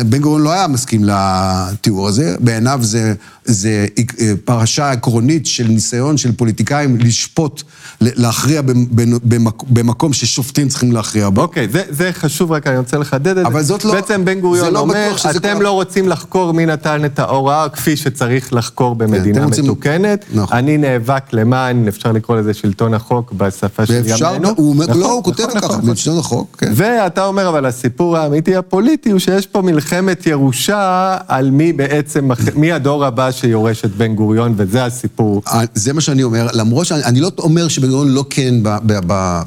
בן 0.08 0.18
גוריון 0.20 0.42
לא 0.42 0.52
היה 0.52 0.66
מסכים 0.68 1.04
לתיאור 1.04 2.08
הזה, 2.08 2.34
בעיניו 2.40 2.78
זה, 2.82 3.14
זה 3.44 3.86
אה, 4.20 4.32
פרשה 4.44 4.90
עקרונית 4.90 5.46
של 5.46 5.66
ניסיון 5.68 6.16
של 6.16 6.32
פוליטיקאים 6.32 6.96
לשפוט, 6.96 7.62
להכריע 8.00 8.62
במ- 8.62 8.86
במק- 9.28 9.62
במקום 9.68 10.12
ששופטים 10.12 10.68
צריכים 10.68 10.92
להכריע 10.92 11.28
בו. 11.30 11.40
אוקיי, 11.40 11.68
זה, 11.68 11.82
זה 11.90 12.10
חשוב 12.12 12.52
רק, 12.52 12.66
אני 12.66 12.78
רוצה 12.78 12.98
לחדד 12.98 13.28
את 13.28 13.36
זה. 13.36 13.46
אבל 13.46 13.62
זאת 13.62 13.84
לא- 13.84 13.92
בעצם 13.94 14.24
בן 14.24 14.40
גוריון 14.40 14.72
לא 14.74 14.78
אומר, 14.78 15.12
אתם 15.30 15.40
קורה." 15.52 15.54
לא 15.62 15.70
רוצים 15.70 16.08
לחקור 16.08 16.52
מי 16.52 16.66
נתן 16.66 17.04
את 17.04 17.18
ההוראה 17.18 17.68
כפי 17.68 17.96
שצריך 17.96 18.52
לחקור 18.52 18.92
אתם 18.92 18.98
במדינה 18.98 19.44
רוצים- 19.44 19.64
מתוקנת. 19.64 20.24
נכון. 20.34 20.56
אני 20.58 20.78
נאבק 20.78 21.32
למען, 21.32 21.88
אפשר 21.88 22.12
לקרוא 22.12 22.36
לזה 22.36 22.54
שלטון 22.54 22.94
החוק 22.94 23.32
בשפה 23.32 23.86
של 23.86 23.94
ימינו. 24.06 24.48
הוא 24.56 24.68
אומר, 24.70 24.84
נכון, 24.86 25.00
לא, 25.00 25.12
הוא 25.12 25.24
כותב 25.24 25.42
נכון, 25.42 25.60
ככה, 25.60 25.66
נכון. 25.76 25.90
בשלטון 25.92 26.18
החוק, 26.18 26.56
כן. 26.60 26.72
ואתה 26.74 27.24
אומר, 27.26 27.48
אבל 27.48 27.66
הסיפור 27.66 28.16
האמיתי 28.16 28.35
הפוליטי 28.56 29.10
הוא 29.10 29.18
שיש 29.18 29.46
פה 29.46 29.62
מלחמת 29.62 30.26
ירושה 30.26 31.16
על 31.28 31.50
מי 31.50 31.72
בעצם, 31.72 32.30
מי 32.54 32.72
הדור 32.72 33.04
הבא 33.04 33.30
שיורש 33.30 33.84
את 33.84 33.96
בן 33.96 34.14
גוריון, 34.14 34.54
וזה 34.56 34.84
הסיפור. 34.84 35.42
אה, 35.48 35.60
זה 35.74 35.92
מה 35.92 36.00
שאני 36.00 36.22
אומר, 36.22 36.48
למרות 36.52 36.86
שאני 36.86 37.04
אני 37.04 37.20
לא 37.20 37.30
אומר 37.38 37.68
שבן 37.68 37.88
גוריון 37.88 38.08
לא 38.08 38.24
כן 38.30 38.54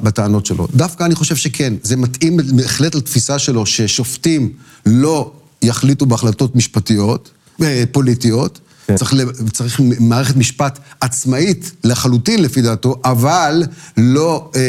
בטענות 0.02 0.46
שלו. 0.46 0.68
דווקא 0.74 1.04
אני 1.04 1.14
חושב 1.14 1.36
שכן. 1.36 1.74
זה 1.82 1.96
מתאים 1.96 2.36
בהחלט 2.56 2.94
לתפיסה 2.94 3.38
שלו 3.38 3.66
ששופטים 3.66 4.52
לא 4.86 5.32
יחליטו 5.62 6.06
בהחלטות 6.06 6.56
משפטיות, 6.56 7.30
אה, 7.62 7.84
פוליטיות. 7.92 8.60
כן. 8.90 8.96
צריך, 8.96 9.14
צריך 9.52 9.80
מערכת 10.00 10.36
משפט 10.36 10.78
עצמאית 11.00 11.72
לחלוטין 11.84 12.42
לפי 12.42 12.62
דעתו, 12.62 12.96
אבל 13.04 13.62
לא, 13.96 14.50
אה, 14.56 14.60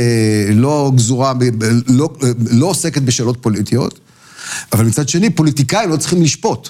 לא 0.53 0.91
גזורה, 0.95 1.34
לא, 1.88 2.10
אה, 2.23 2.29
לא 2.51 2.65
עוסקת 2.65 3.01
בשאלות 3.01 3.38
פוליטיות. 3.41 3.99
אבל 4.73 4.86
מצד 4.86 5.10
שני, 5.10 5.30
פוליטיקאים 5.30 5.89
לא 5.89 5.97
צריכים 5.97 6.21
לשפוט. 6.21 6.69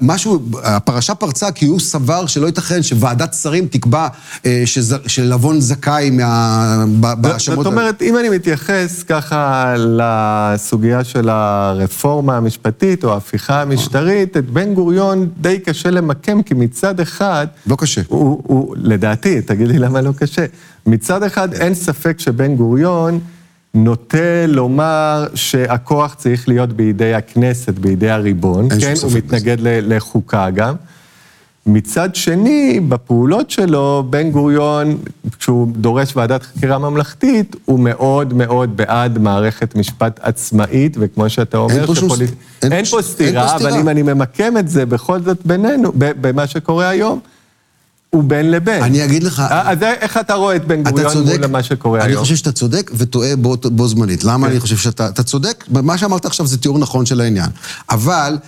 משהו, 0.00 0.42
הפרשה 0.62 1.14
פרצה 1.14 1.52
כי 1.52 1.66
הוא 1.66 1.80
סבר 1.80 2.26
שלא 2.26 2.46
ייתכן 2.46 2.82
שוועדת 2.82 3.34
שרים 3.42 3.66
תקבע 3.70 4.08
אה, 4.46 4.62
שלבון 5.06 5.60
זכאי 5.60 6.10
מה- 6.10 6.84
בהאשמות 7.14 7.64
זאת. 7.64 7.66
אומרת, 7.66 8.02
אם 8.02 8.18
אני 8.18 8.28
מתייחס 8.28 9.02
ככה 9.08 9.74
לסוגיה 9.78 11.04
של 11.04 11.28
הרפורמה 11.28 12.36
המשפטית 12.36 13.04
או 13.04 13.12
ההפיכה 13.12 13.62
המשטרית, 13.62 14.36
את 14.36 14.50
בן 14.50 14.74
גוריון 14.74 15.28
די 15.40 15.58
קשה 15.58 15.90
למקם, 15.90 16.42
כי 16.42 16.54
מצד 16.54 17.00
אחד... 17.00 17.46
לא 17.66 17.76
קשה. 17.76 18.00
הוא, 18.08 18.42
הוא, 18.46 18.74
לדעתי, 18.78 19.42
תגיד 19.42 19.68
לי 19.68 19.78
למה 19.78 20.00
לא 20.00 20.12
קשה. 20.18 20.44
מצד 20.86 21.22
אחד, 21.22 21.54
אין 21.54 21.74
ספק 21.74 22.20
שבן 22.20 22.56
גוריון 22.56 23.20
נוטה 23.74 24.46
לומר 24.48 25.26
שהכוח 25.34 26.14
צריך 26.14 26.48
להיות 26.48 26.72
בידי 26.72 27.14
הכנסת, 27.14 27.78
בידי 27.78 28.10
הריבון. 28.10 28.68
כן, 28.80 28.94
הוא 29.02 29.12
מתנגד 29.12 29.56
לחוקה 29.60 30.50
גם. 30.50 30.74
מצד 31.66 32.14
שני, 32.14 32.80
בפעולות 32.88 33.50
שלו, 33.50 34.04
בן 34.10 34.30
גוריון, 34.30 34.98
כשהוא 35.38 35.68
דורש 35.72 36.16
ועדת 36.16 36.42
חקירה 36.42 36.78
ממלכתית, 36.78 37.56
הוא 37.64 37.80
מאוד 37.80 38.34
מאוד 38.34 38.76
בעד 38.76 39.18
מערכת 39.18 39.74
משפט 39.74 40.20
עצמאית, 40.22 40.96
וכמו 41.00 41.30
שאתה 41.30 41.58
אומר, 41.58 41.74
אין 41.74 41.86
פה 41.86 41.94
שפוליט... 41.94 42.30
אין 42.62 42.72
אין 42.72 42.84
פה 42.84 43.02
סתירה, 43.02 43.42
אין 43.42 43.48
פה 43.48 43.54
אבל 43.54 43.64
סתירה. 43.64 43.80
אם 43.80 43.88
אני 43.88 44.02
ממקם 44.02 44.56
את 44.56 44.68
זה 44.68 44.86
בכל 44.86 45.20
זאת 45.22 45.46
בינינו, 45.46 45.92
במה 45.96 46.46
שקורה 46.46 46.88
היום, 46.88 47.20
הוא 48.10 48.24
בין 48.24 48.50
לבין. 48.50 48.82
אני 48.82 49.04
אגיד 49.04 49.22
לך... 49.22 49.40
אה, 49.40 49.70
אז 49.70 49.82
איך 49.82 50.16
אתה 50.16 50.34
רואה 50.34 50.56
את 50.56 50.66
בן 50.66 50.82
גוריון 50.82 51.12
צודק, 51.12 51.38
מול 51.38 51.46
מה 51.46 51.62
שקורה 51.62 52.00
אני 52.00 52.12
היום? 52.12 52.22
חושב 52.22 52.36
שאתה 52.36 52.52
צודק 52.52 52.90
וטועה 52.94 53.36
בו, 53.36 53.56
בו 53.64 53.88
זמנית. 53.88 54.24
למה 54.24 54.46
כן. 54.46 54.52
אני 54.52 54.60
חושב 54.60 54.76
שאתה 54.76 55.08
אתה 55.08 55.22
צודק? 55.22 55.64
מה 55.68 55.98
שאמרת 55.98 56.26
עכשיו 56.26 56.46
זה 56.46 56.58
תיאור 56.58 56.78
נכון 56.78 57.06
של 57.06 57.20
העניין. 57.20 57.50
אבל 57.90 58.38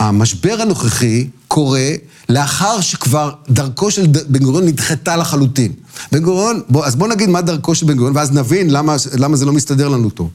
המשבר 0.00 0.56
הנוכחי 0.60 1.26
קורה 1.48 1.90
לאחר 2.28 2.80
שכבר 2.80 3.32
דרכו 3.50 3.90
של 3.90 4.06
בן 4.28 4.38
גוריון 4.44 4.64
נדחתה 4.66 5.16
לחלוטין. 5.16 5.72
בן 6.12 6.18
גוריון, 6.22 6.60
בוא, 6.68 6.86
אז 6.86 6.96
בוא 6.96 7.08
נגיד 7.08 7.28
מה 7.28 7.40
דרכו 7.40 7.74
של 7.74 7.86
בן 7.86 7.94
גוריון, 7.96 8.16
ואז 8.16 8.32
נבין 8.32 8.70
למה, 8.70 8.96
למה 9.18 9.36
זה 9.36 9.44
לא 9.46 9.52
מסתדר 9.52 9.88
לנו 9.88 10.10
טוב. 10.10 10.30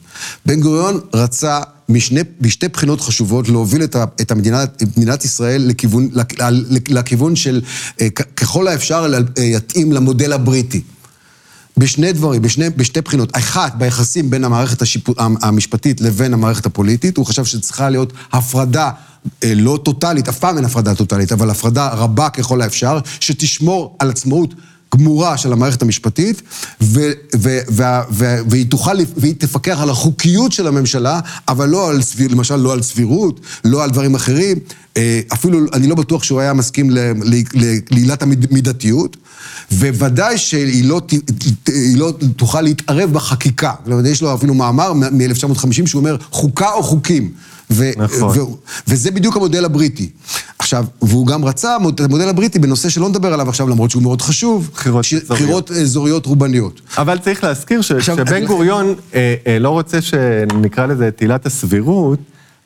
בן 0.46 0.60
גוריון 0.60 1.00
רצה 1.14 1.60
משני, 1.88 2.20
בשתי 2.40 2.68
בחינות 2.68 3.00
חשובות 3.00 3.48
להוביל 3.48 3.84
את, 3.84 3.96
ה, 3.96 4.04
את 4.20 4.30
המדינה, 4.30 4.64
מדינת 4.96 5.24
ישראל 5.24 5.62
לכיוון, 5.68 6.08
לכ- 6.12 6.42
לכיוון 6.88 7.36
של 7.36 7.60
אה, 8.00 8.10
ככל 8.10 8.68
האפשר 8.68 9.06
אה, 9.38 9.44
יתאים 9.44 9.92
למודל 9.92 10.32
הבריטי. 10.32 10.80
בשני 11.78 12.12
דברים, 12.12 12.42
בשני, 12.42 12.70
בשתי 12.70 13.00
בחינות. 13.00 13.36
אחת, 13.36 13.74
ביחסים 13.74 14.30
בין 14.30 14.44
המערכת 14.44 14.82
השיפוט, 14.82 15.16
המשפטית 15.42 16.00
לבין 16.00 16.34
המערכת 16.34 16.66
הפוליטית, 16.66 17.16
הוא 17.16 17.26
חשב 17.26 17.44
שצריכה 17.44 17.90
להיות 17.90 18.12
הפרדה 18.32 18.90
אה, 19.44 19.52
לא 19.54 19.78
טוטאלית, 19.84 20.28
אף 20.28 20.38
פעם 20.38 20.56
אין 20.56 20.64
הפרדה 20.64 20.94
טוטאלית, 20.94 21.32
אבל 21.32 21.50
הפרדה 21.50 21.88
רבה 21.88 22.30
ככל 22.30 22.62
האפשר, 22.62 22.98
שתשמור 23.20 23.96
על 23.98 24.10
עצמאות 24.10 24.54
גמורה 24.96 25.36
של 25.36 25.52
המערכת 25.52 25.82
המשפטית, 25.82 26.42
ו, 26.80 27.00
ו, 27.36 27.58
ו, 27.70 27.82
ו, 28.10 28.38
והיא 28.50 28.66
תוכל, 28.66 28.96
והיא 29.16 29.34
תפקח 29.38 29.78
על 29.80 29.90
החוקיות 29.90 30.52
של 30.52 30.66
הממשלה, 30.66 31.20
אבל 31.48 31.68
לא 31.68 31.90
על 31.90 32.02
סביר, 32.02 32.28
למשל 32.28 32.56
לא 32.56 32.72
על 32.72 32.82
סבירות, 32.82 33.40
לא 33.64 33.84
על 33.84 33.90
דברים 33.90 34.14
אחרים. 34.14 34.58
אה, 34.96 35.20
אפילו, 35.32 35.58
אני 35.72 35.86
לא 35.86 35.94
בטוח 35.94 36.22
שהוא 36.22 36.40
היה 36.40 36.52
מסכים 36.52 36.90
לעילת 37.90 38.22
המידתיות, 38.22 39.16
וודאי 39.72 40.38
שהיא 40.38 40.84
לא, 40.84 41.00
לא 41.96 42.12
תוכל 42.36 42.60
להתערב 42.60 43.12
בחקיקה. 43.12 43.72
אומרת, 43.86 44.06
יש 44.06 44.22
לו 44.22 44.34
אפילו 44.34 44.54
מאמר 44.54 44.92
מ-1950 44.92 45.86
שהוא 45.86 46.00
אומר, 46.00 46.16
חוקה 46.30 46.72
או 46.72 46.82
חוקים. 46.82 47.30
ו- 47.70 47.90
נכון. 47.96 48.38
ו- 48.38 48.42
וזה 48.88 49.10
בדיוק 49.10 49.36
המודל 49.36 49.64
הבריטי. 49.64 50.08
עכשיו, 50.58 50.84
והוא 51.02 51.26
גם 51.26 51.44
רצה 51.44 51.76
את 51.88 52.00
המודל 52.00 52.28
הבריטי 52.28 52.58
בנושא 52.58 52.88
שלא 52.88 53.08
נדבר 53.08 53.32
עליו 53.32 53.48
עכשיו, 53.48 53.68
למרות 53.68 53.90
שהוא 53.90 54.02
מאוד 54.02 54.22
חשוב. 54.22 54.70
בחירות 54.74 55.04
ש- 55.04 55.14
אזוריות. 55.14 55.70
אזוריות 55.70 56.26
רובניות. 56.26 56.80
אבל 56.98 57.18
צריך 57.18 57.44
להזכיר 57.44 57.80
ש- 57.80 57.90
עכשיו, 57.92 58.16
שבן 58.16 58.34
אני- 58.34 58.46
גוריון 58.46 58.94
אה, 59.14 59.34
אה, 59.46 59.58
לא 59.58 59.68
רוצה 59.70 59.98
שנקרא 60.02 60.86
לזה 60.86 61.08
את 61.08 61.20
עילת 61.20 61.46
הסבירות, 61.46 62.18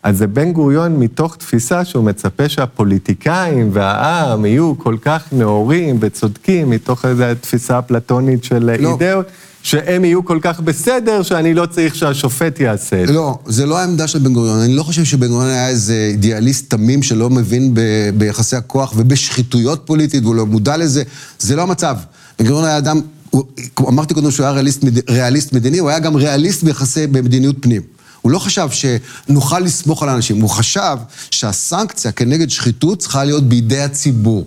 אז 0.03 0.19
זה 0.19 0.27
בן 0.27 0.53
גוריון 0.53 0.99
מתוך 0.99 1.37
תפיסה 1.37 1.85
שהוא 1.85 2.05
מצפה 2.05 2.49
שהפוליטיקאים 2.49 3.71
והעם 3.73 4.47
יהיו 4.47 4.79
כל 4.79 4.97
כך 5.03 5.23
נאורים 5.33 5.97
וצודקים, 6.01 6.71
מתוך 6.71 7.05
איזו 7.05 7.25
תפיסה 7.41 7.79
אפלטונית 7.79 8.45
של 8.45 8.77
לא. 8.81 8.93
אידאות, 8.93 9.27
שהם 9.63 10.05
יהיו 10.05 10.25
כל 10.25 10.39
כך 10.43 10.61
בסדר, 10.61 11.23
שאני 11.23 11.55
לא 11.55 11.67
צריך 11.67 11.95
שהשופט 11.95 12.61
יעשה 12.61 13.03
את 13.03 13.07
זה. 13.07 13.13
לא, 13.13 13.39
זה 13.47 13.67
לא 13.67 13.79
העמדה 13.79 14.07
של 14.07 14.19
בן 14.19 14.33
גוריון. 14.33 14.59
אני 14.61 14.75
לא 14.75 14.83
חושב 14.83 15.05
שבן 15.05 15.29
גוריון 15.29 15.51
היה 15.51 15.69
איזה 15.69 16.09
אידיאליסט 16.11 16.71
תמים 16.71 17.03
שלא 17.03 17.31
מבין 17.31 17.75
ב- 17.75 18.11
ביחסי 18.15 18.57
הכוח 18.57 18.95
ובשחיתויות 18.97 19.83
פוליטית, 19.85 20.25
והוא 20.25 20.35
לא 20.35 20.47
מודע 20.47 20.77
לזה. 20.77 21.03
זה 21.39 21.57
לא 21.57 21.63
המצב. 21.63 21.97
בן 22.39 22.47
גוריון 22.47 22.65
היה 22.65 22.79
אדם, 22.79 23.01
הוא, 23.31 23.45
אמרתי 23.89 24.15
קודם 24.15 24.31
שהוא 24.31 24.45
היה 24.45 24.53
ריאליסט, 24.53 24.85
ריאליסט 25.09 25.53
מדיני, 25.53 25.79
הוא 25.79 25.91
היה 25.91 25.99
גם 25.99 26.17
ריאליסט 26.17 26.65
ביחסי, 26.65 27.07
במדיניות 27.07 27.57
פנים. 27.61 27.83
הוא 28.23 28.33
לא 28.33 28.39
חשב 28.39 28.69
שנוכל 28.71 29.59
לסמוך 29.61 30.03
על 30.03 30.09
האנשים, 30.09 30.41
הוא 30.41 30.51
חשב 30.51 30.97
שהסנקציה 31.31 32.13
כנגד 32.13 32.51
שחיתות 32.51 32.99
צריכה 32.99 33.25
להיות 33.25 33.49
בידי 33.49 33.81
הציבור. 33.81 34.47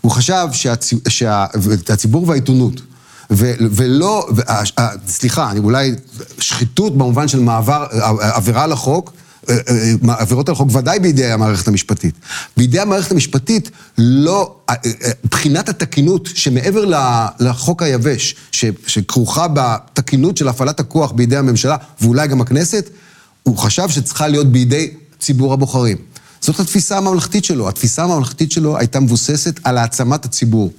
הוא 0.00 0.12
חשב 0.12 0.48
שהציבור 0.52 1.02
שה, 1.08 1.46
שהציבור 1.86 2.28
והעיתונות, 2.28 2.80
ו, 3.30 3.52
ולא, 3.58 4.28
ו, 4.36 4.40
ה- 4.46 4.80
ה- 4.80 5.08
סליחה, 5.08 5.50
אני 5.50 5.58
אולי, 5.60 5.94
שחיתות 6.38 6.98
במובן 6.98 7.28
של 7.28 7.40
מעבר, 7.40 7.86
עבירה 8.20 8.64
על 8.64 8.72
החוק, 8.72 9.12
אה, 9.48 9.56
אה, 9.68 10.14
עבירות 10.18 10.48
על 10.48 10.52
החוק 10.52 10.68
ודאי 10.72 10.98
בידי 10.98 11.26
המערכת 11.26 11.68
המשפטית. 11.68 12.14
בידי 12.56 12.80
המערכת 12.80 13.10
המשפטית 13.10 13.70
לא, 13.98 14.56
אה, 14.70 14.74
אה, 14.84 15.10
בחינת 15.30 15.68
התקינות 15.68 16.28
שמעבר 16.34 16.84
לחוק 17.40 17.82
היבש, 17.82 18.34
שכרוכה 18.86 19.46
בתקינות 19.54 20.36
של 20.36 20.48
הפעלת 20.48 20.80
הכוח 20.80 21.12
בידי 21.12 21.36
הממשלה, 21.36 21.76
ואולי 22.00 22.28
גם 22.28 22.40
הכנסת, 22.40 22.90
הוא 23.46 23.58
חשב 23.58 23.88
שצריכה 23.88 24.28
להיות 24.28 24.46
בידי 24.46 24.90
ציבור 25.18 25.52
הבוחרים. 25.52 25.96
זאת 26.40 26.60
התפיסה 26.60 26.98
הממלכתית 26.98 27.44
שלו. 27.44 27.68
התפיסה 27.68 28.04
הממלכתית 28.04 28.52
שלו 28.52 28.78
הייתה 28.78 29.00
מבוססת 29.00 29.60
על 29.64 29.78
העצמת 29.78 30.24
הציבור. 30.24 30.70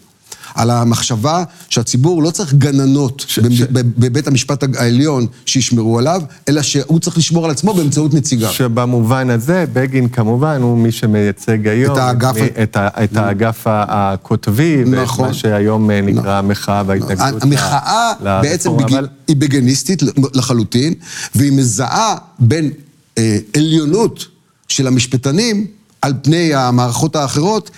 על 0.55 0.69
המחשבה 0.69 1.43
שהציבור 1.69 2.23
לא 2.23 2.29
צריך 2.31 2.53
גננות 2.53 3.25
ש- 3.27 3.39
ב- 3.39 3.53
ש- 3.53 3.61
בבית 3.71 4.27
המשפט 4.27 4.63
העליון 4.77 5.25
שישמרו 5.45 5.99
עליו, 5.99 6.21
אלא 6.49 6.61
שהוא 6.61 6.99
צריך 6.99 7.17
לשמור 7.17 7.45
על 7.45 7.51
עצמו 7.51 7.73
באמצעות 7.73 8.13
נציגיו. 8.13 8.51
שבמובן 8.51 9.29
הזה, 9.29 9.65
בגין 9.73 10.09
כמובן 10.09 10.61
הוא 10.61 10.77
מי 10.77 10.91
שמייצג 10.91 11.67
היום 11.67 11.93
את 11.97 12.01
האגף 12.01 12.35
ה- 12.37 12.63
את, 12.63 12.75
ה, 12.77 12.87
את 13.03 13.17
האגף 13.17 13.63
הקוטבי, 13.67 14.83
ואת 14.91 15.03
נכון. 15.03 15.27
מה 15.27 15.33
שהיום 15.33 15.91
אה, 15.91 16.01
נקרא 16.01 16.31
המחאה 16.37 16.83
וההתנגדות. 16.85 17.43
המחאה 17.43 18.11
ל- 18.21 18.41
בעצם 18.41 18.77
בג... 18.77 18.93
אבל- 18.93 19.07
היא 19.27 19.35
בגניסטית 19.35 20.03
לחלוטין, 20.33 20.93
והיא 21.35 21.51
מזהה 21.51 22.15
בין 22.39 22.71
אה, 23.17 23.37
עליונות 23.55 24.25
של 24.67 24.87
המשפטנים 24.87 25.65
על 26.01 26.13
פני 26.23 26.55
המערכות 26.55 27.15
האחרות 27.15 27.71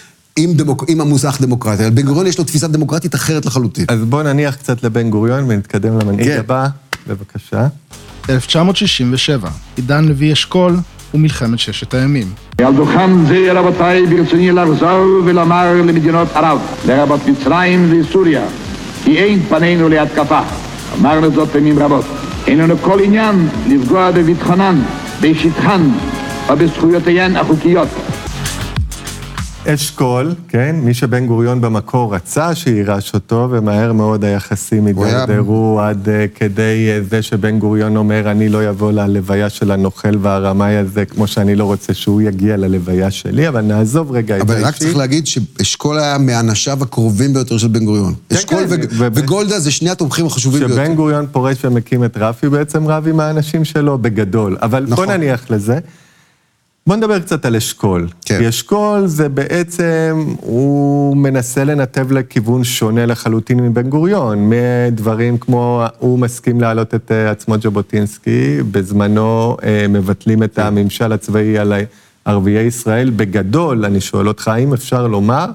עם, 0.44 0.54
דמוק... 0.54 0.86
עם 0.88 1.02
המושג 1.02 1.30
דמוקרטיה. 1.42 1.90
בן 1.90 2.02
גוריון 2.02 2.28
יש 2.28 2.38
לו 2.38 2.44
תפיסה 2.44 2.68
דמוקרטית 2.68 3.16
אחרת 3.16 3.46
לחלוטין. 3.46 3.86
אז 3.88 4.00
בואו 4.04 4.24
נניח 4.24 4.56
קצת 4.56 4.84
לבן 4.84 5.10
גוריון 5.10 5.44
ונתקדם 5.48 6.00
למנהיג 6.00 6.28
כן. 6.28 6.40
הבא, 6.40 6.68
בבקשה. 7.08 7.68
1967, 8.30 9.50
עידן 9.78 10.06
לוי 10.06 10.34
אשכול 10.34 10.76
ומלחמת 11.14 11.60
ששת 11.60 11.94
הימים. 11.94 12.28
על 12.58 12.76
דוכן 12.76 13.26
זה, 13.26 13.52
רבותיי, 13.54 14.06
ברצוני 14.06 14.52
לחזור 14.52 15.22
ולומר 15.26 15.74
למדינות 15.74 16.28
ערב, 16.36 16.60
לרבות 16.88 17.20
מצרים 17.28 17.94
וסוריה, 18.02 18.46
כי 19.04 19.18
אין 19.18 19.40
פנינו 19.50 19.90
להתקפה. 19.90 20.40
אמרנו 21.00 21.32
זאת 21.32 21.50
פעמים 21.50 21.80
רבות. 21.80 22.06
אין 22.48 22.60
לנו 22.60 22.78
כל 22.78 23.00
עניין 23.00 23.48
לפגוע 23.68 24.12
בביטחונן, 24.12 24.82
בשטחן 25.22 25.90
או 26.50 26.56
בזכויותיהן 26.56 27.36
החוקיות. 27.36 27.88
אשכול, 29.68 30.34
כן, 30.48 30.76
מי 30.84 30.94
שבן 30.94 31.28
גוריון 31.28 31.62
במקור 31.62 32.16
רצה 32.16 32.56
שיירש 32.56 33.14
אותו, 33.14 33.48
ומהר 33.52 33.94
מאוד 33.94 34.24
היחסים 34.26 34.88
הוא 34.88 35.06
היה- 35.06 35.20
הידרדרו 35.20 35.80
עד 35.82 36.10
אה, 36.10 36.26
כדי 36.36 36.88
אה, 36.90 37.00
זה 37.10 37.22
שבן 37.22 37.60
גוריון 37.60 37.98
אומר, 37.98 38.32
אני 38.32 38.50
לא 38.50 38.70
אבוא 38.70 38.92
ללוויה 38.92 39.50
של 39.50 39.72
הנוכל 39.72 40.18
והרמאי 40.22 40.76
הזה, 40.78 41.06
כמו 41.06 41.28
שאני 41.28 41.56
לא 41.56 41.64
רוצה 41.64 41.94
שהוא 41.94 42.22
יגיע 42.22 42.58
ללוויה 42.58 43.12
שלי, 43.12 43.48
אבל 43.48 43.62
נעזוב 43.62 44.12
רגע 44.12 44.38
את 44.38 44.42
אבל 44.42 44.66
רק. 44.66 44.76
צריך 44.76 44.98
להגיד 44.98 45.28
שאשכול 45.28 46.00
היה 46.00 46.18
מאנשיו 46.18 46.84
הקרובים 46.84 47.34
ביותר 47.34 47.58
של 47.58 47.68
בן 47.68 47.86
גוריון. 47.86 48.14
אשכול 48.34 48.58
כן, 48.58 48.66
ו- 48.70 48.76
ו- 48.92 49.08
וגולדה 49.14 49.60
זה 49.60 49.72
שני 49.72 49.90
התומכים 49.90 50.26
החשובים 50.26 50.60
ביותר. 50.60 50.74
כשבן 50.84 50.96
גוריון 50.96 51.26
פורש 51.32 51.66
ומקים 51.66 52.04
את 52.04 52.18
רפי, 52.18 52.50
בעצם 52.50 52.88
רב 52.88 53.08
עם 53.08 53.20
האנשים 53.20 53.66
שלו 53.66 53.98
בגדול. 53.98 54.58
אבל 54.62 54.86
נכון. 54.90 55.06
בוא 55.06 55.14
נניח 55.14 55.46
לזה. 55.52 55.80
בוא 56.90 56.96
נדבר 56.96 57.20
קצת 57.20 57.46
על 57.46 57.56
אשכול. 57.56 58.08
כן. 58.26 58.38
כי 58.40 58.50
אשכול 58.50 59.08
זה 59.08 59.30
בעצם, 59.30 60.26
הוא 60.42 61.18
מנסה 61.18 61.64
לנתב 61.64 62.12
לכיוון 62.12 62.64
שונה 62.64 63.06
לחלוטין 63.06 63.60
מבן 63.60 63.90
גוריון. 63.90 64.50
מדברים 64.50 65.38
כמו, 65.38 65.84
הוא 66.00 66.20
מסכים 66.20 66.62
להעלות 66.62 66.96
את 66.96 67.12
אה, 67.12 67.32
עצמות 67.32 67.62
ז'בוטינסקי, 67.62 68.58
בזמנו 68.72 69.58
אה, 69.64 69.86
מבטלים 69.90 70.44
את 70.44 70.60
הממשל 70.60 71.12
הצבאי 71.12 71.58
על 71.58 71.74
ערביי 72.26 72.64
ישראל. 72.64 73.10
בגדול, 73.10 73.86
אני 73.86 74.02
שואל 74.02 74.28
אותך, 74.28 74.48
האם 74.48 74.74
אפשר 74.74 75.08
לומר 75.08 75.46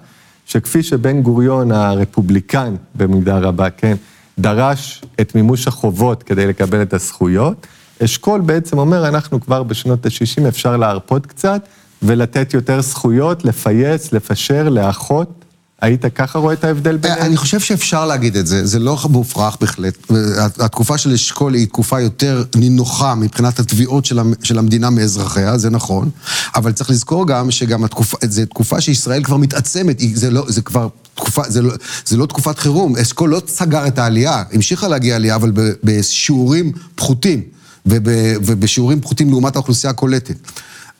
שכפי 0.46 0.82
שבן 0.82 1.22
גוריון 1.22 1.72
הרפובליקן, 1.72 2.74
במידה 2.94 3.38
רבה, 3.38 3.70
כן, 3.70 3.94
דרש 4.38 5.02
את 5.20 5.34
מימוש 5.34 5.68
החובות 5.68 6.22
כדי 6.22 6.46
לקבל 6.46 6.82
את 6.82 6.94
הזכויות, 6.94 7.66
אשכול 8.04 8.40
בעצם 8.40 8.78
אומר, 8.78 9.08
אנחנו 9.08 9.40
כבר 9.40 9.62
בשנות 9.62 10.06
ה-60 10.06 10.48
אפשר 10.48 10.76
להרפות 10.76 11.26
קצת 11.26 11.68
ולתת 12.02 12.54
יותר 12.54 12.80
זכויות, 12.80 13.44
לפייס, 13.44 14.12
לפשר, 14.12 14.68
לאחות. 14.68 15.44
היית 15.80 16.04
ככה 16.14 16.38
רואה 16.38 16.54
את 16.54 16.64
ההבדל 16.64 16.96
ביניהם? 16.96 17.22
אני 17.22 17.36
חושב 17.36 17.60
שאפשר 17.60 18.06
להגיד 18.06 18.36
את 18.36 18.46
זה, 18.46 18.66
זה 18.66 18.78
לא 18.78 18.98
מופרך 19.10 19.56
בהחלט. 19.60 20.12
התקופה 20.58 20.98
של 20.98 21.12
אשכול 21.12 21.54
היא 21.54 21.66
תקופה 21.66 22.00
יותר 22.00 22.44
נינוחה 22.56 23.14
מבחינת 23.14 23.58
התביעות 23.58 24.04
של 24.42 24.58
המדינה 24.58 24.90
מאזרחיה, 24.90 25.58
זה 25.58 25.70
נכון, 25.70 26.10
אבל 26.54 26.72
צריך 26.72 26.90
לזכור 26.90 27.26
גם 27.26 27.50
שגם 27.50 27.84
התקופה, 27.84 28.16
זו 28.28 28.46
תקופה 28.46 28.80
שישראל 28.80 29.24
כבר 29.24 29.36
מתעצמת, 29.36 30.00
זה, 30.14 30.30
לא, 30.30 30.44
זה 30.48 30.62
כבר 30.62 30.88
תקופה, 31.14 31.42
זה 31.48 31.62
לא, 31.62 31.72
זה 32.06 32.16
לא 32.16 32.26
תקופת 32.26 32.58
חירום, 32.58 32.96
אשכול 32.96 33.30
לא 33.30 33.42
סגר 33.46 33.86
את 33.86 33.98
העלייה, 33.98 34.42
המשיכה 34.52 34.88
להגיע 34.88 35.16
עלייה, 35.16 35.34
אבל 35.34 35.52
בשיעורים 35.84 36.72
פחותים, 36.94 37.42
ובשיעורים 37.86 39.00
פחותים 39.00 39.30
לעומת 39.30 39.56
האוכלוסייה 39.56 39.90
הקולטת. 39.90 40.36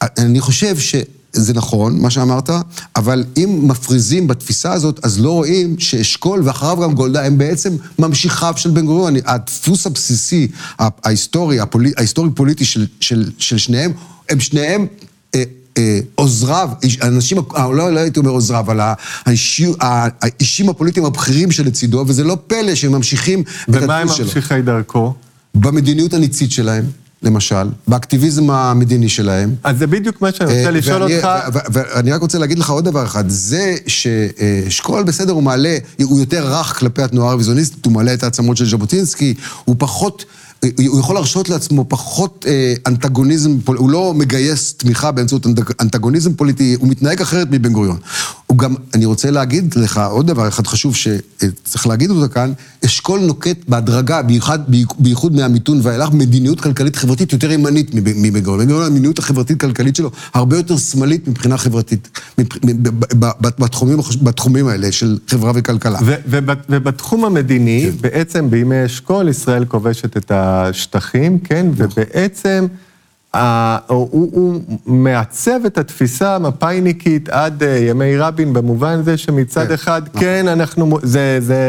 אני 0.03 0.41
חושב 0.41 0.79
ש... 0.79 0.95
זה 1.37 1.55
נכון, 1.55 2.01
מה 2.01 2.11
שאמרת, 2.11 2.51
אבל 2.97 3.25
אם 3.37 3.61
מפריזים 3.63 4.27
בתפיסה 4.27 4.73
הזאת, 4.73 5.01
אז 5.05 5.21
לא 5.21 5.31
רואים 5.31 5.79
שאשכול 5.79 6.41
ואחריו 6.45 6.77
גם 6.83 6.95
גולדה 6.95 7.25
הם 7.25 7.39
בעצם 7.39 7.77
ממשיכיו 7.99 8.53
של 8.57 8.71
בן 8.71 8.87
גוריון. 8.87 9.15
הדפוס 9.27 9.87
הבסיסי, 9.87 10.49
ההיסטורי, 10.79 11.61
הפולי, 11.61 11.93
ההיסטורי-פוליטי 11.97 12.65
של, 12.65 12.87
של, 13.01 13.31
של 13.39 13.59
שניהם, 13.59 13.93
הם 14.29 14.41
שניהם... 14.41 14.87
אה, 15.35 15.43
אה, 15.79 16.01
עוזריו, 16.15 16.71
אנשים, 17.03 17.39
אה, 17.57 17.73
לא, 17.73 17.93
לא 17.93 18.01
הייתי 18.01 18.19
אומר 18.19 18.31
עוזריו, 18.31 18.61
אבל 18.61 18.81
האישי, 19.27 19.67
האישים 19.81 20.69
הפוליטיים 20.69 21.07
הבכירים 21.07 21.51
שלצידו, 21.51 22.05
וזה 22.07 22.25
לא 22.25 22.37
פלא 22.47 22.75
שהם 22.75 22.93
ממשיכים 22.93 23.41
את 23.41 23.69
הדפוס 23.69 23.77
שלו. 23.77 23.85
ומה 23.85 23.99
הם 23.99 24.09
ממשיכי 24.09 24.63
דרכו? 24.63 25.15
במדיניות 25.55 26.15
הניצית 26.15 26.53
שלהם. 26.53 26.85
למשל, 27.25 27.69
באקטיביזם 27.89 28.51
המדיני 28.51 29.09
שלהם. 29.09 29.55
אז 29.65 29.79
זה 29.79 29.87
בדיוק 29.87 30.23
מה 30.23 30.33
שאני 30.33 30.59
רוצה 30.59 30.71
לשאול 30.71 31.03
אותך. 31.03 31.29
ואני 31.73 32.13
רק 32.13 32.21
רוצה 32.21 32.39
להגיד 32.39 32.59
לך 32.59 32.71
עוד 32.71 32.85
דבר 32.85 33.05
אחד, 33.05 33.25
זה 33.29 33.77
שאשכול 33.87 35.03
בסדר, 35.03 35.33
הוא 35.33 35.43
מעלה, 35.43 35.79
הוא 36.03 36.21
יותר 36.21 36.59
רך 36.59 36.79
כלפי 36.79 37.03
התנועה 37.03 37.29
הרוויזיוניסטית, 37.29 37.85
הוא 37.85 37.93
מעלה 37.93 38.15
את 38.15 38.23
העצמות 38.23 38.57
של 38.57 38.67
ז'בוטינסקי, 38.67 39.35
הוא 39.65 39.77
פחות... 39.79 40.25
הוא 40.89 41.01
יכול 41.01 41.15
להרשות 41.15 41.49
לעצמו 41.49 41.85
פחות 41.89 42.45
אה, 42.49 42.75
אנטגוניזם, 42.87 43.57
הוא 43.67 43.91
לא 43.91 44.15
מגייס 44.15 44.75
תמיכה 44.75 45.13
באמצעות 45.13 45.47
אנטגוניזם 45.81 46.35
פוליטי, 46.35 46.77
הוא 46.81 46.89
מתנהג 46.89 47.21
אחרת 47.21 47.49
מבן 47.51 47.73
גוריון. 47.73 47.97
הוא 48.55 48.59
גם, 48.59 48.75
אני 48.95 49.05
רוצה 49.05 49.31
להגיד 49.31 49.75
לך 49.77 50.01
עוד 50.11 50.27
דבר 50.27 50.49
אחד 50.49 50.67
חשוב 50.67 50.97
שצריך 50.97 51.87
להגיד 51.87 52.11
אותו 52.11 52.33
כאן, 52.35 52.53
אשכול 52.85 53.21
נוקט 53.21 53.57
בהדרגה, 53.69 54.23
בייחוד, 54.23 54.61
בייחוד 54.99 55.35
מהמיתון 55.35 55.81
ואילך, 55.83 56.11
מדיניות 56.13 56.61
כלכלית 56.61 56.97
חברתית 56.97 57.33
יותר 57.33 57.53
ימנית 57.53 57.95
מבן 57.95 58.41
גוריון. 58.41 58.59
בן 58.59 58.67
גוריון, 58.67 58.87
המדיניות 58.87 59.19
החברתית-כלכלית 59.19 59.97
שלו 59.97 60.11
הרבה 60.35 60.57
יותר 60.57 60.77
שמאלית 60.77 61.29
מבחינה 61.29 61.59
חברתית, 61.59 62.21
בתחומים, 63.59 63.99
בתחומים 64.23 64.69
האלה 64.69 64.93
של 64.93 65.19
חברה 65.29 65.53
וכלכלה. 65.55 65.99
ובתחום 66.69 67.25
המדיני, 67.25 67.91
כן. 67.91 68.03
בעצם 68.09 68.51
בימי 68.51 68.87
אשכול, 68.87 69.29
ישראל 69.29 69.65
כובשת 69.65 70.17
את 70.17 70.31
השטחים, 70.35 71.39
כן? 71.39 71.67
נכון. 71.73 71.87
ובעצם... 71.87 72.67
הוא, 73.87 74.09
הוא 74.33 74.61
מעצב 74.87 75.65
את 75.67 75.79
התפיסה 75.79 76.35
המפא"יניקית 76.35 77.29
עד 77.29 77.63
אה, 77.63 77.79
ימי 77.89 78.17
רבין, 78.17 78.53
במובן 78.53 79.03
זה 79.03 79.17
שמצד 79.17 79.67
כן, 79.69 79.75
אחד, 79.75 80.03
נכון. 80.09 80.21
כן, 80.21 80.49
אנחנו, 80.49 80.99
זה, 81.03 81.39
זה 81.41 81.65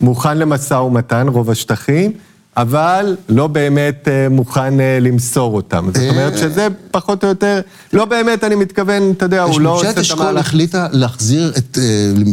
מוכן 0.00 0.38
למשא 0.38 0.74
ומתן, 0.74 1.28
רוב 1.28 1.50
השטחים, 1.50 2.12
אבל 2.56 3.16
לא 3.28 3.46
באמת 3.46 4.08
אה, 4.08 4.28
מוכן 4.28 4.80
אה, 4.80 4.98
למסור 5.00 5.56
אותם. 5.56 5.88
זאת 5.94 6.10
אומרת 6.10 6.38
שזה 6.38 6.68
פחות 6.90 7.24
או 7.24 7.28
יותר, 7.28 7.60
לא 7.92 8.04
באמת, 8.04 8.44
אני 8.44 8.54
מתכוון, 8.54 9.10
אתה 9.10 9.24
יודע, 9.24 9.42
הוא 9.42 9.60
לא 9.60 9.70
עושה 9.70 9.90
את 9.90 9.96
המהלך. 9.96 10.00
ממשלת 10.00 10.18
אשכול 10.20 10.38
החליטה 10.38 10.86
להחזיר, 10.92 11.52
את, 11.58 11.78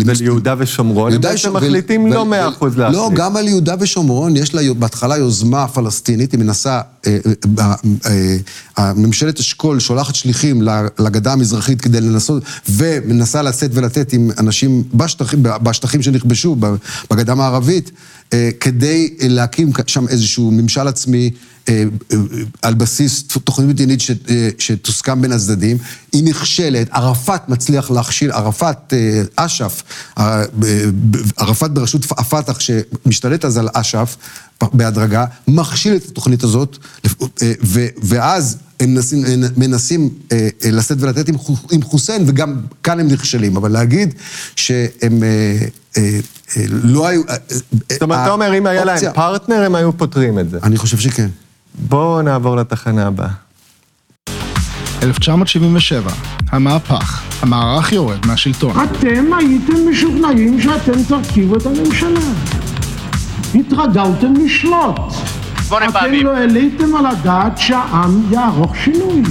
וליהודה 0.06 0.54
ושומרון, 0.58 1.12
הם 1.12 1.20
בעצם 1.20 1.56
מחליטים 1.56 2.12
לא 2.12 2.26
מאה 2.26 2.48
אחוז 2.48 2.78
להחליט. 2.78 2.98
לא, 2.98 3.10
גם 3.14 3.36
על 3.36 3.48
יהודה 3.48 3.74
ושומרון 3.80 4.36
יש 4.36 4.54
לה 4.54 4.62
בהתחלה 4.78 5.16
יוזמה 5.16 5.68
פלסטינית, 5.68 6.32
היא 6.32 6.40
מנסה, 6.40 6.80
ממשלת 8.96 9.40
אשכול 9.40 9.80
שולחת 9.80 10.14
שליחים 10.14 10.62
לגדה 10.98 11.32
המזרחית 11.32 11.80
כדי 11.80 12.00
לנסות, 12.00 12.42
ומנסה 12.68 13.42
לשאת 13.42 13.70
ולתת 13.74 14.12
עם 14.12 14.30
אנשים 14.38 14.84
בשטחים, 14.94 15.42
בשטחים 15.42 16.02
שנכבשו, 16.02 16.56
בגדה 17.10 17.32
המערבית, 17.32 17.90
כדי 18.60 19.14
להקים 19.20 19.72
שם 19.86 20.08
איזשהו 20.08 20.50
ממשל 20.50 20.88
עצמי. 20.88 21.30
אה, 21.68 21.84
אה, 22.12 22.16
על 22.62 22.74
בסיס 22.74 23.22
תוכנית 23.22 23.68
מדינית 23.68 24.00
אה, 24.30 24.48
שתוסכם 24.58 25.22
בין 25.22 25.32
הצדדים, 25.32 25.76
היא 26.12 26.24
נכשלת, 26.24 26.88
ערפאת 26.90 27.48
מצליח 27.48 27.90
להכשיל, 27.90 28.32
ערפאת, 28.32 28.92
אש"ף, 29.36 29.82
ערפאת 31.36 31.70
בראשות 31.70 32.04
הפת"ח 32.10 32.60
שמשתלט 32.60 33.44
אז 33.44 33.58
על 33.58 33.68
אש"ף 33.72 34.16
בהדרגה, 34.72 35.24
מכשיל 35.48 35.96
את 35.96 36.04
התוכנית 36.08 36.42
הזאת, 36.42 36.78
ואז 38.02 38.58
הם 38.80 38.94
מנסים, 38.94 39.24
מנסים 39.56 40.10
לשאת 40.64 40.96
ולתת 41.00 41.28
עם, 41.28 41.34
עם 41.72 41.82
חוסיין, 41.82 42.24
וגם 42.26 42.56
כאן 42.82 43.00
הם 43.00 43.08
נכשלים. 43.08 43.56
אבל 43.56 43.72
להגיד 43.72 44.14
שהם 44.56 45.22
לא 46.68 47.06
היו... 47.06 47.22
זאת 47.92 48.02
אומרת, 48.02 48.18
אתה 48.22 48.30
אומר, 48.30 48.58
אם 48.58 48.66
היה 48.66 48.84
להם 48.84 49.12
פרטנר, 49.14 49.62
הם 49.64 49.74
היו 49.74 49.96
פותרים 49.96 50.38
את 50.38 50.50
זה. 50.50 50.58
אני 50.62 50.76
חושב 50.76 50.98
שכן. 50.98 51.28
בואו 51.88 52.22
נעבור 52.22 52.56
לתחנה 52.56 53.06
הבאה. 53.06 53.28
1977, 55.02 56.12
המהפך, 56.50 57.22
המערך 57.42 57.92
יורד 57.92 58.26
מהשלטון. 58.26 58.76
אתם 58.84 59.34
הייתם 59.38 59.90
משוכנעים 59.90 60.60
שאתם 60.60 61.02
תרכיבו 61.08 61.56
את 61.56 61.66
הממשלה. 61.66 62.20
התרגלתם 63.54 64.34
לשלוט. 64.44 65.00
אתם 65.88 66.12
לא 66.24 66.36
העליתם 66.36 66.96
על 66.96 67.06
הדעת 67.06 67.58
שהעם 67.58 68.22
יערוך 68.30 68.76
שינוי. 68.76 69.22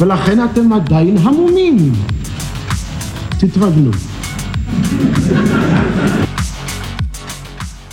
ולכן 0.00 0.44
אתם 0.44 0.72
עדיין 0.72 1.16
המומים. 1.18 1.92
תתרגלו. 3.38 3.90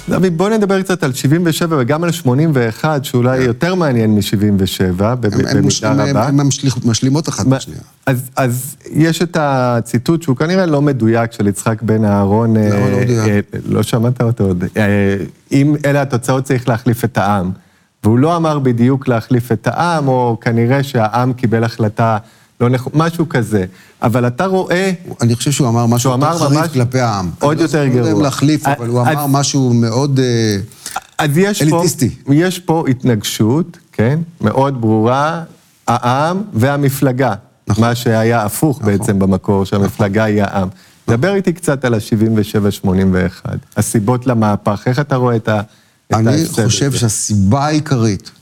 דוד, 0.10 0.38
בוא 0.38 0.50
נדבר 0.50 0.82
קצת 0.82 1.04
על 1.04 1.14
77 1.14 1.78
וגם 1.80 2.04
על 2.04 2.12
81, 2.12 3.06
שאולי 3.06 3.40
כן. 3.40 3.46
יותר 3.46 3.76
מעניין 3.76 4.16
מ-77, 4.16 5.02
במידה 5.02 5.94
רבה. 5.94 6.28
הן 6.28 6.40
משלימות 6.86 7.30
אחת 7.30 7.46
בשנייה. 7.46 7.82
אז, 8.06 8.30
אז 8.36 8.76
יש 8.92 9.22
את 9.22 9.38
הציטוט 9.40 10.22
שהוא 10.22 10.36
כנראה 10.36 10.66
לא 10.66 10.82
מדויק 10.82 11.32
של 11.32 11.48
יצחק 11.48 11.82
בן 11.82 12.06
אהרון. 12.06 12.58
למה 12.58 12.90
לא 12.90 12.98
אה? 12.98 13.28
אה, 13.28 13.40
לא 13.66 13.84
שמעת 13.84 14.22
אותו 14.22 14.44
עוד. 14.44 14.64
אה, 14.78 15.18
אם 15.52 15.76
אלה 15.86 16.02
התוצאות 16.02 16.44
צריך 16.44 16.70
להחליף 16.70 17.06
את 17.06 17.18
העם. 17.18 17.52
והוא 18.04 18.20
לא 18.20 18.36
אמר 18.36 18.60
בדיוק 18.60 19.08
להחליף 19.08 19.52
את 19.52 19.68
העם, 19.68 20.08
או 20.08 20.38
כנראה 20.42 20.84
שהעם 20.84 21.34
קיבל 21.34 21.64
החלטה 21.64 22.18
לא 22.62 22.70
נכ... 22.70 22.88
משהו 22.94 23.30
כזה. 23.30 23.66
אבל 24.02 24.28
אתה 24.28 24.46
רואה... 24.46 24.92
אני 25.22 25.36
חושב 25.36 25.52
שהוא 25.52 25.68
אמר 25.68 25.86
משהו 25.86 26.12
יותר 26.12 26.38
חריף. 26.38 26.74
כלפי 26.74 27.00
העם. 27.00 27.30
עוד 27.40 27.60
יותר 27.60 27.88
גרוע. 27.88 27.88
אני 27.88 27.96
לא 27.96 28.06
יודע 28.06 28.18
אם 28.18 28.22
להחליף, 28.22 28.68
אבל 28.68 28.88
הוא 28.88 29.02
אמר 29.02 29.28
משהו 29.28 29.74
מאוד 29.74 30.20
יש 31.36 31.62
אליטיסטי. 31.62 32.10
פה, 32.10 32.36
יש 32.36 32.60
פה 32.60 32.84
התנגשות, 32.90 33.78
כן? 33.92 34.20
מאוד 34.42 34.82
ברורה, 34.82 35.44
העם 35.88 36.42
והמפלגה. 36.54 37.34
נכון. 37.68 37.84
מה 37.84 37.96
שהיה 37.96 38.46
הפוך 38.46 38.82
נכון. 38.82 38.92
בעצם 38.92 39.20
במקור, 39.20 39.66
שהמפלגה 39.66 40.22
נכון. 40.22 40.34
היא 40.34 40.44
העם. 40.44 40.68
נכון. 40.68 41.18
דבר 41.18 41.36
איתי 41.36 41.54
קצת 41.54 41.86
על 41.86 41.94
ה-77-81, 41.94 43.50
הסיבות 43.78 44.28
למהפך, 44.28 44.84
איך 44.86 45.00
אתה 45.00 45.16
רואה 45.16 45.36
את 45.36 45.48
ה... 45.48 45.62
אני 46.14 46.46
חושב 46.46 46.92
שהסיבה 46.92 47.66
העיקרית 47.66 48.32
אה, 48.32 48.39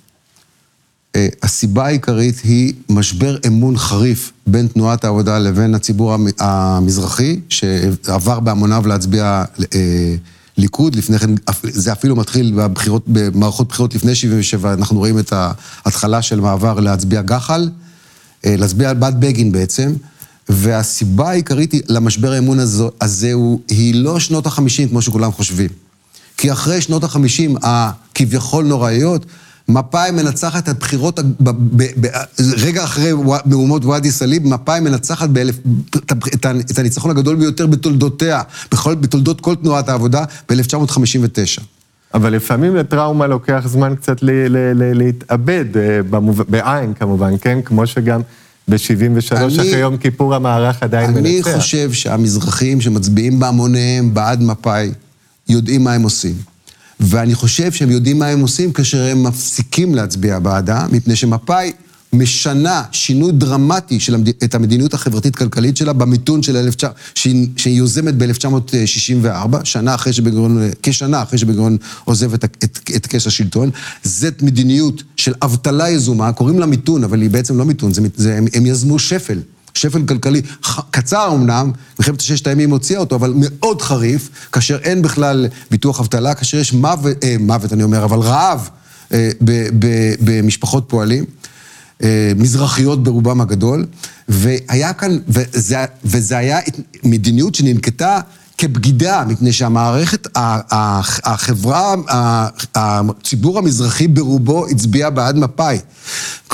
הסיבה 1.44 1.86
העיקרית 1.86 2.42
היא 2.44 2.74
משבר 2.90 3.38
אמון 3.48 3.78
חריף 3.78 4.32
בין 4.48 4.68
תנועת 4.68 5.04
העבודה 5.04 5.40
לבין 5.40 5.76
הציבור 5.76 6.16
המזרחי, 6.40 7.40
שעבר 7.50 8.40
בהמוניו 8.40 8.88
להצביע 8.88 9.44
אה, 9.76 10.16
ליכוד, 10.58 10.96
לפני 10.96 11.20
כן, 11.20 11.30
זה 11.64 11.92
אפילו 11.92 12.16
מתחיל 12.16 12.54
בבחירות, 12.56 13.04
במערכות 13.08 13.68
בחירות 13.68 13.96
לפני 13.96 14.16
77, 14.16 14.74
אנחנו 14.74 14.98
רואים 14.98 15.20
את 15.20 15.34
ההתחלה 15.86 16.22
של 16.22 16.40
מעבר 16.40 16.80
להצביע 16.80 17.22
גח"ל, 17.22 17.70
אה, 18.46 18.56
להצביע 18.58 18.94
בעד 18.94 19.22
בגין 19.22 19.52
בעצם, 19.52 19.94
והסיבה 20.50 21.30
העיקרית 21.30 21.74
למשבר 21.90 22.32
האמון 22.32 22.60
הזה, 22.60 22.84
הזה 23.02 23.34
הוא, 23.34 23.60
היא 23.68 23.96
לא 23.96 24.20
שנות 24.20 24.46
החמישים 24.46 24.90
כמו 24.90 25.02
שכולם 25.02 25.32
חושבים. 25.32 25.70
כי 26.38 26.52
אחרי 26.52 26.82
שנות 26.82 27.04
החמישים, 27.04 27.56
כביכול 28.16 28.66
נוראיות, 28.66 29.26
מפא"י 29.70 30.12
מנצחת 30.12 30.64
את 30.64 30.70
הבחירות, 30.70 31.20
רגע 32.58 32.84
אחרי 32.84 33.12
מהומות 33.46 33.86
ואדי 33.86 34.12
סאליב, 34.12 34.48
מפא"י 34.48 34.80
מנצחת 34.80 35.30
באלף, 35.30 35.56
את 36.72 36.80
הניצחון 36.80 37.12
הגדול 37.12 37.36
ביותר 37.36 37.68
בתולדותיה, 37.68 38.42
בכל, 38.72 38.96
בתולדות 38.96 39.42
כל 39.42 39.56
תנועת 39.56 39.90
העבודה, 39.90 40.24
ב-1959. 40.50 41.62
אבל 42.14 42.34
לפעמים 42.34 42.76
לטראומה 42.76 43.28
לוקח 43.28 43.64
זמן 43.68 43.96
קצת 43.96 44.24
ל- 44.24 44.30
ל- 44.32 44.74
ל- 44.84 44.98
להתאבד, 44.98 45.66
אה, 45.78 46.04
במוב... 46.10 46.42
בעין 46.50 46.94
כמובן, 46.94 47.34
כן? 47.42 47.60
כמו 47.66 47.88
שגם 47.88 48.22
ב-73 48.68 49.36
אחרי 49.36 49.76
יום 49.78 49.98
כיפור 49.98 50.36
המערך 50.36 50.84
עדיין 50.84 51.10
אני 51.10 51.36
מנצח. 51.36 51.48
אני 51.48 51.60
חושב 51.60 51.94
שהמזרחים 51.94 52.82
שמצביעים 52.82 53.40
בהמוניהם 53.40 54.14
בעד 54.14 54.42
מפא"י, 54.42 54.92
יודעים 55.50 55.84
מה 55.84 55.94
הם 55.94 56.04
עושים. 56.04 56.36
ואני 57.00 57.36
חושב 57.36 57.72
שהם 57.72 57.92
יודעים 57.92 58.20
מה 58.20 58.28
הם 58.28 58.40
עושים 58.40 58.74
כאשר 58.74 59.04
הם 59.04 59.24
מפסיקים 59.24 59.96
להצביע 59.96 60.40
בעדה, 60.40 60.86
מפני 60.92 61.16
שמפא"י 61.16 61.72
משנה 62.14 62.84
שינוי 62.92 63.32
דרמטי 63.32 64.00
של 64.00 64.16
המד... 64.16 64.28
את 64.44 64.56
המדיניות 64.56 64.94
החברתית-כלכלית 64.94 65.78
שלה 65.78 65.94
במיתון 65.94 66.44
של 66.44 66.70
19... 66.70 66.90
שהיא, 67.16 67.48
שהיא 67.58 67.78
יוזמת 67.78 68.14
ב-1964, 68.18 69.58
שנה 69.64 69.96
אחרי 69.96 70.14
שבגרון, 70.14 70.70
כשנה 70.84 71.22
אחרי 71.22 71.40
שבגרון 71.40 71.78
עוזב 72.04 72.34
את, 72.34 72.44
את, 72.44 72.80
את 72.96 73.08
כס 73.08 73.28
השלטון. 73.28 73.70
זאת 74.04 74.42
מדיניות 74.42 75.04
של 75.16 75.34
אבטלה 75.42 75.90
יזומה, 75.90 76.32
קוראים 76.32 76.60
לה 76.60 76.66
מיתון, 76.66 77.04
אבל 77.04 77.22
היא 77.22 77.30
בעצם 77.30 77.58
לא 77.58 77.66
מיתון, 77.66 77.94
זה, 77.94 78.02
זה, 78.16 78.38
הם, 78.38 78.46
הם 78.54 78.66
יזמו 78.66 79.00
שפל. 79.00 79.40
שפל 79.78 80.06
כלכלי, 80.06 80.42
קצר 80.92 81.32
אמנם, 81.36 81.72
מלחמת 82.00 82.22
ששת 82.22 82.48
הימים 82.48 82.70
הוציאה 82.70 83.00
אותו, 83.00 83.16
אבל 83.16 83.34
מאוד 83.36 83.82
חריף, 83.82 84.30
כאשר 84.52 84.78
אין 84.84 85.02
בכלל 85.02 85.48
ביטוח 85.72 86.00
אבטלה, 86.00 86.34
כאשר 86.34 86.58
יש 86.58 86.74
מוות, 86.74 87.24
אה, 87.24 87.36
מוות 87.40 87.74
אני 87.74 87.84
אומר, 87.84 88.04
אבל 88.04 88.20
רעב 88.20 88.70
אה, 89.14 89.30
במשפחות 90.22 90.86
פועלים. 90.88 91.26
אה, 92.04 92.32
מזרחיות 92.36 93.04
ברובם 93.04 93.42
הגדול, 93.42 93.86
והיה 94.30 94.94
כאן, 94.94 95.18
וזה, 95.28 95.86
וזה 96.06 96.38
היה 96.38 96.60
מדיניות 97.04 97.56
שננקטה 97.56 98.20
כבגידה, 98.58 99.24
מפני 99.28 99.54
שהמערכת, 99.54 100.28
החברה, 101.24 101.96
הציבור 102.76 103.58
המזרחי 103.58 104.08
ברובו 104.08 104.68
הצביע 104.68 105.10
בעד 105.10 105.38
מפא"י. 105.38 105.78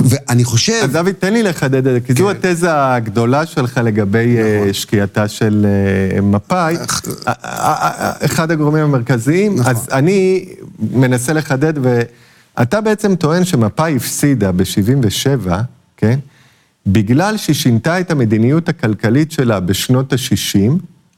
ואני 0.02 0.44
חושב... 0.44 0.80
אז 0.84 0.92
דוד, 0.92 1.12
תן 1.12 1.34
לי 1.34 1.44
לחדד 1.44 1.88
את 1.88 1.94
זה, 1.94 2.00
כי 2.00 2.14
זו 2.14 2.30
כן. 2.42 2.50
התזה 2.50 2.68
הגדולה 2.94 3.46
שלך 3.46 3.80
לגבי 3.84 4.38
אה, 4.38 4.60
נכון. 4.60 4.74
שקיעתה 4.74 5.28
של 5.28 5.66
אה, 6.16 6.22
מפא"י. 6.22 6.76
אחד 8.26 8.52
הגורמים 8.52 8.84
המרכזיים, 8.84 9.56
נכון. 9.56 9.72
אז 9.72 9.88
אני 9.92 10.46
מנסה 10.80 11.34
לחדד 11.34 11.74
ו... 11.82 12.02
אתה 12.62 12.82
בעצם 12.82 13.16
טוען 13.16 13.46
שמפא"י 13.46 13.96
הפסידה 13.96 14.52
ב-77, 14.52 15.50
כן? 15.98 16.20
בגלל 16.88 17.38
שהיא 17.38 17.56
שינתה 17.56 18.00
את 18.00 18.12
המדיניות 18.12 18.70
הכלכלית 18.70 19.32
שלה 19.32 19.60
בשנות 19.60 20.14
ה-60, 20.14 20.72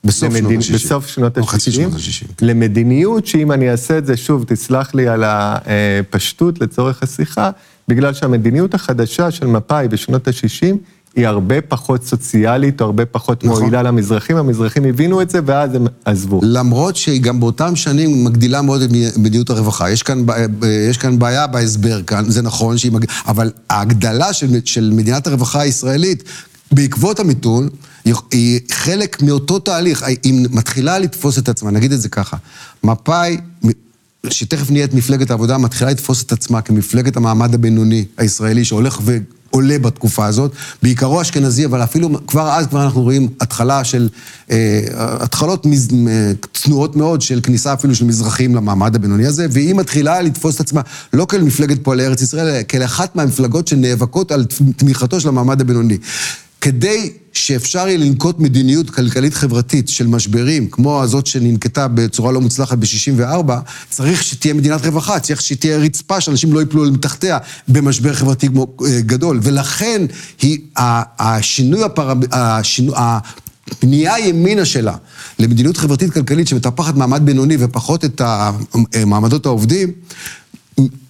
בסוף 0.05 0.33
למדינ... 0.33 0.61
שנות 0.61 0.81
ה-60. 0.81 0.85
בסוף 0.85 1.07
שנות 1.07 1.37
ה-60. 1.37 2.25
למדיניות 2.41 3.27
שאם 3.27 3.51
אני 3.51 3.71
אעשה 3.71 3.97
את 3.97 4.05
זה, 4.05 4.17
שוב, 4.17 4.43
תסלח 4.47 4.95
לי 4.95 5.07
על 5.07 5.23
הפשטות 5.25 6.61
לצורך 6.61 7.03
השיחה, 7.03 7.51
בגלל 7.87 8.13
שהמדיניות 8.13 8.73
החדשה 8.73 9.31
של 9.31 9.47
מפא"י 9.47 9.87
בשנות 9.87 10.27
ה-60 10.27 10.75
היא 11.15 11.27
הרבה 11.27 11.61
פחות 11.61 12.03
סוציאלית, 12.03 12.81
או 12.81 12.85
הרבה 12.85 13.05
פחות 13.05 13.43
נכון. 13.43 13.59
מועילה 13.59 13.83
למזרחים. 13.83 14.37
המזרחים 14.37 14.83
הבינו 14.83 15.21
את 15.21 15.29
זה, 15.29 15.39
ואז 15.45 15.75
הם 15.75 15.87
עזבו. 16.05 16.39
למרות 16.43 16.95
שהיא 16.95 17.21
גם 17.21 17.39
באותם 17.39 17.75
שנים 17.75 18.25
מגדילה 18.25 18.61
מאוד 18.61 18.81
את 18.81 18.89
מדיניות 19.17 19.49
הרווחה. 19.49 19.91
יש 19.91 20.03
כאן, 20.03 20.25
יש 20.89 20.97
כאן 20.97 21.19
בעיה 21.19 21.47
בהסבר 21.47 22.01
כאן, 22.01 22.23
זה 22.27 22.41
נכון 22.41 22.77
שהיא 22.77 22.91
מג... 22.91 23.05
אבל 23.27 23.51
ההגדלה 23.69 24.33
של, 24.33 24.47
של 24.65 24.91
מדינת 24.93 25.27
הרווחה 25.27 25.61
הישראלית, 25.61 26.23
בעקבות 26.71 27.19
המיתון, 27.19 27.69
היא 28.31 28.59
חלק 28.71 29.21
מאותו 29.21 29.59
תהליך, 29.59 30.03
היא 30.23 30.47
מתחילה 30.51 30.99
לתפוס 30.99 31.37
את 31.37 31.49
עצמה, 31.49 31.71
נגיד 31.71 31.91
את 31.91 32.01
זה 32.01 32.09
ככה. 32.09 32.37
מפא"י, 32.83 33.37
שתכף 34.29 34.71
נהיית 34.71 34.93
מפלגת 34.93 35.31
העבודה, 35.31 35.57
מתחילה 35.57 35.91
לתפוס 35.91 36.23
את 36.23 36.31
עצמה 36.31 36.61
כמפלגת 36.61 37.17
המעמד 37.17 37.53
הבינוני 37.53 38.05
הישראלי 38.17 38.65
שהולך 38.65 38.99
ו... 39.03 39.17
עולה 39.55 39.79
בתקופה 39.79 40.25
הזאת, 40.25 40.51
בעיקרו 40.83 41.21
אשכנזי, 41.21 41.65
אבל 41.65 41.83
אפילו 41.83 42.09
כבר 42.27 42.49
אז 42.49 42.67
כבר 42.67 42.83
אנחנו 42.83 43.01
רואים 43.01 43.29
התחלה 43.41 43.83
של, 43.83 44.09
אה, 44.51 44.81
התחלות 44.97 45.65
מז, 45.65 45.87
אה, 46.07 46.31
צנועות 46.53 46.95
מאוד 46.95 47.21
של 47.21 47.39
כניסה 47.43 47.73
אפילו 47.73 47.95
של 47.95 48.05
מזרחים 48.05 48.55
למעמד 48.55 48.95
הבינוני 48.95 49.25
הזה, 49.25 49.47
והיא 49.51 49.75
מתחילה 49.75 50.21
לתפוס 50.21 50.55
את 50.55 50.59
עצמה 50.59 50.81
לא 51.13 51.25
כאל 51.29 51.43
מפלגת 51.43 51.83
פועלי 51.83 52.05
ארץ 52.05 52.21
ישראל, 52.21 52.47
אלא 52.47 52.63
כאל 52.67 52.83
אחת 52.83 53.15
מהמפלגות 53.15 53.67
שנאבקות 53.67 54.31
על 54.31 54.45
תמיכתו 54.75 55.19
של 55.19 55.27
המעמד 55.27 55.61
הבינוני. 55.61 55.97
כדי 56.65 57.11
שאפשר 57.33 57.87
יהיה 57.87 57.97
לנקוט 57.97 58.39
מדיניות 58.39 58.89
כלכלית-חברתית 58.89 59.89
של 59.89 60.07
משברים, 60.07 60.69
כמו 60.69 61.01
הזאת 61.01 61.27
שננקטה 61.27 61.87
בצורה 61.87 62.31
לא 62.31 62.41
מוצלחת 62.41 62.77
ב-64, 62.77 63.51
צריך 63.89 64.23
שתהיה 64.23 64.53
מדינת 64.53 64.85
רווחה, 64.85 65.19
צריך 65.19 65.41
שתהיה 65.41 65.77
רצפה 65.77 66.21
שאנשים 66.21 66.53
לא 66.53 66.59
ייפלו 66.59 66.91
מתחתיה 66.91 67.37
במשבר 67.67 68.13
חברתי 68.13 68.47
אה, 68.47 69.01
גדול. 69.01 69.39
ולכן 69.43 70.01
היא, 70.41 70.59
השינוי, 71.19 71.83
הפר... 71.83 72.13
השינוי, 72.31 72.95
הפנייה 72.97 74.19
ימינה 74.19 74.65
שלה 74.65 74.95
למדיניות 75.39 75.77
חברתית-כלכלית 75.77 76.47
שמטפחת 76.47 76.95
מעמד 76.95 77.25
בינוני 77.25 77.57
ופחות 77.59 78.05
את 78.05 78.21
מעמדות 79.05 79.45
העובדים, 79.45 79.91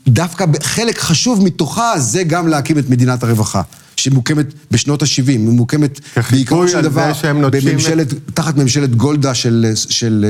דווקא 0.07 0.45
חלק 0.61 0.99
חשוב 0.99 1.43
מתוכה 1.43 1.99
זה 1.99 2.23
גם 2.23 2.47
להקים 2.47 2.79
את 2.79 2.89
מדינת 2.89 3.23
הרווחה. 3.23 3.61
שמוקמת 3.95 4.53
בשנות 4.71 5.01
ה-70, 5.01 5.27
היא 5.27 5.39
מוקמת 5.39 5.99
בעיקרון 6.31 6.67
של 6.67 6.81
דבר 6.81 7.11
בממשלת, 7.51 8.13
את... 8.13 8.17
תחת 8.33 8.57
ממשלת 8.57 8.95
גולדה 8.95 9.33
של, 9.33 9.71
של, 9.75 10.25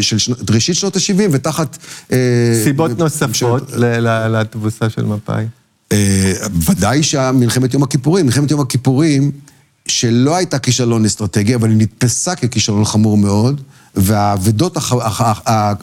של, 0.00 0.18
של 0.18 0.32
ראשית 0.50 0.76
שנות 0.76 0.96
ה-70 0.96 1.28
ותחת... 1.32 1.78
אה, 2.12 2.18
סיבות 2.64 2.98
נוספות 2.98 3.72
לתבוסה 4.30 4.90
של 4.90 5.04
מפא"י. 5.04 5.44
אה, 5.92 6.32
ודאי 6.68 7.02
שהמלחמת 7.02 7.74
יום 7.74 7.82
הכיפורים, 7.82 8.26
מלחמת 8.26 8.50
יום 8.50 8.60
הכיפורים, 8.60 9.30
שלא 9.88 10.36
הייתה 10.36 10.58
כישלון 10.58 11.04
אסטרטגי, 11.04 11.54
אבל 11.54 11.68
היא 11.68 11.78
נתפסה 11.78 12.34
ככישלון 12.34 12.84
חמור 12.84 13.16
מאוד. 13.16 13.60
והאבדות 13.94 14.76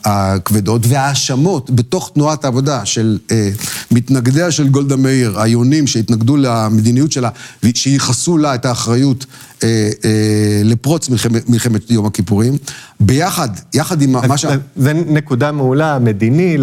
הכבדות 0.04 0.82
וההאשמות 0.86 1.72
בתוך 1.72 2.12
תנועת 2.14 2.46
העבודה 2.46 2.86
של 2.86 3.18
אה, 3.32 3.50
מתנגדיה 3.92 4.52
של 4.52 4.68
גולדה 4.68 4.96
מאיר, 4.96 5.42
היונים 5.42 5.88
שהתנגדו 5.88 6.38
למדיניות 6.38 7.12
שלה, 7.12 7.30
שייחסו 7.74 8.38
לה 8.38 8.56
את 8.56 8.66
האחריות 8.66 9.26
אה, 9.64 9.90
אה, 10.06 10.62
לפרוץ 10.64 11.10
מלחמת, 11.10 11.50
מלחמת 11.50 11.92
יום 11.92 12.06
הכיפורים, 12.06 12.58
ביחד, 13.00 13.50
יחד 13.74 14.02
עם 14.02 14.12
מה 14.12 14.38
ש... 14.38 14.46
זה 14.76 14.94
נקודה 14.94 15.52
מעולה, 15.52 16.00
מדיני, 16.00 16.58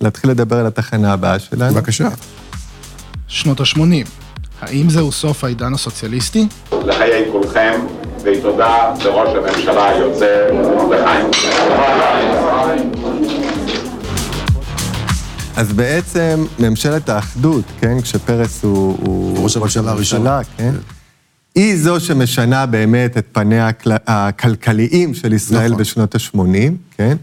להתחיל 0.00 0.30
לדבר 0.30 0.56
על 0.56 0.66
התחנה 0.66 1.12
הבאה 1.12 1.38
שלנו. 1.38 1.74
בבקשה. 1.74 2.08
שנות 3.28 3.60
ה-80. 3.60 4.08
האם 4.60 4.90
זהו 4.90 5.12
סוף 5.12 5.44
העידן 5.44 5.74
הסוציאליסטי? 5.74 6.46
לחיי 6.72 7.24
כולכם. 7.32 7.80
ותודה 8.28 8.94
לראש 9.04 9.28
הממשלה 9.36 9.88
היוצא 9.88 10.46
לחיים. 10.90 11.30
אז 15.56 15.72
בעצם 15.72 16.44
ממשלת 16.58 17.08
האחדות, 17.08 17.64
כן, 17.80 18.00
כשפרס 18.00 18.64
הוא... 18.64 18.98
הוא 19.00 19.44
ראש 19.44 19.56
הממשלה 19.56 19.90
הראשון. 19.90 20.26
כן? 20.56 20.74
היא 21.54 21.76
זו 21.76 22.00
שמשנה 22.00 22.66
באמת 22.66 23.18
את 23.18 23.26
פניה 23.32 23.70
הכלכליים 24.06 25.14
של 25.14 25.32
ישראל 25.32 25.66
נכון. 25.66 25.80
בשנות 25.80 26.14
ה-80, 26.14 26.72
כן? 26.96 27.16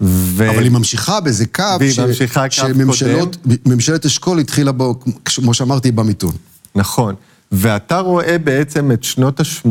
ו... 0.00 0.50
אבל 0.50 0.62
היא 0.62 0.70
ממשיכה 0.70 1.20
באיזה 1.20 1.46
קו, 1.46 1.62
ש... 1.90 1.98
ממשיכה 1.98 2.48
קו 2.48 2.54
שממשלות, 2.54 3.36
קודם. 3.36 3.56
ממשלת 3.66 4.04
אשכול 4.06 4.38
התחילה 4.38 4.72
בו, 4.72 5.00
כמו 5.24 5.54
שאמרתי, 5.54 5.92
במיתון. 5.92 6.32
נכון. 6.74 7.14
ואתה 7.52 7.98
רואה 7.98 8.36
בעצם 8.44 8.92
את 8.92 9.04
שנות 9.04 9.40
ה-80 9.40 9.68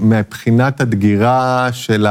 מבחינת 0.00 0.80
הדגירה 0.80 1.68
של 1.72 2.06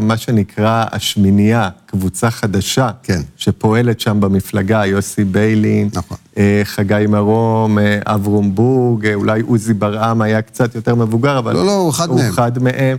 מה 0.00 0.16
שנקרא 0.16 0.84
השמינייה, 0.92 1.68
קבוצה 1.86 2.30
חדשה, 2.30 2.90
כן. 3.02 3.20
שפועלת 3.36 4.00
שם 4.00 4.20
במפלגה, 4.20 4.86
יוסי 4.86 5.24
ביילין, 5.24 5.88
נכון. 5.92 6.16
אה, 6.38 6.60
חגי 6.64 7.04
מרום, 7.08 7.78
אה, 7.78 7.98
אברום 8.06 8.54
בורג, 8.54 9.06
אה, 9.06 9.14
אולי 9.14 9.40
עוזי 9.40 9.74
ברעם 9.74 10.22
היה 10.22 10.42
קצת 10.42 10.74
יותר 10.74 10.94
מבוגר, 10.94 11.38
אבל... 11.38 11.52
לא, 11.52 11.66
לא, 11.66 11.76
הוא 11.76 11.90
אחד 11.90 12.08
הוא 12.08 12.16
מהם. 12.16 12.26
הוא 12.26 12.34
אחד 12.34 12.62
מהם. 12.62 12.96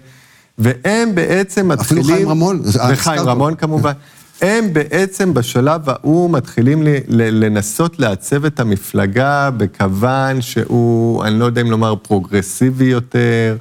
והם 0.58 1.16
בעצם 1.16 1.68
מתחילים... 1.68 2.04
אפילו 2.04 2.16
חיים 2.16 2.30
רמון. 2.30 2.62
וחיים 2.90 3.22
רמון 3.22 3.56
כמובן. 3.56 3.92
הם 4.42 4.74
בעצם 4.74 5.34
בשלב 5.34 5.82
ההוא 5.90 6.30
מתחילים 6.30 6.84
לנסות 7.08 8.00
לעצב 8.00 8.46
את 8.46 8.60
המפלגה 8.60 9.50
בכוון 9.58 10.42
שהוא, 10.42 11.24
אני 11.24 11.40
לא 11.40 11.46
יודע 11.46 11.62
אם 11.62 11.72
לומר 11.72 11.96
פרוגרסיבי 11.96 12.86
יותר, 12.86 13.58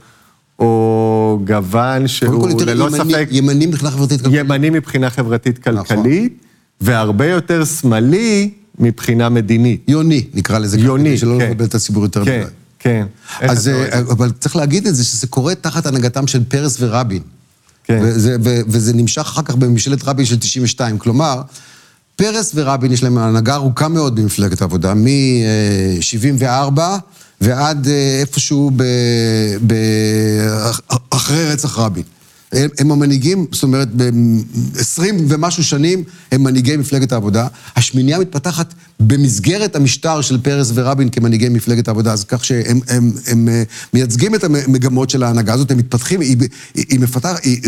או 0.58 1.40
גוון 1.44 2.08
שהוא 2.08 2.60
ללא 2.66 2.84
ימני, 2.84 2.98
ספק... 2.98 3.28
ימני 3.30 3.66
מבחינה 3.66 3.90
חברתית-כלכלית. 3.90 4.40
ימני 4.40 4.70
מבחינה 4.70 5.10
חברתית-כלכלית. 5.10 6.32
נכון. 6.32 6.46
והרבה 6.80 7.26
יותר 7.26 7.64
שמאלי 7.64 8.50
מבחינה 8.78 9.28
מדינית. 9.28 9.84
יוני, 9.88 10.24
נקרא 10.34 10.58
לזה. 10.58 10.80
יוני, 10.80 11.10
ככה, 11.10 11.18
שלא 11.18 11.38
כן. 11.38 11.46
לבלבל 11.46 11.64
את 11.64 11.74
הציבור 11.74 12.02
יותר 12.02 12.24
כן, 12.24 12.40
מדי. 12.40 12.50
כן. 12.78 13.06
איך 13.40 13.50
אז, 13.50 13.68
אה? 13.68 14.00
אבל 14.00 14.30
צריך 14.30 14.56
להגיד 14.56 14.86
את 14.86 14.94
זה, 14.94 15.04
שזה 15.04 15.26
קורה 15.26 15.54
תחת 15.54 15.86
הנהגתם 15.86 16.26
של 16.26 16.44
פרס 16.44 16.76
ורבין. 16.80 17.22
כן. 17.86 18.00
וזה, 18.02 18.36
ו, 18.44 18.60
וזה 18.68 18.94
נמשך 18.94 19.20
אחר 19.22 19.42
כך 19.42 19.54
בממשלת 19.54 20.04
רבין 20.04 20.26
של 20.26 20.38
92. 20.38 20.98
כלומר, 20.98 21.42
פרס 22.16 22.52
ורבין 22.54 22.92
יש 22.92 23.02
להם 23.02 23.18
הנהגה 23.18 23.54
ארוכה 23.54 23.88
מאוד 23.88 24.16
במפלגת 24.20 24.60
העבודה, 24.60 24.94
מ-74 24.94 26.80
ועד 27.40 27.88
אה, 27.88 28.18
איפשהו 28.20 28.70
ב, 28.76 28.82
ב, 29.66 29.74
אחרי 31.10 31.52
רצח 31.52 31.78
רבין. 31.78 32.02
הם, 32.52 32.68
הם 32.78 32.92
המנהיגים, 32.92 33.46
זאת 33.52 33.62
אומרת, 33.62 33.88
ב-20 33.96 35.00
ומשהו 35.28 35.64
שנים 35.64 36.04
הם 36.32 36.42
מנהיגי 36.42 36.76
מפלגת 36.76 37.12
העבודה. 37.12 37.46
השמיניה 37.76 38.18
מתפתחת 38.18 38.74
במסגרת 39.00 39.76
המשטר 39.76 40.20
של 40.20 40.38
פרס 40.42 40.70
ורבין 40.74 41.08
כמנהיגי 41.08 41.48
מפלגת 41.48 41.88
העבודה, 41.88 42.12
אז 42.12 42.24
כך 42.24 42.44
שהם 42.44 42.80
הם, 42.88 43.12
הם, 43.26 43.48
אה, 43.48 43.62
מייצגים 43.94 44.34
את 44.34 44.44
המגמות 44.44 45.10
של 45.10 45.22
ההנהגה 45.22 45.54
הזאת, 45.54 45.70
הם 45.70 45.78
מתפתחים, 45.78 46.20
היא, 46.20 46.36
היא, 46.74 46.84
היא 46.88 47.00
מפתחת... 47.00 47.44
היא- 47.44 47.60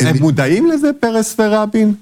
הם 0.00 0.16
מודעים 0.20 0.66
לזה, 0.66 0.90
פרס 1.00 1.34
ורבין? 1.38 1.94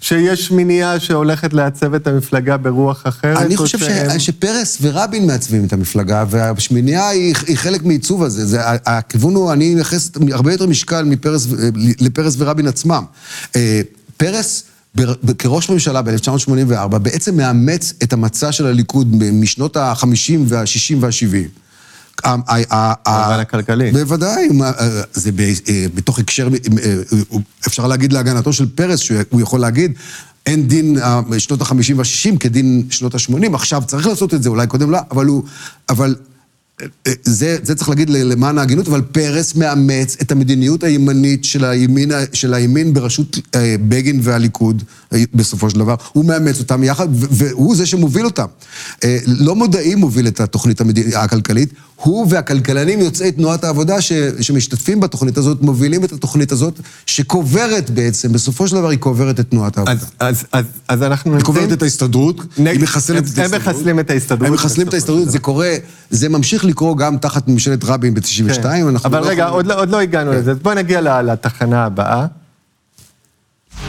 שיש 0.00 0.50
מניעה 0.50 1.00
שהולכת 1.00 1.52
לעצב 1.52 1.94
את 1.94 2.06
המפלגה 2.06 2.56
ברוח 2.56 3.02
אחרת? 3.06 3.38
אני 3.38 3.56
חושב 3.56 3.78
ש... 3.78 3.82
שהם- 3.82 4.18
שפרס 4.18 4.78
ורבין 4.80 5.26
מעצבים 5.26 5.64
את 5.64 5.72
המפלגה, 5.72 6.24
והשמינייה 6.30 7.08
היא, 7.08 7.34
היא 7.46 7.56
חלק 7.56 7.82
מעיצוב 7.82 8.22
הזה. 8.22 8.46
זה, 8.46 8.58
הכיוון 8.64 9.34
הוא, 9.34 9.52
אני 9.52 9.74
מייחס 9.74 10.10
הרבה 10.32 10.52
יותר 10.52 10.66
משקל 10.66 11.02
מפרס, 11.02 11.46
לפרס 12.00 12.34
ורבין 12.38 12.66
עצמם. 12.66 13.04
אה, 13.56 13.80
פרס... 14.16 14.62
כראש 15.38 15.70
ממשלה 15.70 16.02
ב-1984, 16.02 16.98
בעצם 16.98 17.36
מאמץ 17.36 17.94
את 18.02 18.12
המצע 18.12 18.52
של 18.52 18.66
הליכוד 18.66 19.14
משנות 19.32 19.76
ה-50 19.76 20.04
וה-60 20.46 20.94
וה-70. 21.00 21.48
במובן 22.26 23.40
הכלכלי. 23.40 23.92
בוודאי, 23.92 24.48
אה, 24.62 25.02
זה 25.12 25.30
אה, 25.68 25.86
בתוך 25.94 26.18
הקשר, 26.18 26.48
אה, 26.82 26.94
אפשר 27.66 27.86
להגיד 27.86 28.12
להגנתו 28.12 28.52
של 28.52 28.66
פרס, 28.74 28.98
שהוא 28.98 29.40
יכול 29.40 29.60
להגיד, 29.60 29.92
אין 30.46 30.68
דין 30.68 30.98
שנות 31.38 31.60
ה-50 31.62 31.94
וה-60 31.96 32.38
כדין 32.38 32.86
שנות 32.90 33.14
ה-80, 33.14 33.54
עכשיו 33.54 33.82
צריך 33.86 34.06
לעשות 34.06 34.34
את 34.34 34.42
זה, 34.42 34.48
אולי 34.48 34.66
קודם 34.66 34.90
לא, 34.90 34.98
אבל 35.10 35.26
הוא, 35.26 35.42
אבל 35.88 36.14
זה, 37.24 37.56
זה 37.62 37.74
צריך 37.74 37.88
להגיד 37.88 38.10
למען 38.10 38.58
ההגינות, 38.58 38.88
אבל 38.88 39.00
פרס 39.02 39.54
מאמץ 39.54 40.16
את 40.22 40.32
המדיניות 40.32 40.84
הימנית 40.84 41.44
של 41.44 41.64
הימין, 41.64 42.10
של 42.32 42.54
הימין 42.54 42.94
בראשות 42.94 43.38
אה, 43.54 43.76
בגין 43.88 44.20
והליכוד, 44.22 44.82
אה, 45.12 45.22
בסופו 45.34 45.70
של 45.70 45.78
דבר. 45.78 45.94
הוא 46.12 46.24
מאמץ 46.24 46.58
אותם 46.60 46.84
יחד, 46.84 47.08
והוא 47.12 47.76
זה 47.76 47.86
שמוביל 47.86 48.24
אותם. 48.24 48.46
אה, 49.04 49.18
לא 49.26 49.56
מודעים 49.56 49.98
מוביל 49.98 50.26
את 50.26 50.40
התוכנית 50.40 50.80
הכלכלית, 51.14 51.70
הוא 51.96 52.26
והכלכלנים 52.30 53.00
יוצאי 53.00 53.32
תנועת 53.32 53.64
העבודה 53.64 54.00
ש, 54.00 54.12
שמשתתפים 54.40 55.00
בתוכנית 55.00 55.38
הזאת, 55.38 55.62
מובילים 55.62 56.04
את 56.04 56.12
התוכנית 56.12 56.52
הזאת, 56.52 56.80
שקוברת 57.06 57.90
בעצם, 57.90 58.32
בסופו 58.32 58.68
של 58.68 58.76
דבר 58.76 58.88
היא 58.88 58.98
קוברת 58.98 59.40
את 59.40 59.50
תנועת 59.50 59.78
העבודה. 59.78 59.92
אז, 59.92 60.06
אז, 60.20 60.44
אז, 60.52 60.64
אז 60.88 61.02
אנחנו 61.02 61.34
היא 61.34 61.44
קוברת 61.44 61.72
את 61.72 61.82
ההסתדרות, 61.82 62.36
נגד- 62.58 62.70
היא 62.72 62.80
מחסלת 62.80 63.16
את 63.18 63.38
ההסתדרות. 63.38 63.52
הם 63.52 63.60
מחסלים 63.60 64.00
את 64.00 64.10
ההסתדרות 64.10 64.46
הם 64.46 64.52
מחסלים 64.52 64.88
את 64.88 64.94
ההסתדרות. 64.94 65.30
זה 65.30 65.38
קורה, 65.38 65.74
זה 66.10 66.28
ממשיך 66.28 66.64
לקרות 66.70 66.98
גם 66.98 67.18
תחת 67.18 67.48
ממשלת 67.48 67.84
רבין 67.84 68.14
ב-92, 68.14 68.62
כן. 68.62 68.96
אבל 69.04 69.20
רגע, 69.20 69.48
עוד 69.48 69.66
לא, 69.66 69.80
עוד 69.80 69.90
לא 69.90 70.00
הגענו 70.00 70.32
לזה, 70.32 70.50
אז 70.50 70.58
בואו 70.58 70.74
נגיע 70.74 71.00
לתחנה 71.22 71.84
הבאה. 71.84 72.26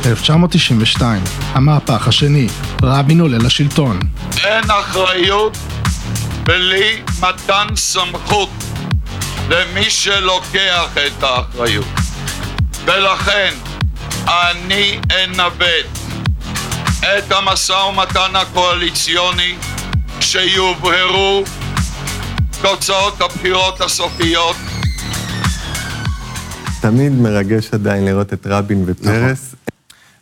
1992, 0.06 1.24
המהפך 1.54 2.08
השני, 2.08 2.48
רבין 2.84 3.20
עולה 3.20 3.38
לשלטון. 3.38 4.00
אין 4.44 4.64
אחריות 4.72 5.58
בלי 6.44 7.02
מתן 7.20 7.68
סמכות 7.76 8.50
למי 9.50 9.90
שלוקח 9.90 10.98
את 11.08 11.24
האחריות. 11.24 11.86
ולכן 12.86 13.54
אני 14.28 15.00
אנווט 15.24 16.00
את 17.02 17.32
המשא 17.32 17.74
ומתן 17.74 18.36
הקואליציוני 18.36 19.56
כשיובהרו 20.20 21.44
תוצאות 22.62 23.22
הבחירות 23.22 23.82
הסופיות 23.82 24.56
תמיד 26.82 27.12
מרגש 27.12 27.70
עדיין 27.74 28.06
לראות 28.06 28.34
את 28.34 28.48
רבין 28.48 28.84
ופרס. 28.86 29.56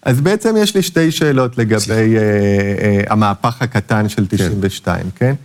אז 0.01 0.21
בעצם 0.21 0.55
יש 0.57 0.75
לי 0.75 0.81
שתי 0.81 1.11
שאלות 1.11 1.57
לגבי 1.57 2.17
אה, 2.17 2.21
אה, 2.21 3.01
המהפך 3.09 3.61
הקטן 3.61 4.09
של 4.09 4.27
92, 4.27 5.05
כן? 5.15 5.35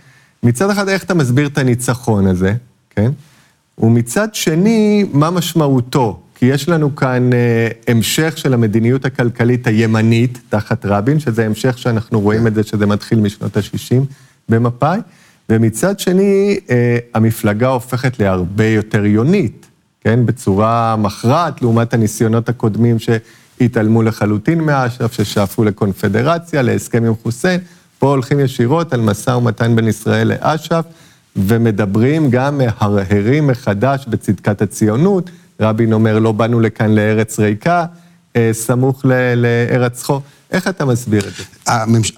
מצד 0.43 0.69
אחד, 0.69 0.89
איך 0.89 1.03
אתה 1.03 1.13
מסביר 1.13 1.47
את 1.47 1.57
הניצחון 1.57 2.27
הזה, 2.27 2.53
כן? 2.89 3.11
ומצד 3.77 4.35
שני, 4.35 5.05
מה 5.13 5.29
משמעותו? 5.29 6.19
כי 6.35 6.45
יש 6.45 6.69
לנו 6.69 6.95
כאן 6.95 7.33
אה, 7.33 7.67
המשך 7.87 8.33
של 8.37 8.53
המדיניות 8.53 9.05
הכלכלית 9.05 9.67
הימנית 9.67 10.39
תחת 10.49 10.85
רבין, 10.85 11.19
שזה 11.19 11.45
המשך 11.45 11.77
שאנחנו 11.77 12.21
רואים 12.21 12.47
את 12.47 12.55
זה, 12.55 12.63
שזה 12.63 12.85
מתחיל 12.85 13.19
משנות 13.19 13.57
ה-60 13.57 14.03
במפא"י, 14.49 14.99
ומצד 15.49 15.99
שני, 15.99 16.59
אה, 16.69 16.97
המפלגה 17.13 17.67
הופכת 17.67 18.19
להרבה 18.19 18.65
יותר 18.65 19.05
יונית, 19.05 19.65
כן? 20.01 20.25
בצורה 20.25 20.95
מכרעת, 20.95 21.61
לעומת 21.61 21.93
הניסיונות 21.93 22.49
הקודמים 22.49 22.97
שהתעלמו 22.99 24.03
לחלוטין 24.03 24.61
מאש"ף, 24.61 25.13
ששאפו 25.13 25.63
לקונפדרציה, 25.63 26.61
להסכם 26.61 27.05
עם 27.05 27.13
חוסיין. 27.23 27.59
פה 27.99 28.07
הולכים 28.07 28.39
ישירות 28.39 28.93
על 28.93 29.01
משא 29.01 29.29
ומתן 29.29 29.75
בין 29.75 29.87
ישראל 29.87 30.27
לאש"ף, 30.27 30.85
ומדברים 31.35 32.29
גם, 32.29 32.57
מהרהרים 32.57 33.47
מחדש 33.47 34.05
בצדקת 34.07 34.61
הציונות. 34.61 35.29
רבין 35.59 35.93
אומר, 35.93 36.19
לא 36.19 36.31
באנו 36.31 36.59
לכאן 36.59 36.95
לארץ 36.95 37.39
ריקה, 37.39 37.85
סמוך 38.53 39.05
ל- 39.05 39.33
לארץ 39.35 40.03
חור. 40.03 40.21
איך 40.51 40.67
אתה 40.67 40.85
מסביר 40.85 41.27
את 41.27 41.33
זה? 41.37 41.43
הממש... 41.67 42.11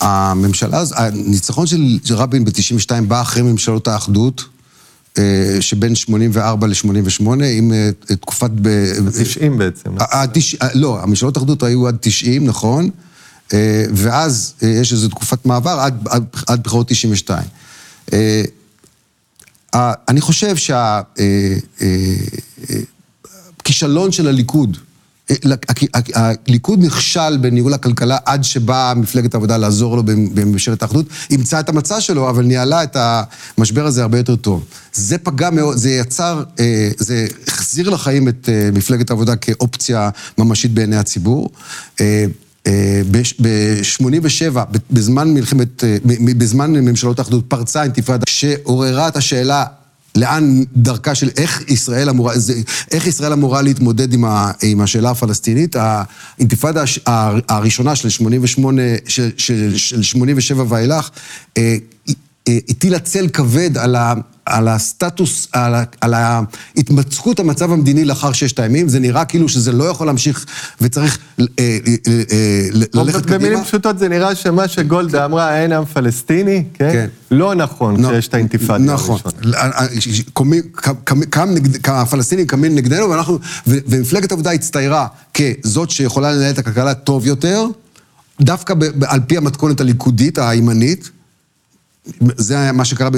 הממשלה, 0.00 0.82
הניצחון 0.94 1.66
של 1.66 1.80
רבין 2.10 2.44
ב-92 2.44 2.50
בא 3.08 3.20
אחרי 3.22 3.42
ממשלות 3.42 3.88
האחדות, 3.88 4.44
אה, 5.18 5.56
שבין 5.60 5.94
84 5.94 6.66
ל-88, 6.66 7.22
עם 7.52 7.72
אה, 7.72 7.90
תקופת... 8.16 8.50
ב- 8.62 9.10
90 9.22 9.58
בעצם. 9.58 9.90
לא, 10.74 11.02
הממשלות 11.02 11.36
האחדות 11.36 11.62
היו 11.62 11.88
עד 11.88 11.96
90, 12.00 12.44
נכון? 12.46 12.90
אה, 13.52 13.84
ואז 13.94 14.54
אה, 14.62 14.68
יש 14.68 14.92
איזו 14.92 15.08
תקופת 15.08 15.46
מעבר 15.46 15.70
עד, 15.80 16.08
עד, 16.10 16.24
עד 16.46 16.62
בחירות 16.64 16.88
92. 16.88 17.42
אה, 18.12 18.42
אה, 19.74 19.92
אני 20.08 20.20
חושב 20.20 20.56
שהכישלון 23.60 24.12
של 24.12 24.28
הליכוד, 24.28 24.76
אה, 24.76 24.93
הליכוד 26.14 26.80
נכשל 26.82 27.36
בניהול 27.36 27.74
הכלכלה 27.74 28.18
עד 28.24 28.44
שבאה 28.44 28.94
מפלגת 28.94 29.34
העבודה 29.34 29.56
לעזור 29.56 29.96
לו 29.96 30.02
בממשלת 30.06 30.82
האחדות, 30.82 31.06
אימצה 31.30 31.60
את 31.60 31.68
המצע 31.68 32.00
שלו, 32.00 32.30
אבל 32.30 32.44
ניהלה 32.44 32.82
את 32.82 32.96
המשבר 33.58 33.86
הזה 33.86 34.02
הרבה 34.02 34.18
יותר 34.18 34.36
טוב. 34.36 34.64
זה 34.92 35.18
פגע 35.18 35.50
מאוד, 35.50 35.76
זה 35.76 35.90
יצר, 35.90 36.42
אה, 36.60 36.90
זה 36.98 37.26
החזיר 37.48 37.90
לחיים 37.90 38.28
את 38.28 38.48
אה, 38.48 38.70
מפלגת 38.72 39.10
העבודה 39.10 39.36
כאופציה 39.36 40.10
ממשית 40.38 40.74
בעיני 40.74 40.96
הציבור. 40.96 41.50
אה, 42.00 42.24
ב-87, 43.10 44.58
בזמן 44.90 45.34
מלחמת, 45.34 45.84
בזמן 46.38 46.72
ממשלות 46.72 47.18
האחדות, 47.18 47.44
פרצה 47.48 47.82
אינתיפאדה 47.82 48.24
שעוררה 48.28 49.08
את 49.08 49.16
השאלה 49.16 49.64
לאן 50.14 50.62
דרכה 50.76 51.14
של 51.14 51.28
איך 51.36 51.62
ישראל 51.68 52.08
אמורה, 52.10 52.38
זה, 52.38 52.54
איך 52.90 53.06
ישראל 53.06 53.32
אמורה 53.32 53.62
להתמודד 53.62 54.12
עם, 54.12 54.24
ה, 54.24 54.50
עם 54.62 54.80
השאלה 54.80 55.10
הפלסטינית. 55.10 55.76
האינתיפאדה 55.78 56.82
הש- 56.82 56.98
הראשונה 57.48 57.96
של 57.96 58.08
88, 58.08 58.82
של, 59.06 59.30
של, 59.36 59.76
של 59.76 60.02
87 60.02 60.64
ואילך, 60.68 61.10
אה, 61.58 61.76
הטילה 62.48 62.98
צל 62.98 63.28
כבד 63.28 63.78
על, 63.78 63.96
ה, 63.96 64.14
על 64.46 64.68
הסטטוס, 64.68 65.48
על, 65.52 65.74
ה, 65.74 65.84
על 66.00 66.14
ההתמצקות 66.14 67.40
המצב 67.40 67.72
המדיני 67.72 68.04
לאחר 68.04 68.32
ששת 68.32 68.60
הימים. 68.60 68.88
זה 68.88 69.00
נראה 69.00 69.24
כאילו 69.24 69.48
שזה 69.48 69.72
לא 69.72 69.84
יכול 69.84 70.06
להמשיך 70.06 70.46
וצריך 70.80 71.18
אה, 71.40 71.44
אה, 71.58 71.76
אה, 72.32 72.68
ללכת 72.72 73.22
קדימה. 73.22 73.38
במילים 73.38 73.64
פשוטות 73.64 73.98
זה 73.98 74.08
נראה 74.08 74.34
שמה 74.34 74.68
שגולדה 74.68 75.24
אמרה, 75.24 75.60
אין 75.60 75.72
עם 75.72 75.84
פלסטיני, 75.84 76.64
כן? 76.74 76.90
כן. 76.92 77.06
לא 77.30 77.54
נכון 77.54 78.02
כשיש 78.02 78.28
את 78.28 78.34
האינתיפאדה 78.34 78.84
נכון. 78.84 79.20
הפלסטינים 81.84 82.46
קמים 82.46 82.74
נגדנו, 82.74 83.10
ואנחנו, 83.10 83.38
ומפלגת 83.66 84.30
העבודה 84.30 84.50
הצטיירה 84.50 85.06
כזאת 85.34 85.90
שיכולה 85.90 86.32
לנהל 86.32 86.50
את 86.50 86.58
הכלכלה 86.58 86.94
טוב 86.94 87.26
יותר, 87.26 87.66
דווקא 88.40 88.74
על 89.06 89.20
פי 89.26 89.36
המתכונת 89.36 89.80
הליכודית, 89.80 90.38
הימנית, 90.38 91.10
זה 92.36 92.72
מה 92.72 92.84
שקרה 92.84 93.08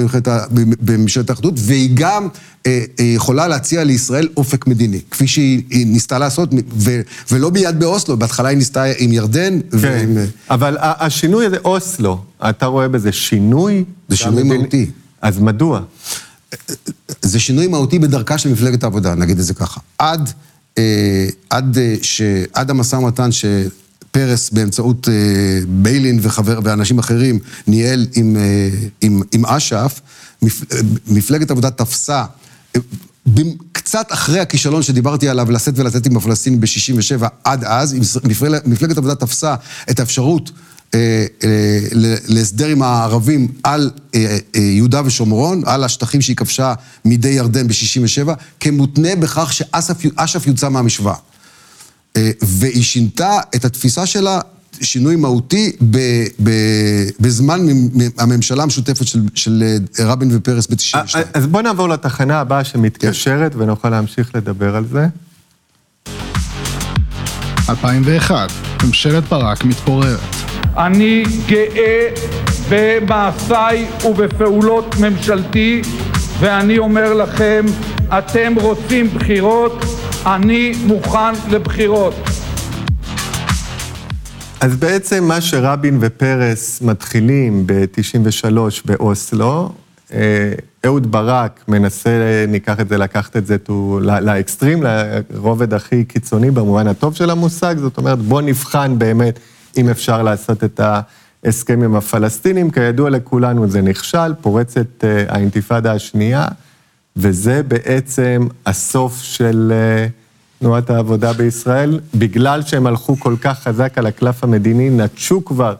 בממשלת 0.81 1.29
האחדות, 1.29 1.53
והיא 1.57 1.89
גם 1.93 2.27
אה, 2.65 2.83
אה, 2.99 3.05
יכולה 3.05 3.47
להציע 3.47 3.83
לישראל 3.83 4.27
אופק 4.37 4.67
מדיני, 4.67 4.99
כפי 5.11 5.27
שהיא 5.27 5.87
ניסתה 5.87 6.19
לעשות, 6.19 6.49
ו, 6.77 7.01
ולא 7.31 7.51
מיד 7.51 7.79
באוסלו, 7.79 8.17
בהתחלה 8.17 8.49
היא 8.49 8.57
ניסתה 8.57 8.83
עם 8.97 9.11
ירדן. 9.11 9.59
כן, 9.61 9.77
ועם... 9.77 10.17
אבל 10.49 10.77
השינוי 10.79 11.45
הזה, 11.45 11.57
אוסלו, 11.65 12.23
אתה 12.49 12.65
רואה 12.65 12.87
בזה 12.87 13.11
שינוי? 13.11 13.83
זה 14.07 14.17
שינוי 14.17 14.43
מדיני... 14.43 14.57
מהותי. 14.57 14.91
אז 15.21 15.39
מדוע? 15.39 15.81
זה 17.21 17.39
שינוי 17.39 17.67
מהותי 17.67 17.99
בדרכה 17.99 18.37
של 18.37 18.51
מפלגת 18.51 18.83
העבודה, 18.83 19.15
נגיד 19.15 19.39
את 19.39 19.45
זה 19.45 19.53
ככה. 19.53 19.79
עד, 19.97 20.29
אה, 20.77 21.27
עד, 21.49 21.77
ש, 22.01 22.21
עד 22.53 22.69
המשא 22.69 22.95
ומתן 22.95 23.31
ש... 23.31 23.45
פרס 24.17 24.49
באמצעות 24.49 25.09
אה, 25.09 25.13
ביילין 25.67 26.19
וחבר, 26.21 26.59
ואנשים 26.63 26.99
אחרים 26.99 27.39
ניהל 27.67 28.07
עם, 28.15 28.37
אה, 28.37 28.69
עם, 29.01 29.21
עם 29.31 29.45
אש"ף, 29.45 30.01
מפ, 30.41 30.73
אה, 30.73 30.79
מפלגת 31.07 31.51
עבודה 31.51 31.71
תפסה, 31.71 32.23
קצת 33.71 34.07
אחרי 34.09 34.39
הכישלון 34.39 34.83
שדיברתי 34.83 35.29
עליו, 35.29 35.51
לשאת 35.51 35.79
ולתת 35.79 36.05
עם 36.05 36.17
הפלסטינים 36.17 36.59
ב-67' 36.61 37.25
עד 37.43 37.63
אז, 37.63 37.95
מפלגת 38.65 38.97
עבודה 38.97 39.15
תפסה 39.15 39.55
את 39.89 39.99
האפשרות 39.99 40.51
להסדר 42.27 42.67
עם 42.67 42.81
הערבים 42.81 43.47
על 43.63 43.91
יהודה 44.55 45.01
ושומרון, 45.05 45.61
על 45.65 45.83
השטחים 45.83 46.21
שהיא 46.21 46.35
כבשה 46.35 46.73
מידי 47.05 47.29
ירדן 47.29 47.67
ב-67', 47.67 48.29
כמותנה 48.59 49.15
בכך 49.15 49.53
שאש"ף 49.53 50.47
יוצא 50.47 50.69
מהמשוואה. 50.69 51.15
אה, 52.17 52.31
והיא 52.41 52.83
שינתה 52.83 53.39
את 53.55 53.65
התפיסה 53.65 54.05
שלה, 54.05 54.39
שינוי 54.81 55.15
מהותי, 55.15 55.71
ב, 55.89 55.97
ב, 56.43 56.51
בזמן 57.19 57.59
הממשלה 58.17 58.63
המשותפת 58.63 59.07
של, 59.07 59.19
של 59.35 59.63
אה, 59.99 60.05
רבין 60.05 60.29
ופרס 60.33 60.67
ב-92. 60.67 61.15
אה, 61.15 61.21
אז 61.33 61.47
בוא 61.47 61.61
נעבור 61.61 61.89
לתחנה 61.89 62.39
הבאה 62.39 62.63
שמתקשרת, 62.63 63.53
כן. 63.53 63.61
ונוכל 63.61 63.89
להמשיך 63.89 64.35
לדבר 64.35 64.75
על 64.75 64.85
זה. 64.91 65.07
2001, 67.69 68.51
ממשלת 68.83 69.23
ברק 69.23 69.65
מתפוררת. 69.65 70.19
אני 70.77 71.23
גאה 71.47 72.09
במעשיי 72.69 73.87
ובפעולות 74.05 74.95
ממשלתי, 74.95 75.81
ואני 76.39 76.77
אומר 76.77 77.13
לכם, 77.13 77.65
אתם 78.17 78.53
רוצים 78.55 79.09
בחירות, 79.13 79.85
אני 80.35 80.73
מוכן 80.85 81.33
לבחירות. 81.49 82.13
אז 84.61 84.75
בעצם 84.75 85.23
מה 85.23 85.41
שרבין 85.41 85.97
ופרס 86.01 86.81
מתחילים 86.81 87.67
ב-93 87.67 88.57
באוסלו, 88.85 89.71
אה, 90.13 90.53
אהוד 90.85 91.11
ברק 91.11 91.63
מנסה, 91.67 92.45
ניקח 92.47 92.79
את 92.79 92.89
זה, 92.89 92.97
לקחת 92.97 93.37
את 93.37 93.47
זה 93.47 93.57
לאקסטרים, 93.99 94.83
לרובד 94.83 95.73
הכי 95.73 96.03
קיצוני 96.03 96.51
במובן 96.51 96.87
הטוב 96.87 97.15
של 97.15 97.29
המושג, 97.29 97.75
זאת 97.77 97.97
אומרת, 97.97 98.19
בוא 98.19 98.41
נבחן 98.41 98.99
באמת 98.99 99.39
אם 99.77 99.89
אפשר 99.89 100.23
לעשות 100.23 100.63
את 100.63 100.81
ההסכם 101.43 101.83
עם 101.83 101.95
הפלסטינים. 101.95 102.71
כידוע 102.71 103.09
לכולנו 103.09 103.69
זה 103.69 103.81
נכשל, 103.81 104.33
פורצת 104.41 105.03
אה, 105.03 105.25
האינתיפאדה 105.27 105.93
השנייה. 105.93 106.47
וזה 107.17 107.63
בעצם 107.63 108.47
הסוף 108.65 109.21
של 109.21 109.73
אה, 109.75 110.07
תנועת 110.59 110.89
העבודה 110.89 111.33
בישראל, 111.33 111.99
בגלל 112.15 112.63
שהם 112.65 112.87
הלכו 112.87 113.19
כל 113.19 113.35
כך 113.41 113.59
חזק 113.59 113.97
על 113.97 114.05
הקלף 114.05 114.43
המדיני, 114.43 114.89
נטשו 114.89 115.45
כבר 115.45 115.75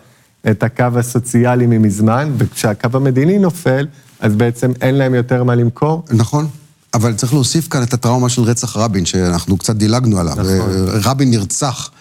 את 0.51 0.63
הקו 0.63 0.86
הסוציאלי 0.95 1.65
ממזמן, 1.67 2.32
וכשהקו 2.38 2.89
המדיני 2.93 3.39
נופל, 3.39 3.88
אז 4.19 4.36
בעצם 4.36 4.71
אין 4.82 4.95
להם 4.95 5.13
יותר 5.15 5.43
מה 5.43 5.55
למכור. 5.55 6.03
נכון. 6.11 6.47
אבל 6.93 7.13
צריך 7.13 7.34
להוסיף 7.34 7.67
כאן 7.67 7.84
את 7.84 7.93
הטראומה 7.93 8.30
של 8.30 8.41
רצח 8.41 8.78
רבין, 8.78 9.05
שאנחנו 9.05 9.57
קצת 9.57 9.75
דילגנו 9.75 10.19
עליו. 10.19 10.34
נכון. 10.34 10.71
רבין 11.03 11.30
נרצח 11.30 11.91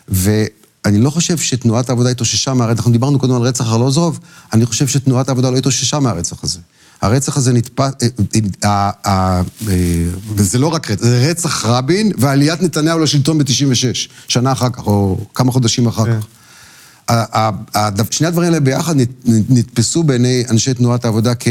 ו... 0.10 0.46
אני 0.86 1.00
לא 1.00 1.10
חושב 1.10 1.38
שתנועת 1.38 1.90
העבודה 1.90 2.10
התאוששה 2.10 2.54
מהרצח, 2.54 2.78
אנחנו 2.78 2.92
דיברנו 2.92 3.20
קודם 3.20 3.36
על 3.36 3.42
רצח 3.42 3.68
ארלוזרוב, 3.68 4.20
אני 4.54 4.66
חושב 4.66 4.88
שתנועת 4.88 5.30
העבודה 5.30 5.50
לא 5.50 5.58
התאוששה 5.58 6.00
מהרצח 6.00 6.44
הזה. 6.44 6.60
הרצח 7.02 7.38
הזה 7.38 7.54
נתפס, 7.54 7.92
אה, 8.04 8.10
אה, 8.64 8.92
אה, 9.06 9.42
וזה 10.36 10.60
לא 10.60 10.68
רק 10.68 10.92
רצח, 10.92 11.04
זה 11.04 11.28
רצח 11.30 11.66
רבין 11.66 12.12
ועליית 12.18 12.62
נתניהו 12.62 13.00
לשלטון 13.00 13.38
ב-96, 13.38 14.10
שנה 14.28 14.52
אחר 14.52 14.70
כך, 14.70 14.88
או 14.88 15.26
כמה 15.36 15.52
חודשים 15.52 15.88
אחר 15.88 16.06
כן. 16.06 16.20
כך. 16.20 16.26
שני 18.12 18.28
הדברים 18.28 18.48
האלה 18.48 18.60
ביחד 18.60 18.96
נתפסו 19.26 20.04
בעיני 20.04 20.44
אנשי 20.50 20.74
תנועת 20.74 21.06
העבודה 21.06 21.34
כ... 21.40 21.48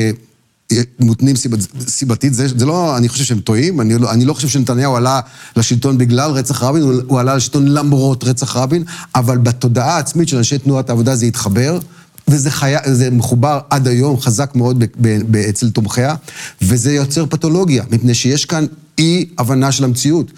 מותנים 1.00 1.36
סיבת, 1.36 1.58
סיבתית, 1.88 2.34
זה, 2.34 2.48
זה 2.48 2.66
לא, 2.66 2.96
אני 2.96 3.08
חושב 3.08 3.24
שהם 3.24 3.40
טועים, 3.40 3.80
אני 3.80 3.98
לא, 3.98 4.10
אני 4.12 4.24
לא 4.24 4.34
חושב 4.34 4.48
שנתניהו 4.48 4.96
עלה 4.96 5.20
לשלטון 5.56 5.98
בגלל 5.98 6.30
רצח 6.30 6.62
רבין, 6.62 6.82
הוא, 6.82 6.94
הוא 7.06 7.20
עלה 7.20 7.36
לשלטון 7.36 7.68
למרות 7.68 8.24
רצח 8.24 8.56
רבין, 8.56 8.84
אבל 9.14 9.38
בתודעה 9.38 9.96
העצמית 9.96 10.28
של 10.28 10.36
אנשי 10.36 10.58
תנועת 10.58 10.90
העבודה 10.90 11.16
זה 11.16 11.26
התחבר, 11.26 11.78
וזה 12.28 12.50
חיה, 12.50 12.78
מחובר 13.12 13.60
עד 13.70 13.88
היום, 13.88 14.20
חזק 14.20 14.54
מאוד 14.54 14.78
ב, 14.80 14.84
ב, 15.00 15.18
ב, 15.30 15.36
אצל 15.36 15.70
תומכיה, 15.70 16.14
וזה 16.62 16.92
יוצר 16.92 17.26
פתולוגיה, 17.26 17.84
מפני 17.90 18.14
שיש 18.14 18.44
כאן 18.44 18.66
אי 18.98 19.28
הבנה 19.38 19.72
של 19.72 19.84
המציאות. 19.84 20.32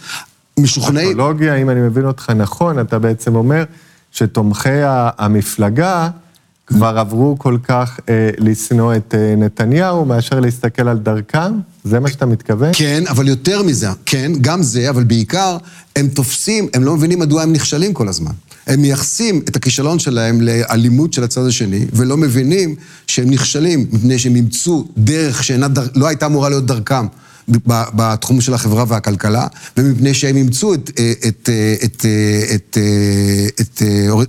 משוכנעי... 0.58 1.06
פתולוגיה, 1.06 1.54
אם 1.54 1.70
אני 1.70 1.80
מבין 1.80 2.04
אותך 2.04 2.30
נכון, 2.30 2.80
אתה 2.80 2.98
בעצם 2.98 3.34
אומר 3.34 3.64
שתומכי 4.12 4.68
המפלגה... 5.18 6.08
כבר 6.66 6.98
עברו 6.98 7.38
כל 7.38 7.58
כך 7.64 8.00
אה, 8.08 8.30
לשנוא 8.38 8.96
את 8.96 9.14
אה, 9.18 9.34
נתניהו, 9.36 10.04
מאשר 10.04 10.40
להסתכל 10.40 10.88
על 10.88 10.98
דרכם? 10.98 11.52
זה 11.84 12.00
מה 12.00 12.08
שאתה 12.08 12.26
מתכוון? 12.26 12.70
כן, 12.72 13.04
אבל 13.08 13.28
יותר 13.28 13.62
מזה, 13.62 13.88
כן, 14.06 14.32
גם 14.40 14.62
זה, 14.62 14.90
אבל 14.90 15.04
בעיקר, 15.04 15.56
הם 15.96 16.08
תופסים, 16.08 16.68
הם 16.74 16.84
לא 16.84 16.96
מבינים 16.96 17.18
מדוע 17.18 17.42
הם 17.42 17.52
נכשלים 17.52 17.94
כל 17.94 18.08
הזמן. 18.08 18.32
הם 18.66 18.82
מייחסים 18.82 19.42
את 19.48 19.56
הכישלון 19.56 19.98
שלהם 19.98 20.40
לאלימות 20.40 21.12
של 21.12 21.24
הצד 21.24 21.46
השני, 21.46 21.86
ולא 21.92 22.16
מבינים 22.16 22.74
שהם 23.06 23.30
נכשלים 23.30 23.86
מפני 23.92 24.18
שהם 24.18 24.36
אימצו 24.36 24.88
דרך 24.96 25.44
שלא 25.44 25.68
דר... 25.68 26.06
הייתה 26.06 26.26
אמורה 26.26 26.48
להיות 26.48 26.66
דרכם. 26.66 27.06
בתחום 27.68 28.40
של 28.40 28.54
החברה 28.54 28.84
והכלכלה, 28.88 29.46
ומפני 29.76 30.14
שהם 30.14 30.36
אימצו 30.36 30.74
את, 30.74 30.90
את, 30.90 31.26
את, 31.26 31.50
את, 31.84 32.06
את, 32.54 32.78
את, 33.60 33.82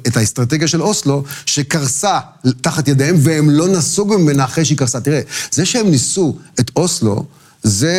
את 0.08 0.18
האסטרטגיה 0.18 0.68
של 0.68 0.82
אוסלו, 0.82 1.24
שקרסה 1.46 2.20
תחת 2.62 2.88
ידיהם, 2.88 3.16
והם 3.20 3.50
לא 3.50 3.68
נסוגו 3.68 4.18
ממנה 4.20 4.44
אחרי 4.44 4.66
שהיא 4.66 4.78
קרסה. 4.78 5.00
תראה, 5.00 5.22
זה 5.52 5.66
שהם 5.66 5.90
ניסו 5.90 6.36
את 6.60 6.72
אוסלו, 6.76 7.26
זה 7.64 7.94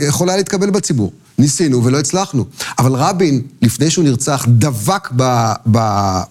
יכול 0.00 0.28
היה 0.28 0.36
להתקבל 0.36 0.70
בציבור. 0.70 1.12
ניסינו 1.40 1.84
ולא 1.84 1.98
הצלחנו. 1.98 2.44
אבל 2.78 2.92
רבין, 2.94 3.42
לפני 3.62 3.90
שהוא 3.90 4.04
נרצח, 4.04 4.44
דבק 4.48 5.08
ב, 5.16 5.52
ב, 5.70 5.78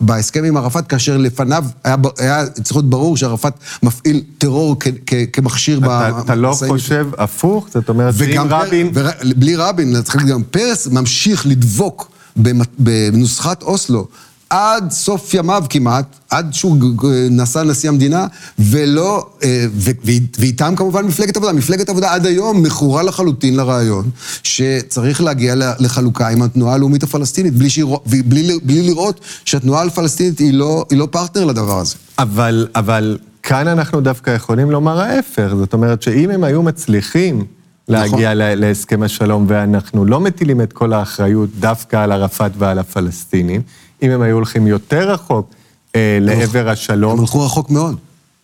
בהסכם 0.01 0.43
עם 0.43 0.57
ערפאת, 0.57 0.87
כאשר 0.87 1.17
לפניו 1.17 1.63
היה, 1.83 1.95
היה 2.17 2.47
צריך 2.49 2.75
להיות 2.75 2.89
ברור 2.89 3.17
שערפאת 3.17 3.53
מפעיל 3.83 4.21
טרור 4.37 4.75
כ, 4.79 4.87
כ, 5.05 5.13
כמכשיר 5.33 5.79
אתה. 5.79 6.11
אתה 6.19 6.35
לא 6.35 6.55
חושב 6.67 7.07
הפוך? 7.17 7.67
זאת 7.73 7.89
אומרת, 7.89 8.13
שאם 8.17 8.47
רבין... 8.49 8.91
ור, 8.93 9.09
בלי 9.35 9.55
רבין, 9.55 10.01
צריך 10.01 10.15
להגיד, 10.15 10.31
גם 10.33 10.43
פרס 10.43 10.87
ממשיך 10.87 11.47
לדבוק 11.47 12.11
בנוסחת 12.79 13.63
אוסלו. 13.63 14.07
עד 14.49 14.91
סוף 14.91 15.33
ימיו 15.33 15.63
כמעט, 15.69 16.05
עד 16.29 16.53
שהוא 16.53 16.77
נשא 17.31 17.59
נשיא 17.59 17.89
המדינה, 17.89 18.27
ולא, 18.59 19.29
אה, 19.43 19.65
ואיתם 20.39 20.73
כמובן 20.77 21.05
מפלגת 21.05 21.37
עבודה. 21.37 21.53
מפלגת 21.53 21.89
עבודה 21.89 22.13
עד 22.13 22.25
היום 22.25 22.63
מכורה 22.63 23.03
לחלוטין 23.03 23.55
לרעיון 23.55 24.09
שצריך 24.43 25.21
להגיע 25.21 25.55
לחלוקה 25.79 26.27
עם 26.27 26.41
התנועה 26.41 26.75
הלאומית 26.75 27.03
הפלסטינית, 27.03 27.53
בלי, 27.53 27.69
שיר, 27.69 27.87
בלי, 28.05 28.59
בלי 28.63 28.81
לראות 28.81 29.19
שהתנועה 29.45 29.83
הפלסטינית 29.83 30.39
היא 30.39 30.53
לא, 30.53 30.85
היא 30.89 30.99
לא 30.99 31.07
פרטנר 31.11 31.45
לדבר 31.45 31.79
הזה. 31.79 31.95
אבל, 32.19 32.67
אבל 32.75 33.17
כאן 33.43 33.67
אנחנו 33.67 34.01
דווקא 34.01 34.29
יכולים 34.31 34.71
לומר 34.71 35.01
ההפך, 35.01 35.49
זאת 35.59 35.73
אומרת 35.73 36.01
שאם 36.01 36.29
הם 36.29 36.43
היו 36.43 36.63
מצליחים 36.63 37.45
להגיע 37.89 38.33
נכון. 38.33 38.59
להסכם 38.59 39.03
השלום, 39.03 39.45
ואנחנו 39.47 40.05
לא 40.05 40.19
מטילים 40.19 40.61
את 40.61 40.73
כל 40.73 40.93
האחריות 40.93 41.49
דווקא 41.59 42.03
על 42.03 42.11
ערפאת 42.11 42.51
ועל 42.57 42.79
הפלסטינים, 42.79 43.61
אם 44.01 44.11
הם 44.11 44.21
היו 44.21 44.35
הולכים 44.35 44.67
יותר 44.67 45.11
רחוק 45.11 45.49
אה, 45.95 46.17
לעבר 46.21 46.69
השלום... 46.69 47.11
הם 47.11 47.19
הלכו 47.19 47.45
רחוק 47.45 47.69
מאוד. 47.69 47.97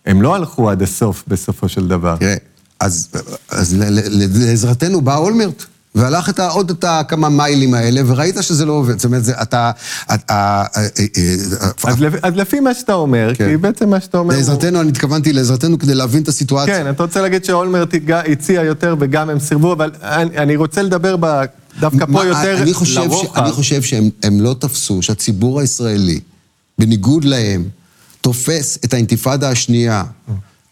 הם 0.06 0.22
לא 0.22 0.34
הלכו 0.34 0.70
עד 0.70 0.82
הסוף, 0.82 1.24
בסופו 1.28 1.68
של 1.68 1.88
דבר. 1.88 2.16
תראה, 2.16 2.36
אז, 2.80 3.08
אז 3.48 3.76
לעזרתנו 4.34 5.00
בא 5.00 5.16
אולמרט. 5.16 5.64
והלך 5.96 6.28
את 6.28 6.40
עוד 6.40 6.70
את 6.70 6.84
הכמה 6.88 7.28
מיילים 7.28 7.74
האלה, 7.74 8.00
וראית 8.06 8.36
שזה 8.40 8.64
לא 8.64 8.72
עובד. 8.72 8.98
זאת 8.98 9.04
אומרת, 9.04 9.24
זה, 9.24 9.32
אתה... 9.42 9.70
אז, 11.84 12.00
לפ, 12.00 12.14
אז 12.22 12.36
לפי 12.36 12.60
מה 12.60 12.74
שאתה 12.74 12.94
אומר, 12.94 13.32
כן. 13.34 13.48
כי 13.48 13.56
בעצם 13.56 13.90
מה 13.90 14.00
שאתה 14.00 14.18
אומר... 14.18 14.34
לעזרתנו. 14.36 14.80
אני 14.80 14.88
התכוונתי 14.88 15.32
לעזרתנו 15.32 15.78
כדי 15.78 15.94
להבין 15.94 16.22
את 16.22 16.28
הסיטואציה. 16.28 16.74
כן, 16.84 16.90
אתה 16.90 17.02
רוצה 17.02 17.22
להגיד 17.22 17.44
שאולמרט 17.44 17.94
הציע 18.32 18.62
יותר 18.62 18.96
וגם 19.00 19.30
הם 19.30 19.38
סירבו, 19.38 19.72
אבל 19.72 19.90
אני, 20.02 20.56
רוצה 20.56 20.82
לדבר. 20.82 21.16
דווקא 21.80 22.06
פה 22.12 22.24
יותר 22.24 22.64
לרוחב. 22.94 23.38
אני 23.42 23.52
חושב 23.52 23.82
שהם 23.82 24.40
לא 24.40 24.56
תפסו 24.58 25.02
שהציבור 25.02 25.60
הישראלי 25.60 26.20
בניגוד 26.78 27.24
להם, 27.24 27.64
תופס 28.20 28.78
את 28.84 28.94
האינתיפאדה 28.94 29.50
השנייה 29.50 30.04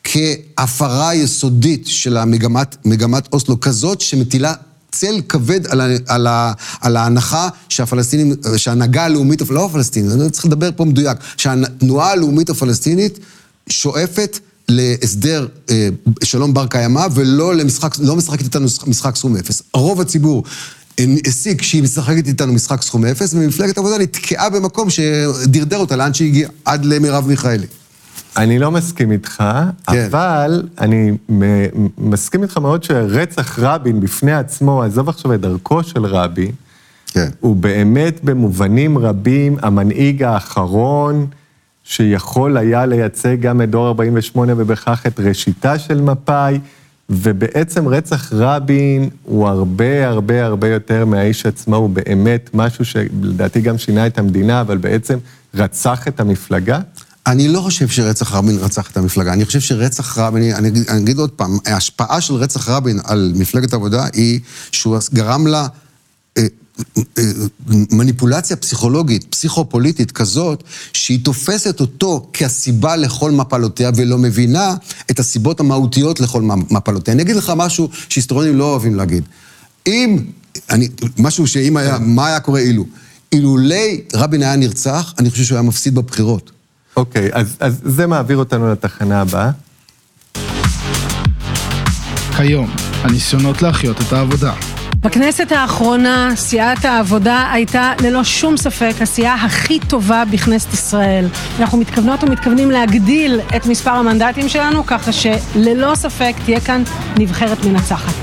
כהפרה 0.04 1.14
יסודית 1.14 1.86
של 1.86 2.16
המגמת, 2.16 2.76
מגמת 2.84 3.28
אוסלו, 3.32 3.60
כזאת 3.60 4.00
שמטילה 4.00 4.54
צל 4.94 5.20
כבד 5.28 5.66
על, 5.66 5.80
ה, 5.80 5.86
על, 6.06 6.26
ה, 6.26 6.52
על 6.80 6.96
ההנחה 6.96 7.48
שהפלסטינים, 7.68 8.34
שההנהגה 8.56 9.04
הלאומית, 9.04 9.42
לא 9.50 9.64
הפלסטינית, 9.64 10.12
אני 10.12 10.30
צריך 10.30 10.46
לדבר 10.46 10.70
פה 10.76 10.84
מדויק, 10.84 11.18
שהתנועה 11.36 12.10
הלאומית 12.10 12.50
הפלסטינית 12.50 13.18
שואפת 13.68 14.38
להסדר 14.68 15.46
אה, 15.70 15.88
שלום 16.22 16.54
בר 16.54 16.66
קיימא 16.66 17.06
ולא 17.14 17.54
למשחק, 17.54 17.94
לא 17.98 18.16
משחקת 18.16 18.44
איתנו 18.44 18.66
משחק 18.86 19.16
סכום 19.16 19.36
אפס. 19.36 19.62
רוב 19.74 20.00
הציבור 20.00 20.44
הסיק 21.26 21.62
שהיא 21.62 21.82
משחקת 21.82 22.26
איתנו 22.26 22.52
משחק 22.52 22.82
סכום 22.82 23.04
אפס, 23.04 23.34
ומפלגת 23.34 23.76
העבודה 23.76 23.98
נתקעה 23.98 24.50
במקום 24.50 24.90
שדרדר 24.90 25.76
אותה 25.76 25.96
לאן 25.96 26.14
שהגיעה, 26.14 26.50
עד 26.64 26.84
למרב 26.84 27.26
מיכאלי. 27.28 27.66
אני 28.36 28.58
לא 28.58 28.70
מסכים 28.70 29.12
איתך, 29.12 29.44
כן. 29.86 30.06
אבל 30.06 30.62
אני 30.80 31.12
מסכים 31.98 32.42
איתך 32.42 32.58
מאוד 32.58 32.84
שרצח 32.84 33.58
רבין 33.58 34.00
בפני 34.00 34.32
עצמו, 34.32 34.82
עזוב 34.82 35.08
עכשיו 35.08 35.34
את 35.34 35.40
דרכו 35.40 35.82
של 35.82 36.06
רבין, 36.06 36.50
כן. 37.06 37.28
הוא 37.40 37.56
באמת 37.56 38.24
במובנים 38.24 38.98
רבים 38.98 39.56
המנהיג 39.62 40.22
האחרון 40.22 41.26
שיכול 41.84 42.56
היה 42.56 42.86
לייצג 42.86 43.40
גם 43.40 43.62
את 43.62 43.70
דור 43.70 43.86
48 43.86 44.52
ובכך 44.56 45.06
את 45.06 45.20
ראשיתה 45.20 45.78
של 45.78 46.00
מפא"י, 46.00 46.58
ובעצם 47.10 47.88
רצח 47.88 48.32
רבין 48.32 49.08
הוא 49.22 49.48
הרבה 49.48 50.08
הרבה 50.08 50.44
הרבה 50.44 50.68
יותר 50.68 51.04
מהאיש 51.04 51.46
עצמו, 51.46 51.76
הוא 51.76 51.90
באמת 51.90 52.50
משהו 52.54 52.84
שלדעתי 52.84 53.60
גם 53.60 53.78
שינה 53.78 54.06
את 54.06 54.18
המדינה, 54.18 54.60
אבל 54.60 54.76
בעצם 54.76 55.18
רצח 55.54 56.08
את 56.08 56.20
המפלגה. 56.20 56.80
אני 57.26 57.48
לא 57.48 57.60
חושב 57.60 57.88
שרצח 57.88 58.34
רבין 58.34 58.58
רצח 58.58 58.90
את 58.90 58.96
המפלגה, 58.96 59.32
אני 59.32 59.44
חושב 59.44 59.60
שרצח 59.60 60.18
רבין, 60.18 60.42
אני, 60.42 60.54
אני, 60.54 60.80
אני 60.88 61.00
אגיד 61.00 61.18
עוד 61.18 61.30
פעם, 61.30 61.58
ההשפעה 61.66 62.20
של 62.20 62.34
רצח 62.34 62.68
רבין 62.68 63.00
על 63.04 63.32
מפלגת 63.36 63.72
העבודה 63.72 64.06
היא 64.12 64.40
שהוא 64.72 64.98
גרם 65.14 65.46
לה 65.46 65.66
אה, 66.38 66.46
אה, 67.18 67.22
מניפולציה 67.68 68.56
פסיכולוגית, 68.56 69.24
פסיכופוליטית 69.24 70.12
כזאת, 70.12 70.64
שהיא 70.92 71.24
תופסת 71.24 71.80
אותו 71.80 72.30
כהסיבה 72.32 72.96
לכל 72.96 73.30
מפלותיה 73.30 73.90
ולא 73.96 74.18
מבינה 74.18 74.74
את 75.10 75.18
הסיבות 75.18 75.60
המהותיות 75.60 76.20
לכל 76.20 76.42
מפלותיה. 76.70 77.14
אני 77.14 77.22
אגיד 77.22 77.36
לך 77.36 77.52
משהו 77.56 77.88
שהיסטוריונים 78.08 78.58
לא 78.58 78.64
אוהבים 78.64 78.94
להגיד. 78.94 79.24
אם, 79.86 80.18
אני, 80.70 80.88
משהו 81.18 81.46
שאם 81.46 81.76
היה, 81.76 81.98
מה 81.98 82.26
היה 82.26 82.40
קורה 82.40 82.60
אילו? 82.60 82.84
אילולי 83.32 84.00
רבין 84.14 84.42
היה 84.42 84.56
נרצח, 84.56 85.14
אני 85.18 85.30
חושב 85.30 85.44
שהוא 85.44 85.56
היה 85.56 85.62
מפסיד 85.62 85.94
בבחירות. 85.94 86.53
אוקיי, 86.96 87.30
אז, 87.32 87.56
אז 87.60 87.80
זה 87.84 88.06
מעביר 88.06 88.36
אותנו 88.36 88.72
לתחנה 88.72 89.20
הבאה. 89.20 89.50
כיום, 92.36 92.70
הניסיונות 93.02 93.62
להחיות 93.62 94.00
את 94.00 94.12
העבודה. 94.12 94.52
בכנסת 95.00 95.52
האחרונה 95.52 96.32
סיעת 96.36 96.84
העבודה 96.84 97.50
הייתה 97.52 97.92
ללא 98.02 98.24
שום 98.24 98.56
ספק 98.56 98.92
הסיעה 99.00 99.34
הכי 99.44 99.80
טובה 99.80 100.24
בכנסת 100.32 100.72
ישראל. 100.72 101.26
אנחנו 101.60 101.78
מתכוונות 101.78 102.24
ומתכוונים 102.24 102.70
להגדיל 102.70 103.40
את 103.56 103.66
מספר 103.66 103.90
המנדטים 103.90 104.48
שלנו, 104.48 104.86
ככה 104.86 105.12
שללא 105.12 105.94
ספק 105.94 106.34
תהיה 106.44 106.60
כאן 106.60 106.82
נבחרת 107.18 107.64
מנצחת. 107.64 108.14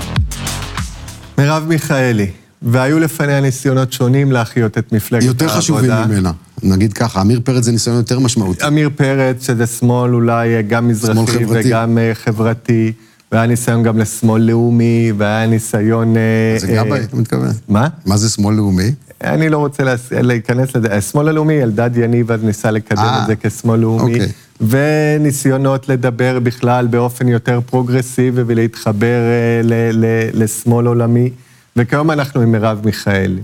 מרב 1.37 1.65
מיכאלי, 1.67 2.31
והיו 2.61 2.99
לפניה 2.99 3.41
ניסיונות 3.41 3.93
שונים 3.93 4.31
להחיות 4.31 4.77
את 4.77 4.91
מפלגת 4.91 5.23
יותר 5.23 5.45
העבודה. 5.45 5.59
יותר 5.59 5.61
חשובים 5.61 5.91
ממנה. 5.91 6.31
נגיד 6.63 6.93
ככה, 6.93 7.21
עמיר 7.21 7.41
פרץ 7.43 7.63
זה 7.63 7.71
ניסיון 7.71 7.95
יותר 7.95 8.19
משמעותי. 8.19 8.63
עמיר 8.65 8.89
פרץ, 8.95 9.45
שזה 9.45 9.67
שמאל 9.67 10.13
אולי 10.13 10.63
גם 10.63 10.87
מזרחי 10.87 11.45
חברתי. 11.45 11.67
וגם 11.67 11.97
uh, 11.97 12.15
חברתי, 12.15 12.91
והיה 13.31 13.45
ניסיון 13.45 13.83
גם 13.83 13.97
לשמאל 13.97 14.41
לאומי, 14.41 15.11
והיה 15.17 15.47
ניסיון... 15.47 16.17
אה, 16.17 16.59
זה 16.59 16.67
גבאי, 16.67 16.99
אה, 16.99 17.03
אתה 17.03 17.15
מתכוון? 17.15 17.49
מה? 17.67 17.87
מה 18.05 18.17
זה 18.17 18.29
שמאל 18.29 18.55
לאומי? 18.55 18.91
אני 19.23 19.49
לא 19.49 19.57
רוצה 19.57 19.83
להיכנס 20.11 20.75
לזה. 20.75 20.95
השמאל 20.95 21.27
הלאומי, 21.27 21.63
אלדד 21.63 21.97
יניב 21.97 22.31
אז 22.31 22.43
ניסה 22.43 22.71
לקדם 22.71 22.97
אה, 22.99 23.21
את 23.21 23.27
זה 23.27 23.35
כשמאל 23.35 23.79
לאומי. 23.79 24.13
אוקיי. 24.13 24.27
וניסיונות 24.61 25.89
לדבר 25.89 26.39
בכלל 26.39 26.87
באופן 26.87 27.27
יותר 27.27 27.59
פרוגרסיבי 27.65 28.41
ולהתחבר 28.47 29.19
אה, 29.63 29.67
ל- 29.67 30.05
ל- 30.05 30.29
לשמאל 30.43 30.85
עולמי. 30.85 31.29
וכיום 31.75 32.11
אנחנו 32.11 32.41
עם 32.41 32.51
מרב 32.51 32.81
מיכאלי. 32.85 33.41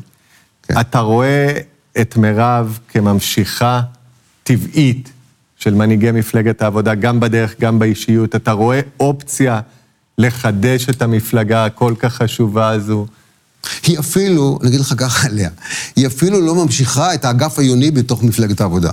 כן. 0.63 0.79
אתה 0.79 0.99
רואה 0.99 1.51
את 2.01 2.17
מרב 2.17 2.79
כממשיכה 2.87 3.81
טבעית 4.43 5.09
של 5.59 5.73
מנהיגי 5.73 6.11
מפלגת 6.11 6.61
העבודה, 6.61 6.95
גם 6.95 7.19
בדרך, 7.19 7.55
גם 7.59 7.79
באישיות. 7.79 8.35
אתה 8.35 8.51
רואה 8.51 8.81
אופציה 8.99 9.59
לחדש 10.17 10.89
את 10.89 11.01
המפלגה 11.01 11.65
הכל 11.65 11.93
כך 11.99 12.13
חשובה 12.13 12.69
הזו. 12.69 13.07
היא 13.83 13.99
אפילו, 13.99 14.59
אני 14.61 14.69
אגיד 14.69 14.79
לך 14.79 14.93
ככה 14.97 15.27
עליה, 15.27 15.49
היא 15.95 16.07
אפילו 16.07 16.41
לא 16.41 16.55
ממשיכה 16.55 17.13
את 17.13 17.25
האגף 17.25 17.59
העיוני 17.59 17.91
בתוך 17.91 18.23
מפלגת 18.23 18.61
העבודה. 18.61 18.91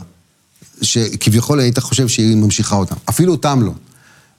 שכביכול 0.82 1.60
היית 1.60 1.78
חושב 1.78 2.08
שהיא 2.08 2.36
ממשיכה 2.36 2.76
אותם. 2.76 2.94
אפילו 3.08 3.32
אותם 3.32 3.62
לא. 3.62 3.72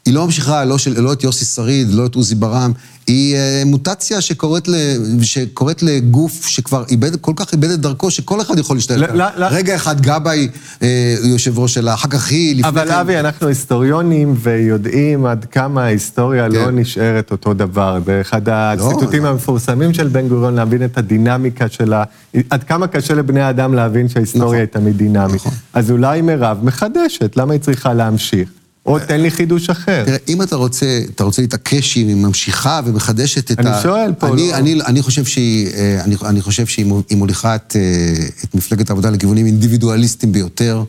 היא 0.05 0.13
לא 0.13 0.25
ממשיכה 0.25 0.65
לא, 0.65 0.77
של, 0.77 1.01
לא 1.01 1.13
את 1.13 1.23
יוסי 1.23 1.45
שריד, 1.45 1.87
לא 1.89 2.05
את 2.05 2.15
עוזי 2.15 2.35
ברם, 2.35 2.71
היא 3.07 3.35
אה, 3.35 3.63
מוטציה 3.65 4.21
שקורית, 4.21 4.67
ל, 4.67 4.73
שקורית 5.21 5.83
לגוף 5.83 6.45
שכבר 6.47 6.83
איבד, 6.89 7.15
כל 7.15 7.33
כך 7.35 7.53
איבד 7.53 7.69
את 7.69 7.79
דרכו, 7.79 8.11
שכל 8.11 8.41
אחד 8.41 8.59
יכול 8.59 8.77
להשתלב. 8.77 9.09
לא, 9.09 9.15
לא, 9.15 9.25
לא. 9.37 9.45
רגע 9.45 9.75
אחד 9.75 10.01
גבאי 10.01 10.47
אה, 10.81 11.15
יושב 11.23 11.59
ראש 11.59 11.73
שלה, 11.73 11.93
אחר 11.93 12.09
כך 12.09 12.31
היא, 12.31 12.55
לפני 12.55 12.67
אבל 12.67 12.91
אבי, 12.91 13.19
אנחנו 13.19 13.47
היסטוריונים 13.47 14.35
ויודעים 14.37 15.25
עד 15.25 15.45
כמה 15.45 15.83
ההיסטוריה 15.83 16.47
לא 16.47 16.53
כן. 16.53 16.65
לא 16.65 16.71
נשארת 16.71 17.31
אותו 17.31 17.53
דבר. 17.53 17.99
זה 18.05 18.21
אחד 18.21 18.49
הציטוטים 18.49 19.23
לא, 19.23 19.29
המפורסמים 19.29 19.93
של 19.93 20.07
בן 20.07 20.27
גוריון, 20.27 20.55
להבין 20.55 20.85
את 20.85 20.97
הדינמיקה 20.97 21.69
שלה, 21.69 22.03
עד 22.49 22.63
כמה 22.63 22.87
קשה 22.87 23.13
לבני 23.13 23.41
האדם 23.41 23.73
להבין 23.73 24.09
שההיסטוריה 24.09 24.45
נכון, 24.45 24.55
היא 24.55 24.65
תמיד 24.65 24.97
דינמית. 24.97 25.35
נכון. 25.35 25.51
אז 25.73 25.91
אולי 25.91 26.21
מירב 26.21 26.57
מחדשת, 26.63 27.37
למה 27.37 27.53
היא 27.53 27.61
צריכה 27.61 27.93
להמשיך? 27.93 28.49
או 28.85 28.99
תן 28.99 29.21
לי 29.21 29.31
חידוש 29.31 29.69
אחר. 29.69 30.03
תראה, 30.05 30.17
אם 30.27 30.41
אתה 30.41 30.55
רוצה, 30.55 31.01
אתה 31.15 31.23
רוצה 31.23 31.41
להתעקש 31.41 31.97
אם 31.97 32.07
היא 32.07 32.15
ממשיכה 32.15 32.81
ומחדשת 32.85 33.51
את 33.51 33.59
ה... 33.59 33.61
אני 33.61 33.81
שואל 33.83 34.13
פה, 34.13 34.27
אני, 34.27 34.49
לא... 34.49 34.55
אני, 34.55 34.81
אני 34.81 35.01
חושב 35.01 35.25
שהיא, 35.25 35.67
אה, 35.73 36.03
אני, 36.03 36.15
אני 36.25 36.41
חושב 36.41 36.65
שהיא 36.65 36.85
מוליכה 37.11 37.55
את, 37.55 37.75
אה, 37.75 38.25
את 38.43 38.55
מפלגת 38.55 38.89
העבודה 38.89 39.09
לכיוונים 39.09 39.45
אינדיבידואליסטיים 39.45 40.31
ביותר, 40.31 40.83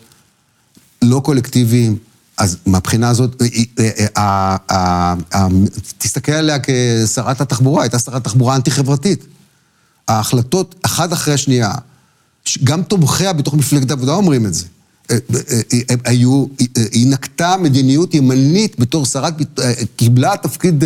לא 1.02 1.20
קולקטיביים. 1.24 1.96
אז 2.38 2.56
מהבחינה 2.66 3.08
הזאת, 3.08 3.42
אה, 4.18 4.56
תסתכל 5.98 6.32
עליה 6.32 6.58
כשרת 6.62 7.40
התחבורה, 7.40 7.82
הייתה 7.82 7.98
שרת 7.98 8.24
תחבורה 8.24 8.56
אנטי-חברתית. 8.56 9.26
ההחלטות, 10.08 10.74
אחת 10.82 11.12
אחרי 11.12 11.34
השנייה, 11.34 11.72
גם 12.64 12.82
תומכיה 12.82 13.32
בתוך 13.32 13.54
מפלגת 13.54 13.90
העבודה 13.90 14.12
אומרים 14.12 14.46
את 14.46 14.54
זה. 14.54 14.64
היו, 16.04 16.44
היא 16.92 17.06
נקטה 17.06 17.56
מדיניות 17.56 18.14
ימנית 18.14 18.78
בתור 18.78 19.06
שרת, 19.06 19.34
קיבלה 19.96 20.34
תפקיד, 20.42 20.84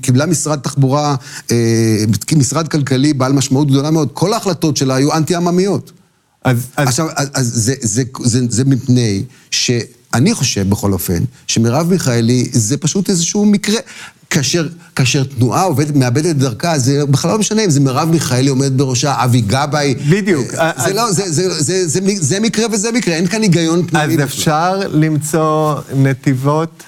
קיבלה 0.00 0.26
משרד 0.26 0.58
תחבורה, 0.58 1.16
משרד 2.36 2.68
כלכלי 2.68 3.12
בעל 3.12 3.32
משמעות 3.32 3.68
גדולה 3.68 3.90
מאוד. 3.90 4.08
כל 4.12 4.32
ההחלטות 4.32 4.76
שלה 4.76 4.94
היו 4.94 5.12
אנטי-עממיות. 5.12 5.92
אז, 6.44 6.66
אז... 6.76 6.88
עכשיו, 6.88 7.06
אז 7.34 7.50
זה, 7.54 7.74
זה, 7.80 8.02
זה, 8.22 8.40
זה 8.48 8.64
מפני 8.64 9.22
שאני 9.50 10.34
חושב, 10.34 10.70
בכל 10.70 10.92
אופן, 10.92 11.24
שמרב 11.46 11.90
מיכאלי 11.90 12.48
זה 12.52 12.76
פשוט 12.76 13.10
איזשהו 13.10 13.46
מקרה. 13.46 13.80
כאשר, 14.34 14.66
כאשר 14.96 15.24
תנועה 15.24 15.62
עובדת, 15.62 15.96
מאבדת 15.96 16.30
את 16.30 16.38
דרכה, 16.38 16.78
זה 16.78 17.06
בכלל 17.06 17.30
לא 17.30 17.38
משנה 17.38 17.64
אם 17.64 17.70
זה 17.70 17.80
מרב 17.80 18.08
מיכאלי 18.10 18.48
עומד 18.48 18.78
בראשה, 18.78 19.24
אבי 19.24 19.40
גבאי. 19.40 19.94
בדיוק. 20.10 20.50
זה 20.50 20.56
אז... 20.60 20.92
לא, 20.94 21.12
זה, 21.12 21.32
זה, 21.32 21.62
זה, 21.62 21.88
זה, 21.88 22.00
זה 22.20 22.40
מקרה 22.40 22.66
וזה 22.72 22.92
מקרה, 22.92 23.14
אין 23.14 23.26
כאן 23.26 23.42
היגיון 23.42 23.86
פנימי. 23.86 24.14
אז 24.14 24.20
אפשר 24.22 24.80
למצוא 24.90 25.74
נתיבות 25.96 26.82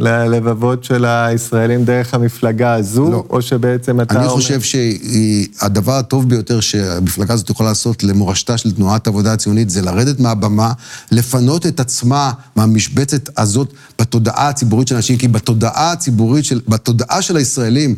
ללבבות 0.00 0.84
של 0.84 1.04
הישראלים 1.04 1.84
דרך 1.84 2.14
המפלגה 2.14 2.74
הזו, 2.74 3.10
לא. 3.10 3.24
או 3.30 3.42
שבעצם 3.42 4.00
אתה 4.00 4.14
אומר... 4.14 4.24
אני 4.24 4.32
חושב 4.32 4.60
שהדבר 4.60 5.92
הטוב 5.92 6.28
ביותר 6.28 6.60
שהמפלגה 6.60 7.34
הזאת 7.34 7.50
יכולה 7.50 7.68
לעשות 7.68 8.02
למורשתה 8.02 8.58
של 8.58 8.72
תנועת 8.72 9.06
העבודה 9.06 9.32
הציונית 9.32 9.70
זה 9.70 9.82
לרדת 9.82 10.20
מהבמה, 10.20 10.72
לפנות 11.10 11.66
את 11.66 11.80
עצמה 11.80 12.32
מהמשבצת 12.56 13.38
הזאת 13.38 13.72
בתודעה 13.98 14.48
הציבורית 14.48 14.88
של 14.88 14.94
אנשים, 14.94 15.16
כי 15.16 15.28
בתודעה 15.28 15.92
הציבורית, 15.92 16.44
של, 16.44 16.60
בתודעה 16.68 17.22
של 17.22 17.36
הישראלים, 17.36 17.96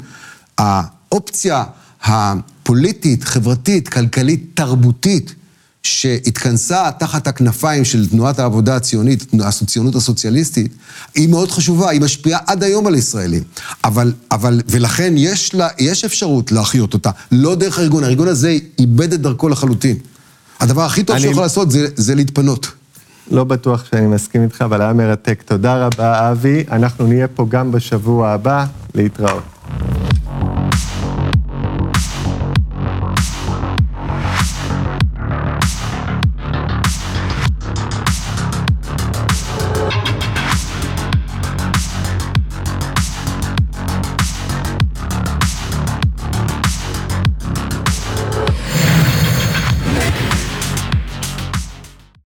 האופציה 0.59 1.65
הפוליטית, 2.05 3.25
חברתית, 3.25 3.89
כלכלית, 3.89 4.51
תרבותית, 4.55 5.35
שהתכנסה 5.83 6.91
תחת 6.99 7.27
הכנפיים 7.27 7.85
של 7.85 8.09
תנועת 8.09 8.39
העבודה 8.39 8.77
הציונית, 8.77 9.27
הציונות 9.63 9.95
הסוציאליסטית, 9.95 10.73
היא 11.15 11.29
מאוד 11.29 11.51
חשובה, 11.51 11.91
היא 11.91 12.01
משפיעה 12.01 12.41
עד 12.47 12.63
היום 12.63 12.87
על 12.87 12.95
ישראלים. 12.95 13.43
אבל, 13.85 14.13
אבל, 14.31 14.61
ולכן 14.69 15.15
יש, 15.17 15.55
לה, 15.55 15.69
יש 15.79 16.05
אפשרות 16.05 16.53
להחיות 16.53 16.95
אותה, 16.95 17.11
לא 17.33 17.55
דרך 17.55 17.79
הארגון, 17.79 18.05
הארגון 18.05 18.29
הזה 18.29 18.57
איבד 18.79 19.13
את 19.13 19.21
דרכו 19.21 19.49
לחלוטין. 19.49 19.97
הדבר 20.61 20.83
הכי 20.83 21.05
טוב 21.05 21.17
אני... 21.17 21.25
שיכול 21.25 21.43
לעשות 21.43 21.71
זה, 21.71 21.87
זה 21.97 22.15
להתפנות. 22.15 22.67
לא 23.31 23.45
בטוח 23.45 23.85
שאני 23.91 24.07
מסכים 24.07 24.43
איתך, 24.43 24.63
אבל 24.63 24.81
היה 24.83 24.93
מרתק. 24.93 25.43
תודה 25.43 25.87
רבה, 25.87 26.31
אבי. 26.31 26.65
אנחנו 26.71 27.07
נהיה 27.07 27.29
פה 27.29 27.47
גם 27.49 27.73
בשבוע 27.73 28.31
הבא. 28.31 28.65
להתראות. 28.95 29.52